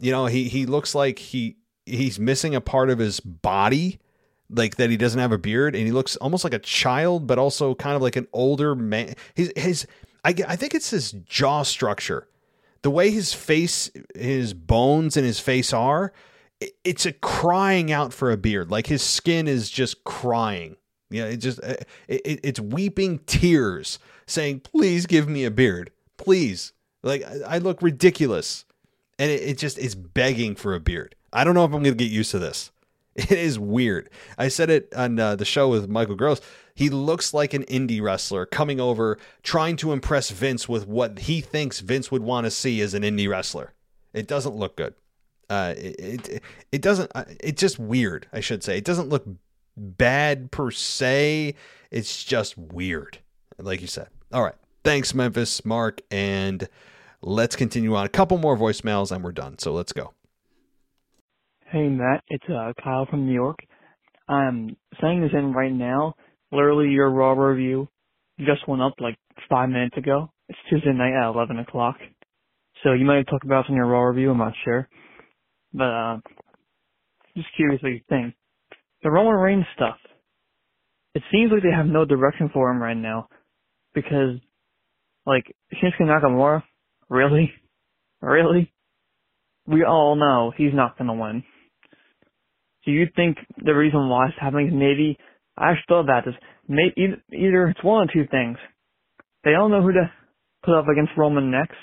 [0.00, 4.00] You know he he looks like he he's missing a part of his body
[4.50, 7.38] like that he doesn't have a beard and he looks almost like a child but
[7.38, 9.86] also kind of like an older man his his
[10.24, 12.28] i, I think it's his jaw structure
[12.82, 16.12] the way his face his bones and his face are
[16.84, 18.70] it's a crying out for a beard.
[18.70, 20.76] Like his skin is just crying.
[21.10, 21.74] Yeah, it just uh,
[22.06, 26.72] it, it, it's weeping tears, saying, "Please give me a beard, please."
[27.02, 28.64] Like I, I look ridiculous,
[29.18, 31.16] and it, it just is begging for a beard.
[31.32, 32.70] I don't know if I'm to get used to this.
[33.20, 34.08] It is weird.
[34.38, 36.40] I said it on uh, the show with Michael Gross.
[36.74, 41.42] He looks like an indie wrestler coming over, trying to impress Vince with what he
[41.42, 43.74] thinks Vince would want to see as an indie wrestler.
[44.14, 44.94] It doesn't look good.
[45.50, 46.42] Uh, it, it
[46.72, 47.10] it doesn't.
[47.14, 48.26] Uh, it's just weird.
[48.32, 49.26] I should say it doesn't look
[49.76, 51.54] bad per se.
[51.90, 53.18] It's just weird,
[53.58, 54.08] like you said.
[54.32, 56.68] All right, thanks Memphis, Mark, and
[57.20, 58.06] let's continue on.
[58.06, 59.58] A couple more voicemails and we're done.
[59.58, 60.14] So let's go.
[61.70, 63.58] Hey Matt, it's uh, Kyle from New York.
[64.28, 66.14] I'm saying this in right now.
[66.52, 67.88] Literally, your Raw review
[68.40, 69.16] just went up like
[69.48, 70.32] five minutes ago.
[70.48, 71.96] It's Tuesday night at 11 o'clock.
[72.82, 74.32] So you might have talked about it in your Raw review.
[74.32, 74.88] I'm not sure.
[75.72, 76.18] But uh,
[77.36, 78.34] just curious what you think.
[79.02, 79.96] The Roman Reigns stuff.
[81.14, 83.28] It seems like they have no direction for him right now,
[83.94, 84.38] because
[85.26, 85.44] like
[85.74, 86.62] Shinsuke Nakamura,
[87.08, 87.52] really,
[88.22, 88.72] really,
[89.66, 91.44] we all know he's not gonna win.
[92.84, 95.18] Do you think the reason why it's happening is maybe
[95.56, 96.24] I actually thought about.
[96.68, 96.92] Maybe
[97.32, 98.56] either it's one of two things.
[99.44, 100.10] They don't know who to
[100.64, 101.76] put up against Roman next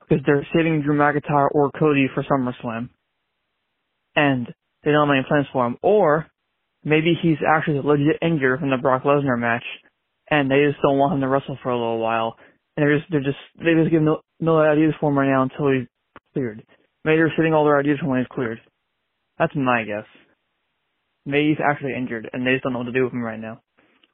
[0.00, 2.90] because they're saving Drew McIntyre or Cody for SummerSlam
[4.16, 4.46] and
[4.84, 5.76] they don't have any plans for him.
[5.82, 6.26] Or
[6.84, 9.64] maybe he's actually legit injured from the Brock Lesnar match,
[10.30, 12.36] and they just don't want him to wrestle for a little while.
[12.76, 15.42] And they're just they're just they just give no no ideas for him right now
[15.42, 15.88] until he's
[16.32, 16.62] cleared.
[17.04, 18.60] Maybe they're sitting all their ideas when he's cleared.
[19.40, 20.04] That's my guess.
[21.24, 23.40] Maybe he's actually injured, and they just don't know what to do with him right
[23.40, 23.62] now.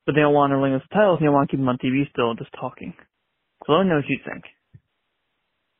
[0.06, 1.78] But they don't want to ring his titles, and they want to keep him on
[1.78, 2.94] TV still, just talking.
[3.66, 4.44] So let me know what you think.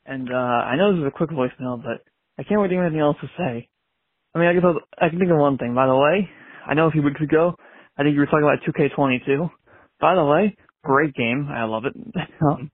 [0.05, 0.35] And uh
[0.67, 2.03] I know this is a quick voicemail, but
[2.39, 3.69] I can't really think of anything else to say.
[4.35, 4.63] I mean, I guess
[5.01, 5.75] I can think of one thing.
[5.75, 6.29] By the way,
[6.67, 7.55] I know a few weeks ago,
[7.97, 9.51] I think you were talking about 2K22.
[10.01, 11.49] By the way, great game.
[11.51, 11.95] I love it.
[12.43, 12.71] um,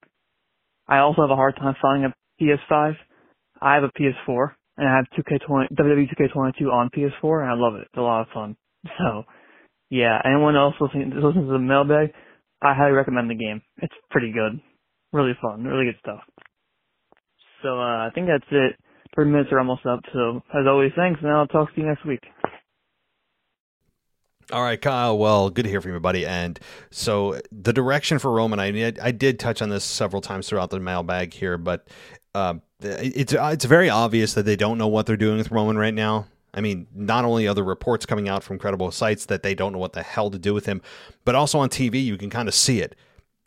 [0.89, 2.94] I also have a hard time finding a PS5.
[3.61, 4.53] I have a PS4
[4.83, 7.83] and I have 2K20 WWE 2K22 on PS4 and I love it.
[7.83, 8.57] It's a lot of fun.
[8.99, 9.23] So,
[9.91, 10.21] yeah.
[10.25, 12.13] Anyone else listening to the mailbag?
[12.61, 13.63] I highly recommend the game.
[13.77, 14.61] It's pretty good.
[15.13, 15.63] Really fun.
[15.63, 16.21] Really good stuff.
[17.63, 18.75] So uh, I think that's it.
[19.15, 20.01] 30 minutes are almost up.
[20.13, 22.23] So, as always, thanks, and I'll talk to you next week.
[24.51, 25.17] All right, Kyle.
[25.17, 26.27] Well, good to hear from you, buddy.
[26.27, 26.59] And
[26.91, 30.81] so the direction for Roman, I I did touch on this several times throughout the
[30.81, 31.87] mailbag here, but
[32.35, 35.95] uh, it's it's very obvious that they don't know what they're doing with Roman right
[35.95, 36.27] now.
[36.55, 39.73] I mean, not only are the reports coming out from credible sites that they don't
[39.73, 40.83] know what the hell to do with him,
[41.25, 42.95] but also on TV you can kind of see it.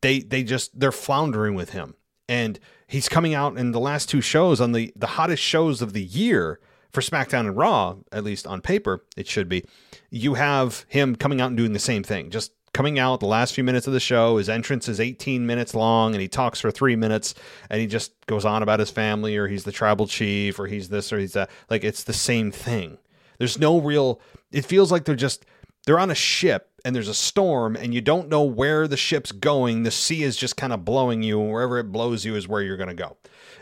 [0.02, 1.96] They they just they're floundering with him,
[2.28, 5.94] and he's coming out in the last two shows on the the hottest shows of
[5.94, 6.60] the year
[6.96, 9.66] for SmackDown and Raw, at least on paper, it should be.
[10.10, 13.54] You have him coming out and doing the same thing, just coming out the last
[13.54, 14.36] few minutes of the show.
[14.36, 17.34] His entrance is 18 minutes long, and he talks for three minutes,
[17.70, 20.90] and he just goes on about his family, or he's the tribal chief, or he's
[20.90, 21.50] this, or he's that.
[21.70, 22.98] Like it's the same thing.
[23.38, 24.20] There's no real.
[24.52, 25.46] It feels like they're just
[25.86, 29.32] they're on a ship and there's a storm and you don't know where the ship's
[29.32, 29.84] going.
[29.84, 32.62] The sea is just kind of blowing you, and wherever it blows you is where
[32.62, 33.16] you're going to go.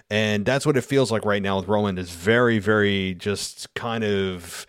[0.09, 1.99] And that's what it feels like right now with Roman.
[1.99, 4.65] Is very, very just kind of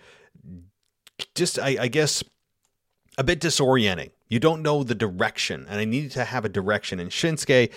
[1.34, 2.22] just I, I guess
[3.16, 4.10] a bit disorienting.
[4.28, 6.98] You don't know the direction, and I needed to have a direction.
[6.98, 7.70] And Shinsuke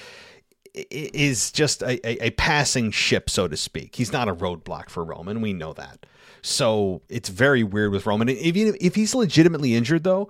[0.74, 3.96] is just a, a, a, passing ship, so to speak.
[3.96, 5.42] He's not a roadblock for Roman.
[5.42, 6.06] We know that.
[6.42, 8.30] So it's very weird with Roman.
[8.30, 10.30] If, if he's legitimately injured, though,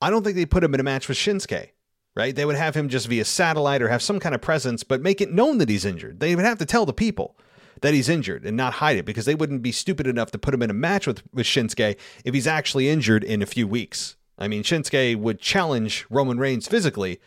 [0.00, 1.70] I don't think they put him in a match with Shinsuke,
[2.14, 2.34] right?
[2.34, 5.20] They would have him just via satellite or have some kind of presence, but make
[5.20, 6.20] it known that he's injured.
[6.20, 7.36] They would have to tell the people
[7.80, 10.54] that he's injured and not hide it because they wouldn't be stupid enough to put
[10.54, 14.15] him in a match with, with Shinsuke if he's actually injured in a few weeks.
[14.38, 17.20] I mean, Shinsuke would challenge Roman Reigns physically,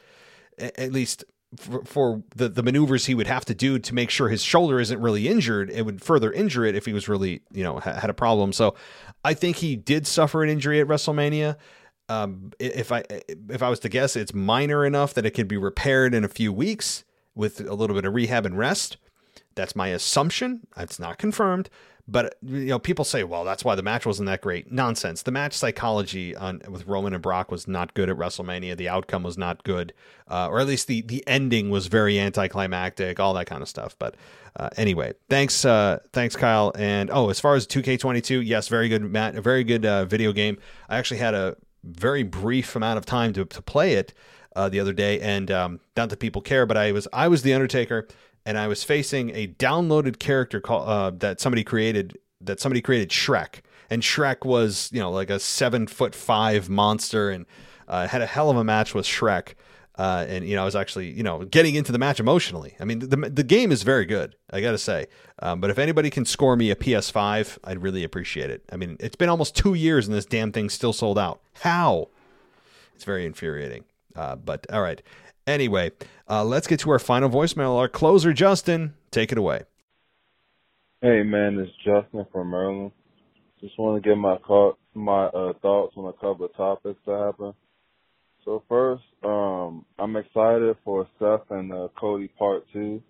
[0.58, 1.24] at least
[1.56, 4.80] for, for, the, the maneuvers he would have to do to make sure his shoulder
[4.80, 5.70] isn't really injured.
[5.72, 8.54] It would further injure it if he was really, you know, ha- had a problem.
[8.54, 8.76] So
[9.24, 11.58] I think he did suffer an injury at WrestleMania.
[12.08, 15.58] Um, if I if I was to guess, it's minor enough that it can be
[15.58, 17.04] repaired in a few weeks
[17.36, 18.98] with a little bit of rehab and rest.
[19.56, 20.62] That's my assumption.
[20.78, 21.70] It's not confirmed,
[22.12, 25.22] but you know, people say, "Well, that's why the match wasn't that great." Nonsense.
[25.22, 28.76] The match psychology on with Roman and Brock was not good at WrestleMania.
[28.76, 29.94] The outcome was not good,
[30.30, 33.20] uh, or at least the the ending was very anticlimactic.
[33.20, 33.96] All that kind of stuff.
[34.00, 34.16] But
[34.56, 36.72] uh, anyway, thanks, uh, thanks, Kyle.
[36.76, 39.36] And oh, as far as 2K22, yes, very good, Matt.
[39.36, 40.58] A very good uh, video game.
[40.90, 44.14] I actually had a very brief amount of time to to play it.
[44.56, 47.44] Uh, the other day, and um, not that people care, but I was I was
[47.44, 48.08] the Undertaker,
[48.50, 53.10] and I was facing a downloaded character call, uh, that somebody created that somebody created
[53.10, 53.62] Shrek,
[53.92, 57.46] and Shrek was you know like a seven foot five monster, and
[57.88, 59.54] uh, had a hell of a match with Shrek.
[60.00, 62.76] Uh, and you know, I was actually you know getting into the match emotionally.
[62.80, 65.06] I mean, the the game is very good, I got to say.
[65.44, 68.64] Um, but if anybody can score me a PS5, I'd really appreciate it.
[68.72, 71.40] I mean, it's been almost two years and this damn thing's still sold out.
[71.62, 72.10] How?
[72.96, 73.84] It's very infuriating.
[74.16, 75.04] Uh, but all right.
[75.50, 75.92] Anyway,
[76.30, 77.76] uh, let's get to our final voicemail.
[77.76, 79.64] Our closer, Justin, take it away.
[81.02, 82.92] Hey man, it's Justin from Maryland.
[83.60, 84.38] Just want to give my
[84.94, 87.56] my uh, thoughts on a couple of topics that happened.
[88.46, 93.02] So first, um, I'm excited for Seth and uh, Cody Part Two.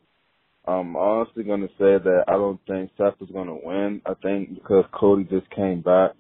[0.66, 4.02] I'm honestly going to say that I don't think Seth is going to win.
[4.06, 6.11] I think because Cody just came back,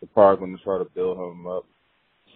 [0.00, 1.64] they're probably going to try to build him up.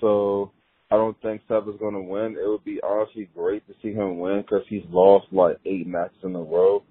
[0.01, 0.51] So
[0.91, 2.37] I don't think Seth is going to win.
[2.43, 6.17] It would be honestly great to see him win because he's lost like eight matches
[6.23, 6.83] in a row,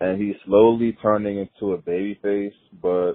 [0.00, 2.52] and he's slowly turning into a babyface.
[2.80, 3.14] But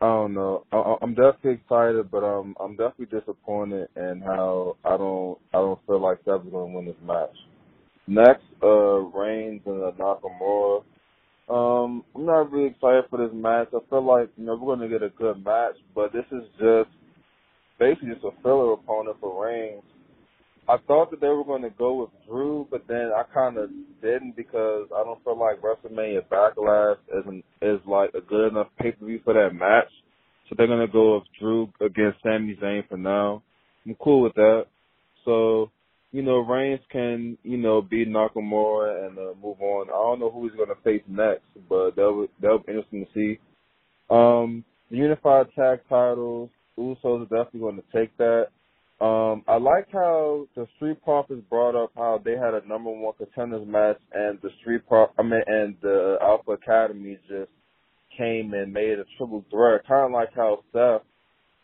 [0.00, 0.64] I don't know.
[0.72, 5.86] I, I'm definitely excited, but um, I'm definitely disappointed in how I don't I don't
[5.86, 7.36] feel like Seth is going to win this match.
[8.06, 10.82] Next, uh, Reigns and Nakamura.
[11.46, 13.68] Um, I'm not really excited for this match.
[13.74, 16.42] I feel like you know we're going to get a good match, but this is
[16.58, 16.88] just
[17.78, 19.82] basically just a filler opponent for Reigns.
[20.66, 23.68] I thought that they were going to go with Drew, but then I kind of
[24.00, 28.92] didn't because I don't feel like WrestleMania Backlash is is like a good enough pay
[28.92, 29.90] per view for that match.
[30.48, 33.42] So they're going to go with Drew against Sami Zayn for now.
[33.86, 34.66] I'm cool with that.
[35.26, 35.70] So
[36.12, 39.88] you know, Reigns can you know beat Nakamura and uh, move on.
[39.88, 43.12] I don't know who he's going to face next, but that'll that'll be interesting to
[43.12, 43.38] see.
[44.08, 46.50] Um, the unified tag titles.
[46.78, 48.48] Usos are definitely going to take that.
[49.00, 53.14] Um, I like how the Street Profits brought up how they had a number one
[53.18, 57.50] contenders match, and the Street Prof, I mean, and the Alpha Academy just
[58.16, 61.02] came and made a triple threat, kind of like how Seth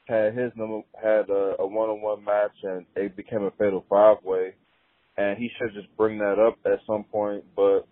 [0.09, 4.53] had his number had a, one-on-one match, and it became a fatal five-way,
[5.17, 7.45] and he should just bring that up at some point.
[7.55, 7.87] But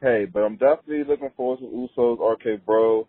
[0.00, 3.08] hey, but I'm definitely looking forward to Usos RK Bro.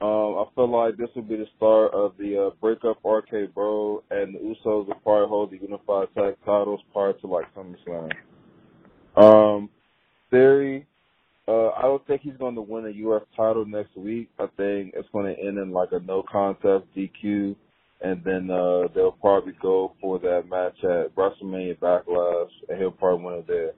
[0.00, 4.04] Um, I feel like this will be the start of the uh, breakup RK Bro,
[4.10, 8.12] and the Usos will probably hold the unified tag titles prior to like SummerSlam.
[9.16, 9.68] Um,
[10.30, 10.86] Theory,
[11.48, 13.22] uh, I don't think he's going to win a U.S.
[13.34, 14.28] title next week.
[14.38, 17.56] I think it's going to end in like a no contest DQ,
[18.02, 23.24] and then uh, they'll probably go for that match at WrestleMania Backlash, and he'll probably
[23.24, 23.72] win it there.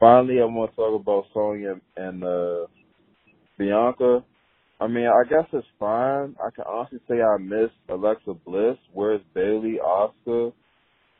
[0.00, 2.66] Finally, I want to talk about Sonya and uh,
[3.56, 4.24] Bianca.
[4.80, 6.36] I mean, I guess it's fine.
[6.44, 8.76] I can honestly say I miss Alexa Bliss.
[8.92, 10.52] Where's Bayley, Asuka?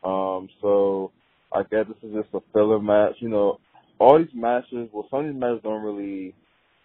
[0.04, 1.10] Um, so
[1.52, 3.14] I guess this is just a filler match.
[3.18, 3.58] You know,
[3.98, 6.34] all these matches, well, some of these matches don't really,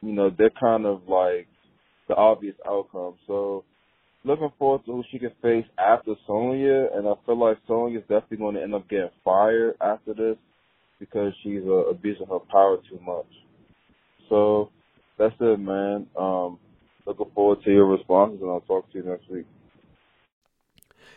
[0.02, 1.48] you know, they're kind of like
[2.08, 3.16] the obvious outcome.
[3.28, 3.64] So
[4.24, 8.04] looking forward to who she can face after Sonya, and I feel like Sonya is
[8.04, 10.38] definitely going to end up getting fired after this
[11.00, 13.28] because she's uh, abusing her power too much.
[14.30, 14.70] So
[15.20, 16.08] that's it, man.
[16.18, 16.58] Um,
[17.06, 19.46] looking forward to your responses, and I'll talk to you next week.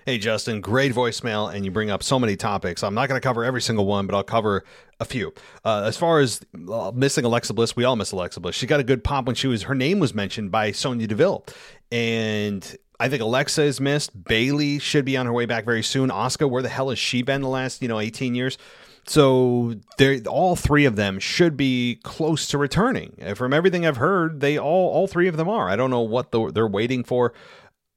[0.06, 2.84] Hey, Justin, great voicemail, and you bring up so many topics.
[2.84, 4.64] I'm not going to cover every single one, but I'll cover
[5.00, 5.34] a few.
[5.64, 6.40] Uh, as far as
[6.70, 8.54] uh, missing Alexa Bliss, we all miss Alexa Bliss.
[8.54, 11.44] She got a good pop when she was her name was mentioned by Sonya Deville,
[11.90, 14.24] and I think Alexa is missed.
[14.24, 16.10] Bayley should be on her way back very soon.
[16.10, 18.58] Asuka, where the hell has she been the last you know 18 years?
[19.06, 23.16] So they all three of them should be close to returning.
[23.36, 25.68] From everything I've heard, they all all three of them are.
[25.68, 27.32] I don't know what the, they're waiting for.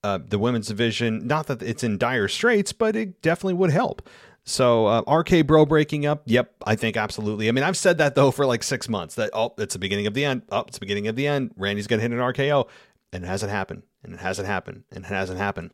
[0.03, 1.27] uh, the women's division.
[1.27, 4.07] Not that it's in dire straits, but it definitely would help.
[4.45, 7.49] So uh, RK Bro breaking up, yep, I think absolutely.
[7.49, 9.15] I mean, I've said that though for like six months.
[9.15, 10.43] That oh, it's the beginning of the end.
[10.51, 11.51] Oh, it's the beginning of the end.
[11.57, 12.67] Randy's gonna hit an RKO,
[13.11, 15.71] and it hasn't happened, and it hasn't happened, and it hasn't happened.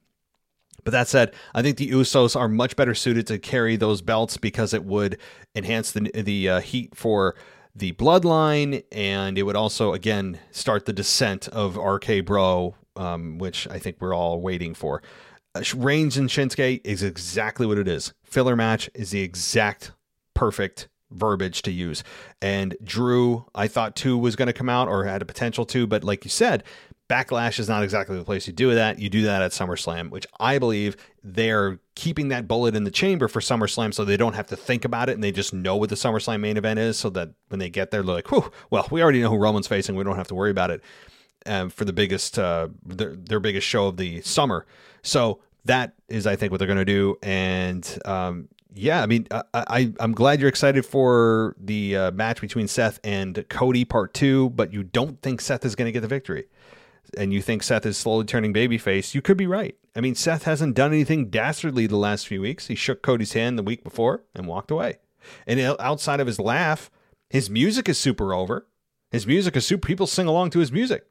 [0.86, 4.38] But that said, I think the Usos are much better suited to carry those belts
[4.38, 5.18] because it would
[5.56, 7.36] enhance the the uh, heat for
[7.76, 13.68] the bloodline, and it would also again start the descent of RK Bro, um, which
[13.68, 15.02] I think we're all waiting for.
[15.56, 18.14] Uh, Reigns and Shinsuke is exactly what it is.
[18.24, 19.92] Filler match is the exact
[20.36, 22.04] perfect verbiage to use.
[22.42, 25.88] And Drew, I thought two was going to come out or had a potential to,
[25.88, 26.64] but like you said,
[27.08, 28.98] Backlash is not exactly the place you do that.
[28.98, 33.28] You do that at SummerSlam, which I believe they're keeping that bullet in the chamber
[33.28, 35.90] for SummerSlam so they don't have to think about it and they just know what
[35.90, 38.88] the SummerSlam main event is so that when they get there, they're like, whew, well,
[38.90, 39.96] we already know who Roman's facing.
[39.96, 40.82] We don't have to worry about it
[41.46, 44.66] um, for the biggest, uh, their, their biggest show of the summer.
[45.04, 47.18] So that is, I think, what they're going to do.
[47.22, 52.42] And um, yeah, I mean, I, I am glad you're excited for the uh, match
[52.42, 56.02] between Seth and Cody Part Two, but you don't think Seth is going to get
[56.02, 56.48] the victory
[57.18, 59.76] and you think Seth is slowly turning babyface, you could be right.
[59.96, 62.68] I mean, Seth hasn't done anything dastardly the last few weeks.
[62.68, 64.98] He shook Cody's hand the week before and walked away.
[65.48, 66.92] And outside of his laugh,
[67.30, 68.68] his music is super over.
[69.12, 69.88] His music is super.
[69.88, 71.06] People sing along to his music.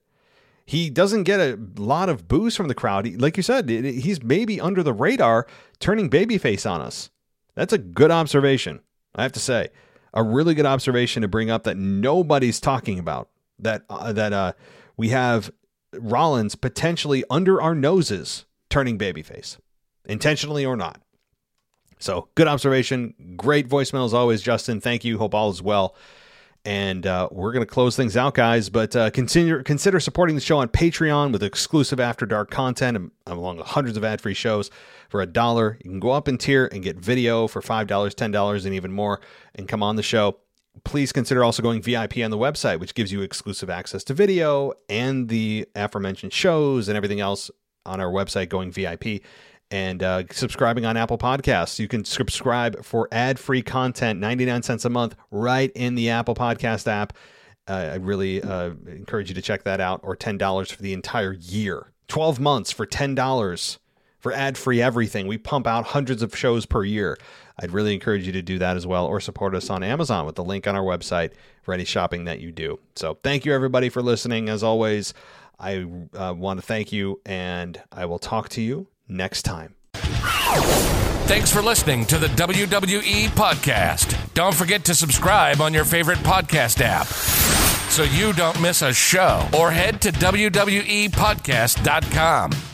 [0.66, 3.20] He doesn't get a lot of boos from the crowd.
[3.20, 5.46] Like you said, he's maybe under the radar,
[5.78, 7.10] turning babyface on us.
[7.54, 8.80] That's a good observation.
[9.14, 9.68] I have to say,
[10.12, 13.28] a really good observation to bring up that nobody's talking about.
[13.58, 14.52] That uh, that uh,
[14.96, 15.52] we have
[16.00, 19.58] Rollins potentially under our noses turning babyface,
[20.04, 21.00] intentionally or not.
[21.98, 23.14] So, good observation.
[23.36, 24.80] Great voicemail as always, Justin.
[24.80, 25.18] Thank you.
[25.18, 25.94] Hope all is well.
[26.66, 28.70] And uh, we're going to close things out, guys.
[28.70, 33.58] But uh, consider consider supporting the show on Patreon with exclusive After Dark content along
[33.58, 34.70] with hundreds of ad free shows
[35.08, 35.78] for a dollar.
[35.84, 39.20] You can go up in tier and get video for $5, $10, and even more
[39.54, 40.38] and come on the show
[40.82, 44.72] please consider also going VIP on the website, which gives you exclusive access to video
[44.88, 47.50] and the aforementioned shows and everything else
[47.86, 49.22] on our website going VIP.
[49.70, 51.78] And uh, subscribing on Apple Podcasts.
[51.78, 56.34] You can subscribe for ad free content, 99 cents a month, right in the Apple
[56.34, 57.14] Podcast app.
[57.66, 61.32] Uh, I really uh, encourage you to check that out, or $10 for the entire
[61.32, 61.92] year.
[62.08, 63.78] 12 months for $10
[64.18, 65.26] for ad free everything.
[65.26, 67.18] We pump out hundreds of shows per year.
[67.58, 70.34] I'd really encourage you to do that as well or support us on Amazon with
[70.34, 71.32] the link on our website
[71.62, 72.78] for any shopping that you do.
[72.96, 74.48] So thank you, everybody, for listening.
[74.48, 75.14] As always,
[75.58, 79.74] I uh, want to thank you, and I will talk to you next time.
[81.26, 84.34] Thanks for listening to the WWE Podcast.
[84.34, 89.48] Don't forget to subscribe on your favorite podcast app so you don't miss a show
[89.56, 92.73] or head to WWEPodcast.com.